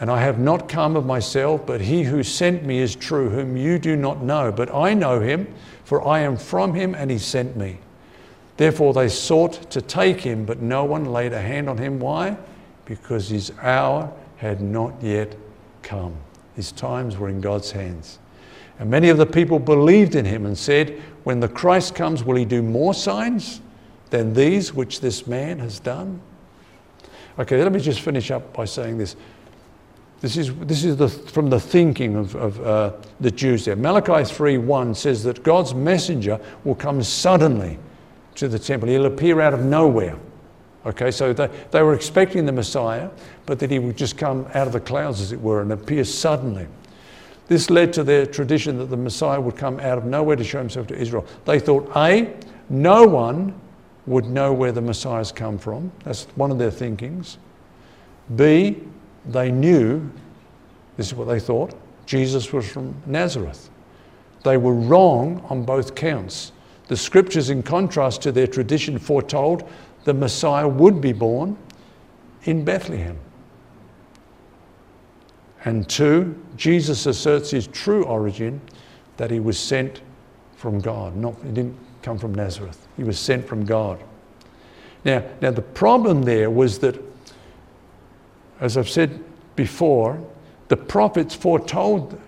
And 0.01 0.11
I 0.11 0.21
have 0.21 0.41
not 0.41 0.69
come 0.69 0.97
of 0.97 1.07
myself, 1.07 1.65
but 1.65 1.81
he 1.81 2.03
who 2.03 2.25
sent 2.25 2.65
me 2.65 2.81
is 2.81 2.97
true, 2.97 3.31
whom 3.31 3.57
you 3.57 3.79
do 3.79 3.95
not 3.95 4.21
know. 4.21 4.51
But 4.51 4.75
I 4.75 4.95
know 4.95 5.21
him, 5.21 5.47
for 5.85 6.05
I 6.05 6.19
am 6.19 6.37
from 6.37 6.75
him, 6.75 6.97
and 6.97 7.09
he 7.09 7.19
sent 7.19 7.57
me. 7.57 7.79
Therefore 8.57 8.93
they 8.93 9.09
sought 9.09 9.71
to 9.71 9.81
take 9.81 10.21
him, 10.21 10.45
but 10.45 10.61
no 10.61 10.83
one 10.83 11.05
laid 11.05 11.33
a 11.33 11.41
hand 11.41 11.69
on 11.71 11.79
him. 11.79 12.01
Why? 12.01 12.37
Because 12.85 13.29
his 13.29 13.53
hour 13.63 14.13
had 14.39 14.61
not 14.61 15.01
yet 15.01 15.37
come. 15.85 16.17
His 16.57 16.73
times 16.73 17.17
were 17.17 17.29
in 17.29 17.41
God's 17.41 17.71
hands. 17.71 18.19
And 18.81 18.91
many 18.91 19.09
of 19.09 19.19
the 19.19 19.27
people 19.27 19.61
believed 19.61 20.17
in 20.17 20.25
him 20.25 20.47
and 20.47 20.59
said, 20.59 21.01
When 21.23 21.39
the 21.39 21.49
Christ 21.49 21.95
comes, 21.95 22.25
will 22.25 22.35
he 22.35 22.45
do 22.45 22.61
more 22.61 22.93
signs 22.93 23.61
than 24.11 24.35
these 24.35 24.75
which 24.75 25.01
this 25.01 25.29
man 25.29 25.61
has 25.61 25.79
done? 25.79 26.23
Okay, 27.39 27.63
let 27.63 27.73
me 27.73 27.81
just 27.81 28.01
finish 28.01 28.31
up 28.31 28.53
by 28.53 28.65
saying 28.65 28.99
this. 28.99 29.15
This 30.21 30.37
is, 30.37 30.53
this 30.57 30.85
is 30.85 30.97
the, 30.97 31.09
from 31.09 31.49
the 31.49 31.61
thinking 31.61 32.17
of, 32.17 32.35
of 32.35 32.61
uh, 32.67 32.93
the 33.21 33.31
Jews 33.31 33.65
there. 33.65 33.77
Malachi 33.77 34.25
3:1 34.25 34.97
says 34.97 35.23
that 35.23 35.45
God's 35.45 35.75
messenger 35.75 36.41
will 36.65 36.75
come 36.75 37.03
suddenly 37.05 37.79
to 38.35 38.49
the 38.49 38.59
temple. 38.59 38.89
He'll 38.89 39.07
appear 39.07 39.41
out 39.41 39.55
of 39.55 39.65
nowhere. 39.65 40.17
Okay, 40.87 41.13
so 41.13 41.33
they, 41.33 41.49
they 41.71 41.83
were 41.83 41.95
expecting 41.95 42.47
the 42.47 42.53
Messiah, 42.53 43.11
but 43.47 43.61
that 43.61 43.71
he 43.71 43.79
would 43.79 43.97
just 43.97 44.19
come 44.19 44.47
out 44.55 44.67
of 44.67 44.73
the 44.73 44.81
clouds, 44.81 45.21
as 45.21 45.31
it 45.33 45.41
were, 45.41 45.61
and 45.63 45.71
appear 45.71 46.03
suddenly. 46.03 46.67
This 47.47 47.71
led 47.71 47.93
to 47.95 48.05
their 48.05 48.27
tradition 48.27 48.79
that 48.79 48.87
the 48.87 48.97
Messiah 48.97 49.41
would 49.41 49.57
come 49.57 49.79
out 49.81 49.99
of 49.99 50.05
nowhere 50.05 50.37
to 50.37 50.45
show 50.45 50.59
himself 50.59 50.87
to 50.89 50.97
Israel. 50.97 51.25
They 51.45 51.61
thought, 51.61 51.91
A, 51.97 52.35
no 52.69 53.07
one 53.07 53.59
would 54.09 54.27
know 54.27 54.53
where 54.53 54.73
the 54.73 54.81
Messiah's 54.81 55.31
come 55.31 55.59
from. 55.59 55.93
That's 56.05 56.25
one 56.35 56.51
of 56.51 56.59
their 56.59 56.71
thinkings. 56.71 57.39
B, 58.37 58.83
they 59.27 59.51
knew, 59.51 60.11
this 60.97 61.07
is 61.07 61.15
what 61.15 61.29
they 61.29 61.41
thought, 61.41 61.75
Jesus 62.07 62.53
was 62.53 62.69
from 62.69 62.95
Nazareth. 63.07 63.71
They 64.45 64.57
were 64.57 64.75
wrong 64.75 65.45
on 65.49 65.65
both 65.65 65.95
counts. 65.95 66.53
The 66.87 66.97
scriptures, 66.97 67.51
in 67.51 67.63
contrast 67.63 68.23
to 68.23 68.33
their 68.33 68.47
tradition, 68.47 68.99
foretold 68.99 69.69
the 70.05 70.15
Messiah 70.15 70.67
would 70.67 71.01
be 71.03 71.13
born 71.13 71.59
in 72.45 72.65
Bethlehem. 72.65 73.19
And 75.67 75.87
two, 75.87 76.43
Jesus 76.57 77.05
asserts 77.05 77.51
his 77.51 77.67
true 77.67 78.05
origin 78.05 78.61
that 79.19 79.31
he 79.31 79.39
was 79.39 79.59
sent 79.59 80.01
from 80.57 80.79
God. 80.79 81.15
Not, 81.15 81.35
he 81.43 81.51
didn't 81.51 81.77
come 82.01 82.17
from 82.17 82.35
Nazareth, 82.35 82.88
he 82.99 83.05
was 83.05 83.19
sent 83.19 83.47
from 83.47 83.65
God. 83.65 84.03
Now, 85.05 85.25
now, 85.41 85.53
the 85.53 85.63
problem 85.63 86.23
there 86.23 86.51
was 86.51 86.81
that, 86.81 87.01
as 88.61 88.77
I've 88.77 88.91
said 88.91 89.25
before, 89.57 90.23
the 90.67 90.77
prophets 90.77 91.35
foretold 91.35 92.21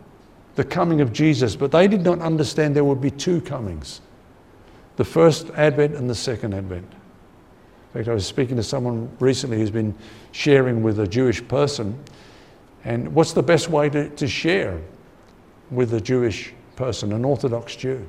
the 0.54 0.64
coming 0.64 1.00
of 1.00 1.12
Jesus, 1.12 1.56
but 1.56 1.72
they 1.72 1.88
did 1.88 2.02
not 2.02 2.20
understand 2.20 2.74
there 2.74 2.84
would 2.84 3.00
be 3.02 3.10
two 3.10 3.42
comings 3.42 4.00
the 4.96 5.04
first 5.04 5.48
advent 5.50 5.94
and 5.94 6.10
the 6.10 6.14
second 6.14 6.52
advent. 6.52 6.84
In 6.84 8.00
fact, 8.00 8.08
I 8.08 8.12
was 8.12 8.26
speaking 8.26 8.56
to 8.56 8.62
someone 8.62 9.10
recently 9.18 9.56
who's 9.56 9.70
been 9.70 9.94
sharing 10.32 10.82
with 10.82 11.00
a 11.00 11.06
Jewish 11.06 11.46
person. 11.48 11.98
And 12.84 13.14
what's 13.14 13.32
the 13.32 13.42
best 13.42 13.70
way 13.70 13.88
to, 13.90 14.10
to 14.10 14.28
share 14.28 14.78
with 15.70 15.94
a 15.94 16.00
Jewish 16.00 16.52
person, 16.76 17.14
an 17.14 17.24
Orthodox 17.24 17.74
Jew? 17.76 18.06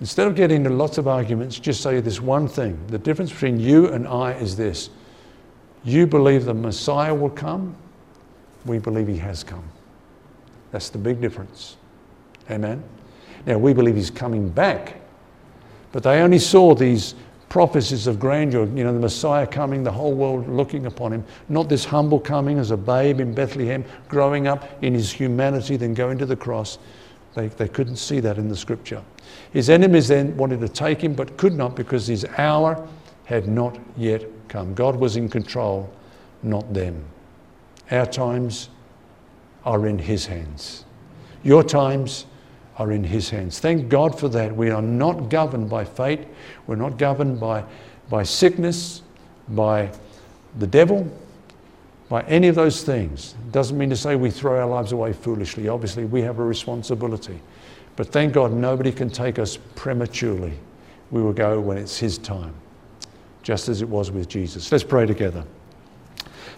Instead 0.00 0.26
of 0.26 0.34
getting 0.34 0.58
into 0.58 0.70
lots 0.70 0.98
of 0.98 1.06
arguments, 1.06 1.58
just 1.58 1.82
say 1.82 2.00
this 2.00 2.20
one 2.20 2.48
thing. 2.48 2.78
The 2.88 2.98
difference 2.98 3.30
between 3.30 3.60
you 3.60 3.88
and 3.88 4.08
I 4.08 4.32
is 4.32 4.56
this 4.56 4.90
you 5.84 6.06
believe 6.06 6.44
the 6.44 6.54
Messiah 6.54 7.14
will 7.14 7.30
come, 7.30 7.74
we 8.66 8.78
believe 8.78 9.08
he 9.08 9.16
has 9.16 9.42
come. 9.42 9.64
That's 10.72 10.90
the 10.90 10.98
big 10.98 11.20
difference. 11.20 11.76
Amen? 12.50 12.82
Now, 13.46 13.56
we 13.56 13.72
believe 13.72 13.96
he's 13.96 14.10
coming 14.10 14.50
back 14.50 15.00
but 15.92 16.02
they 16.02 16.20
only 16.20 16.38
saw 16.38 16.74
these 16.74 17.14
prophecies 17.48 18.06
of 18.06 18.20
grandeur, 18.20 18.66
you 18.76 18.84
know, 18.84 18.92
the 18.92 19.00
Messiah 19.00 19.46
coming, 19.46 19.82
the 19.82 19.90
whole 19.90 20.14
world 20.14 20.48
looking 20.48 20.86
upon 20.86 21.12
him, 21.12 21.24
not 21.48 21.68
this 21.68 21.84
humble 21.84 22.20
coming 22.20 22.58
as 22.58 22.70
a 22.70 22.76
babe 22.76 23.18
in 23.18 23.34
Bethlehem, 23.34 23.84
growing 24.08 24.46
up 24.46 24.68
in 24.82 24.94
his 24.94 25.10
humanity, 25.10 25.76
then 25.76 25.92
going 25.92 26.16
to 26.18 26.26
the 26.26 26.36
cross. 26.36 26.78
They, 27.34 27.48
they 27.48 27.68
couldn't 27.68 27.96
see 27.96 28.20
that 28.20 28.38
in 28.38 28.48
the 28.48 28.56
scripture. 28.56 29.02
His 29.52 29.68
enemies 29.68 30.08
then 30.08 30.36
wanted 30.36 30.60
to 30.60 30.68
take 30.68 31.02
him, 31.02 31.14
but 31.14 31.36
could 31.36 31.54
not 31.54 31.74
because 31.74 32.06
his 32.06 32.24
hour 32.38 32.86
had 33.24 33.48
not 33.48 33.78
yet 33.96 34.24
come. 34.48 34.74
God 34.74 34.96
was 34.96 35.16
in 35.16 35.28
control, 35.28 35.90
not 36.42 36.72
them. 36.72 37.04
Our 37.90 38.06
times 38.06 38.68
are 39.64 39.86
in 39.86 39.98
his 39.98 40.26
hands. 40.26 40.84
Your 41.42 41.62
times 41.62 42.26
are 42.80 42.92
in 42.92 43.04
His 43.04 43.28
hands. 43.28 43.58
Thank 43.58 43.90
God 43.90 44.18
for 44.18 44.28
that. 44.30 44.56
We 44.56 44.70
are 44.70 44.80
not 44.80 45.28
governed 45.28 45.68
by 45.68 45.84
fate, 45.84 46.26
we're 46.66 46.76
not 46.76 46.96
governed 46.96 47.38
by, 47.38 47.64
by 48.08 48.22
sickness, 48.22 49.02
by 49.48 49.90
the 50.58 50.66
devil, 50.66 51.06
by 52.08 52.22
any 52.22 52.48
of 52.48 52.54
those 52.54 52.82
things. 52.82 53.34
It 53.46 53.52
doesn't 53.52 53.76
mean 53.76 53.90
to 53.90 53.96
say 53.96 54.16
we 54.16 54.30
throw 54.30 54.58
our 54.58 54.66
lives 54.66 54.92
away 54.92 55.12
foolishly. 55.12 55.68
Obviously, 55.68 56.06
we 56.06 56.22
have 56.22 56.38
a 56.38 56.44
responsibility. 56.44 57.40
But 57.96 58.08
thank 58.08 58.32
God 58.32 58.52
nobody 58.52 58.92
can 58.92 59.10
take 59.10 59.38
us 59.38 59.58
prematurely. 59.74 60.52
We 61.10 61.22
will 61.22 61.32
go 61.32 61.60
when 61.60 61.76
it's 61.76 61.98
His 61.98 62.18
time, 62.18 62.54
just 63.42 63.68
as 63.68 63.82
it 63.82 63.88
was 63.88 64.10
with 64.10 64.28
Jesus. 64.28 64.70
Let's 64.70 64.84
pray 64.84 65.06
together. 65.06 65.44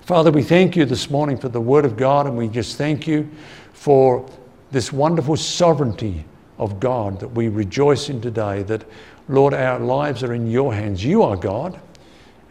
Father, 0.02 0.30
we 0.30 0.42
thank 0.42 0.76
you 0.76 0.84
this 0.84 1.10
morning 1.10 1.38
for 1.38 1.48
the 1.48 1.60
Word 1.60 1.84
of 1.84 1.96
God, 1.96 2.26
and 2.26 2.36
we 2.36 2.48
just 2.48 2.76
thank 2.76 3.06
you 3.06 3.28
for 3.72 4.28
this 4.70 4.92
wonderful 4.92 5.36
sovereignty 5.36 6.24
of 6.58 6.80
God 6.80 7.20
that 7.20 7.28
we 7.28 7.48
rejoice 7.48 8.08
in 8.08 8.20
today, 8.20 8.62
that, 8.64 8.84
Lord, 9.28 9.54
our 9.54 9.78
lives 9.78 10.22
are 10.22 10.34
in 10.34 10.50
your 10.50 10.74
hands. 10.74 11.04
You 11.04 11.22
are 11.22 11.36
God, 11.36 11.80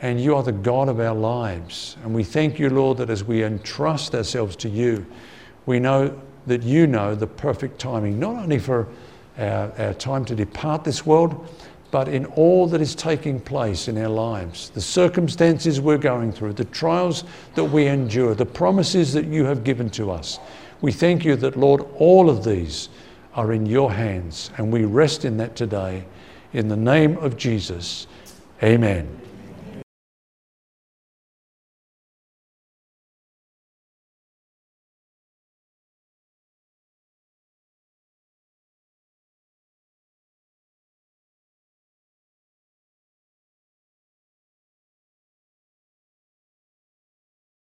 and 0.02 0.20
you 0.20 0.36
are 0.36 0.44
the 0.44 0.52
God 0.52 0.90
of 0.90 1.00
our 1.00 1.16
lives. 1.16 1.98
And 2.04 2.14
we 2.14 2.24
thank 2.24 2.58
you, 2.58 2.70
Lord, 2.70 2.98
that 2.98 3.10
as 3.10 3.24
we 3.24 3.44
entrust 3.44 4.16
ourselves 4.16 4.56
to 4.58 4.70
you, 4.70 5.06
we 5.66 5.80
know 5.80 6.20
that 6.48 6.64
you 6.64 6.88
know 6.88 7.16
the 7.16 7.28
perfect 7.28 7.80
timing, 7.80 8.20
not 8.20 8.36
only 8.36 8.60
for 8.60 8.88
our, 9.38 9.72
our 9.78 9.94
time 9.94 10.26
to 10.26 10.36
depart 10.36 10.84
this 10.84 11.06
world, 11.06 11.48
but 11.92 12.08
in 12.08 12.26
all 12.26 12.68
that 12.68 12.82
is 12.82 12.96
taking 12.96 13.40
place 13.40 13.88
in 13.88 13.98
our 13.98 14.10
lives, 14.10 14.70
the 14.70 14.82
circumstances 14.82 15.82
we're 15.82 15.98
going 15.98 16.32
through, 16.32 16.54
the 16.54 16.66
trials 16.66 17.26
that 17.56 17.66
we 17.66 17.88
endure, 17.88 18.34
the 18.34 18.46
promises 18.46 19.12
that 19.14 19.26
you 19.26 19.44
have 19.44 19.64
given 19.64 19.90
to 19.90 20.10
us. 20.10 20.40
We 20.80 20.94
thank 20.94 21.26
you 21.26 21.36
that, 21.36 21.58
Lord, 21.58 21.86
all 21.98 22.30
of 22.30 22.46
these 22.46 22.90
are 23.36 23.52
in 23.52 23.66
your 23.66 23.92
hands, 23.92 24.52
and 24.58 24.72
we 24.72 24.86
rest 24.86 25.26
in 25.26 25.38
that 25.38 25.56
today. 25.56 26.06
In 26.54 26.70
the 26.70 26.78
name 26.78 27.18
of 27.18 27.38
Jesus, 27.38 28.08
amen. 28.64 29.21